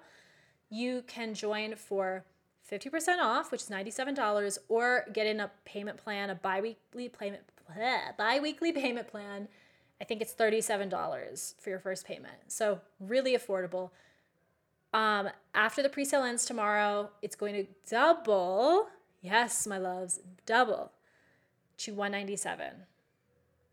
You 0.69 1.03
can 1.07 1.33
join 1.33 1.75
for 1.75 2.23
50% 2.71 3.19
off, 3.19 3.51
which 3.51 3.61
is 3.61 3.69
$97, 3.69 4.57
or 4.69 5.05
get 5.13 5.27
in 5.27 5.39
a 5.39 5.51
payment 5.65 5.97
plan, 5.97 6.29
a 6.29 6.35
bi-weekly 6.35 7.09
payment 7.09 7.43
bleh, 7.69 8.17
bi-weekly 8.17 8.71
payment 8.71 9.07
plan. 9.07 9.47
I 10.01 10.03
think 10.03 10.21
it's 10.21 10.33
$37 10.33 11.61
for 11.61 11.69
your 11.69 11.79
first 11.79 12.05
payment. 12.05 12.35
So 12.47 12.81
really 12.99 13.37
affordable. 13.37 13.91
Um, 14.93 15.29
after 15.53 15.83
the 15.83 15.89
pre-sale 15.89 16.23
ends 16.23 16.45
tomorrow, 16.45 17.09
it's 17.21 17.35
going 17.35 17.53
to 17.53 17.65
double. 17.89 18.87
Yes, 19.21 19.67
my 19.67 19.77
loves, 19.77 20.19
double 20.45 20.91
to 21.77 21.93
197 21.93 22.85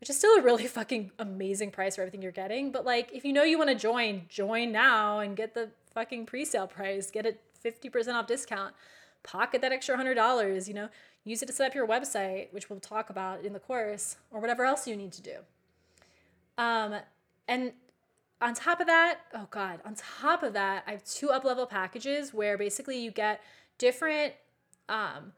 which 0.03 0.09
is 0.09 0.17
still 0.17 0.37
a 0.37 0.41
really 0.41 0.67
fucking 0.79 1.11
amazing 1.17 1.71
price 1.71 1.95
for 1.95 2.01
everything 2.01 2.21
you're 2.21 2.33
getting. 2.33 2.73
But 2.73 2.83
like, 2.83 3.09
if 3.13 3.23
you 3.23 3.31
know 3.31 3.43
you 3.43 3.57
want 3.57 3.69
to 3.69 3.75
join, 3.75 4.23
join 4.27 4.73
now 4.73 5.19
and 5.19 5.33
get 5.33 5.53
the 5.53 5.69
fucking 5.93 6.25
pre-sale 6.25 6.67
price. 6.67 7.09
Get 7.09 7.25
a 7.25 7.35
50% 7.63 8.13
off 8.13 8.27
discount. 8.27 8.73
Pocket 9.23 9.61
that 9.61 9.71
extra 9.71 9.95
hundred 9.95 10.15
dollars. 10.15 10.67
You 10.67 10.73
know, 10.73 10.89
use 11.23 11.41
it 11.41 11.45
to 11.47 11.53
set 11.53 11.67
up 11.67 11.75
your 11.75 11.87
website, 11.87 12.51
which 12.51 12.69
we'll 12.69 12.79
talk 12.79 13.09
about 13.09 13.45
in 13.45 13.53
the 13.53 13.59
course, 13.59 14.17
or 14.31 14.39
whatever 14.39 14.65
else 14.65 14.87
you 14.87 14.95
need 14.95 15.13
to 15.13 15.21
do. 15.21 15.35
Um, 16.57 16.95
and 17.47 17.73
on 18.41 18.53
top 18.53 18.81
of 18.81 18.87
that, 18.87 19.19
oh 19.33 19.47
god, 19.49 19.79
on 19.85 19.95
top 19.95 20.43
of 20.43 20.53
that, 20.53 20.83
I 20.85 20.91
have 20.91 21.03
two 21.05 21.29
up 21.29 21.45
level 21.45 21.65
packages 21.65 22.33
where 22.33 22.57
basically 22.57 22.97
you 22.97 23.11
get 23.11 23.41
different, 23.77 24.33
um, 24.89 25.31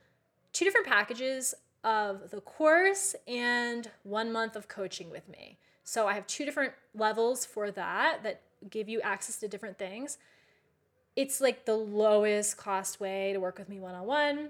two 0.53 0.65
different 0.65 0.87
packages 0.87 1.53
of 1.83 2.31
the 2.31 2.41
course 2.41 3.15
and 3.27 3.91
one 4.03 4.31
month 4.31 4.55
of 4.55 4.67
coaching 4.67 5.11
with 5.11 5.29
me. 5.29 5.59
So 5.83 6.07
I 6.07 6.13
have 6.13 6.25
two 6.25 6.45
different 6.45 6.73
levels 6.95 7.45
for 7.45 7.69
that 7.71 8.23
that 8.23 8.41
give 8.71 8.89
you 8.89 9.01
access 9.01 9.37
to 9.37 9.47
different 9.47 9.77
things. 9.77 10.17
It's 11.15 11.39
like 11.39 11.65
the 11.65 11.75
lowest 11.75 12.57
cost 12.57 12.99
way 12.99 13.31
to 13.33 13.39
work 13.39 13.57
with 13.57 13.69
me 13.69 13.79
one 13.79 13.95
on 13.95 14.05
one. 14.05 14.49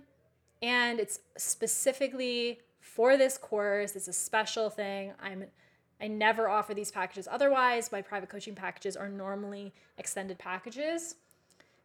And 0.62 1.00
it's 1.00 1.20
specifically 1.38 2.60
for 2.80 3.18
this 3.18 3.38
course. 3.38 3.96
It's 3.96 4.08
a 4.08 4.14
special 4.14 4.70
thing. 4.70 5.14
I'm 5.22 5.46
I 6.02 6.08
never 6.08 6.50
offer 6.50 6.74
these 6.74 6.92
packages 6.92 7.28
otherwise. 7.30 7.92
My 7.92 8.02
private 8.02 8.30
coaching 8.30 8.54
packages 8.54 8.98
are 8.98 9.08
normally 9.08 9.74
extended 9.98 10.38
packages. 10.38 11.16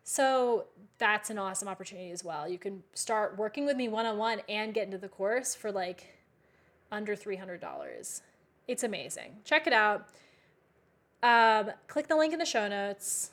So 0.03 0.65
that's 0.99 1.31
an 1.31 1.39
awesome 1.39 1.69
opportunity 1.69 2.11
as 2.11 2.25
well. 2.25 2.49
You 2.49 2.59
can 2.59 2.83
start 2.95 3.39
working 3.39 3.67
with 3.67 3.77
me 3.77 3.89
one 3.89 4.07
on 4.07 4.19
one 4.19 4.41
and 4.49 4.75
get 4.75 4.87
into 4.87 4.99
the 4.99 5.09
course 5.09 5.55
for 5.55 5.71
like 5.71 6.15
under 6.91 7.15
$300. 7.15 8.21
It's 8.67 8.83
amazing. 8.83 9.37
Check 9.45 9.67
it 9.67 9.73
out. 9.73 10.09
Um, 11.23 11.73
click 11.87 12.09
the 12.09 12.17
link 12.17 12.33
in 12.33 12.39
the 12.39 12.47
show 12.47 12.67
notes. 12.67 13.31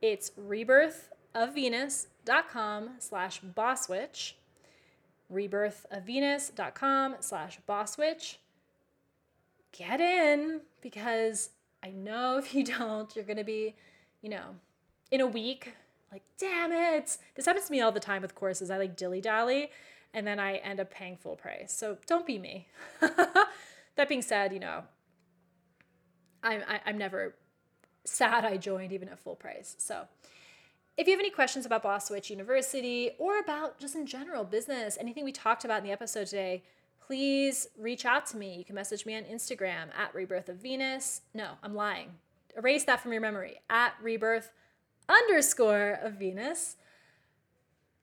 It's 0.00 0.30
rebirthofvenus.com 0.30 2.90
slash 2.98 3.40
bosswitch. 3.40 4.32
Rebirthofvenus.com 5.32 7.16
slash 7.20 7.58
bosswitch. 7.68 8.36
Get 9.72 10.00
in 10.00 10.62
because 10.80 11.50
I 11.82 11.90
know 11.90 12.38
if 12.38 12.54
you 12.54 12.64
don't, 12.64 13.14
you're 13.14 13.24
going 13.24 13.36
to 13.36 13.44
be, 13.44 13.74
you 14.22 14.30
know, 14.30 14.56
in 15.10 15.20
a 15.20 15.26
week, 15.26 15.74
like, 16.10 16.22
damn 16.38 16.72
it. 16.72 17.18
This 17.34 17.46
happens 17.46 17.66
to 17.66 17.72
me 17.72 17.80
all 17.80 17.92
the 17.92 18.00
time 18.00 18.22
with 18.22 18.34
courses. 18.34 18.70
I 18.70 18.78
like 18.78 18.96
dilly 18.96 19.20
dally 19.20 19.70
and 20.14 20.26
then 20.26 20.38
I 20.38 20.56
end 20.56 20.80
up 20.80 20.90
paying 20.90 21.16
full 21.16 21.36
price. 21.36 21.72
So 21.72 21.98
don't 22.06 22.26
be 22.26 22.38
me. 22.38 22.68
that 23.00 24.08
being 24.08 24.22
said, 24.22 24.52
you 24.52 24.60
know, 24.60 24.84
I'm, 26.42 26.62
I, 26.68 26.74
am 26.74 26.80
i 26.86 26.90
am 26.90 26.98
never 26.98 27.34
sad 28.08 28.44
I 28.44 28.56
joined 28.56 28.92
even 28.92 29.08
at 29.08 29.18
full 29.18 29.36
price. 29.36 29.76
So 29.78 30.08
if 30.96 31.06
you 31.06 31.12
have 31.12 31.20
any 31.20 31.30
questions 31.30 31.64
about 31.64 31.82
Boss 31.82 32.10
Witch 32.10 32.30
University 32.30 33.12
or 33.18 33.38
about 33.38 33.78
just 33.78 33.94
in 33.94 34.06
general 34.06 34.44
business, 34.44 34.98
anything 35.00 35.24
we 35.24 35.32
talked 35.32 35.64
about 35.64 35.78
in 35.78 35.84
the 35.84 35.92
episode 35.92 36.26
today, 36.26 36.62
please 37.06 37.68
reach 37.78 38.04
out 38.04 38.26
to 38.26 38.36
me. 38.36 38.56
You 38.56 38.64
can 38.64 38.74
message 38.74 39.06
me 39.06 39.16
on 39.16 39.22
Instagram 39.22 39.94
at 39.96 40.14
Rebirth 40.14 40.48
of 40.48 40.56
Venus. 40.56 41.22
No, 41.32 41.52
I'm 41.62 41.74
lying. 41.74 42.10
Erase 42.56 42.84
that 42.84 43.00
from 43.00 43.12
your 43.12 43.20
memory 43.20 43.60
at 43.70 43.94
Rebirth 44.02 44.50
underscore 45.08 45.98
of 46.02 46.14
Venus. 46.14 46.76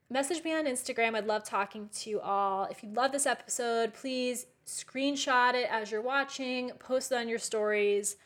Message 0.08 0.42
me 0.44 0.54
on 0.54 0.66
Instagram. 0.66 1.14
I'd 1.14 1.26
love 1.26 1.44
talking 1.44 1.90
to 1.98 2.10
you 2.10 2.20
all. 2.20 2.64
If 2.64 2.82
you 2.82 2.88
love 2.90 3.12
this 3.12 3.26
episode, 3.26 3.92
please 3.92 4.46
screenshot 4.66 5.54
it 5.54 5.68
as 5.70 5.90
you're 5.90 6.00
watching, 6.00 6.70
post 6.78 7.12
it 7.12 7.16
on 7.16 7.28
your 7.28 7.38
stories, 7.38 8.16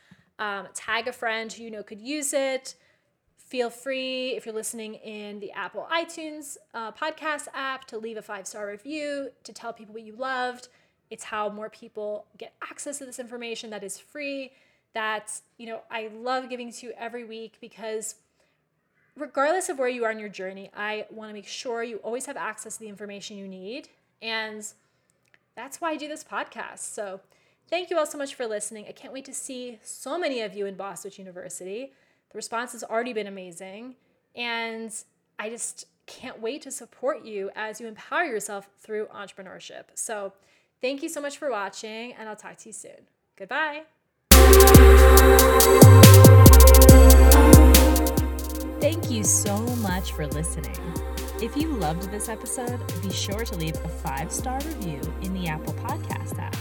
um, 0.41 0.66
tag 0.74 1.07
a 1.07 1.12
friend 1.12 1.53
who 1.53 1.62
you 1.62 1.70
know 1.70 1.84
could 1.84 2.01
use 2.01 2.32
it. 2.32 2.74
Feel 3.36 3.70
free, 3.70 4.36
if 4.36 4.47
you're 4.47 4.55
listening 4.55 4.95
in 4.95 5.41
the 5.41 5.53
Apple 5.53 5.86
iTunes 5.93 6.57
uh, 6.72 6.93
podcast 6.93 7.49
app, 7.53 7.84
to 7.86 7.99
leave 7.99 8.16
a 8.16 8.22
five 8.22 8.47
star 8.47 8.66
review, 8.66 9.30
to 9.45 9.53
tell 9.53 9.72
people 9.72 9.95
what 9.95 10.03
you 10.03 10.16
loved. 10.16 10.68
It's 11.11 11.24
how 11.24 11.49
more 11.49 11.68
people 11.68 12.26
get 12.38 12.55
access 12.62 12.99
to 12.99 13.07
this 13.07 13.18
information 13.18 13.70
that 13.70 13.82
is 13.82 13.99
free. 13.99 14.53
That, 14.95 15.32
you 15.59 15.66
know, 15.66 15.82
I 15.91 16.11
love 16.14 16.49
giving 16.49 16.72
to 16.72 16.86
you 16.86 16.93
every 16.97 17.24
week 17.24 17.59
because 17.61 18.16
regardless 19.16 19.68
of 19.68 19.78
where 19.78 19.88
you 19.88 20.05
are 20.05 20.11
in 20.11 20.18
your 20.18 20.28
journey, 20.28 20.70
I 20.74 21.07
want 21.11 21.30
to 21.30 21.34
make 21.34 21.47
sure 21.47 21.82
you 21.82 21.97
always 21.99 22.26
have 22.26 22.36
access 22.36 22.74
to 22.74 22.80
the 22.80 22.88
information 22.88 23.36
you 23.36 23.49
need. 23.49 23.88
And 24.22 24.64
that's 25.57 25.80
why 25.80 25.91
I 25.91 25.97
do 25.97 26.09
this 26.09 26.24
podcast. 26.24 26.78
So 26.78 27.20
thank 27.71 27.89
you 27.89 27.99
all 27.99 28.07
so 28.07 28.18
much 28.18 28.35
for 28.35 28.47
listening. 28.47 28.87
I 28.89 28.93
can't 28.93 29.12
wait 29.12 29.25
to 29.27 29.35
see 29.35 29.79
so 29.83 30.18
many 30.18 30.43
of 30.43 30.55
you 30.55 30.66
in 30.66 30.77
Switch 30.97 31.18
University. 31.18 31.93
The 32.31 32.37
response 32.37 32.73
has 32.73 32.85
already 32.85 33.12
been 33.12 33.27
amazing. 33.27 33.95
And 34.35 34.93
I 35.39 35.49
just 35.49 35.87
can't 36.07 36.41
wait 36.41 36.62
to 36.62 36.71
support 36.71 37.25
you 37.25 37.51
as 37.55 37.81
you 37.81 37.87
empower 37.87 38.25
yourself 38.25 38.68
through 38.79 39.07
entrepreneurship. 39.07 39.85
So 39.95 40.33
thank 40.81 41.03
you 41.03 41.09
so 41.09 41.21
much 41.21 41.39
for 41.39 41.51
watching, 41.51 42.12
and 42.12 42.29
I'll 42.29 42.37
talk 42.37 42.57
to 42.59 42.68
you 42.68 42.73
soon. 42.73 43.07
Goodbye. 43.37 43.83
Thank 48.81 49.11
you 49.11 49.25
so 49.25 49.59
much 49.77 50.12
for 50.12 50.27
listening. 50.27 50.77
If 51.43 51.57
you 51.57 51.68
loved 51.68 52.11
this 52.11 52.29
episode, 52.29 52.81
be 53.03 53.11
sure 53.11 53.45
to 53.45 53.55
leave 53.57 53.77
a 53.77 53.89
five 53.89 54.33
star 54.33 54.59
review 54.59 55.01
in 55.23 55.33
the 55.33 55.47
Apple 55.49 55.75
Podcast 55.75 56.39
app 56.39 56.57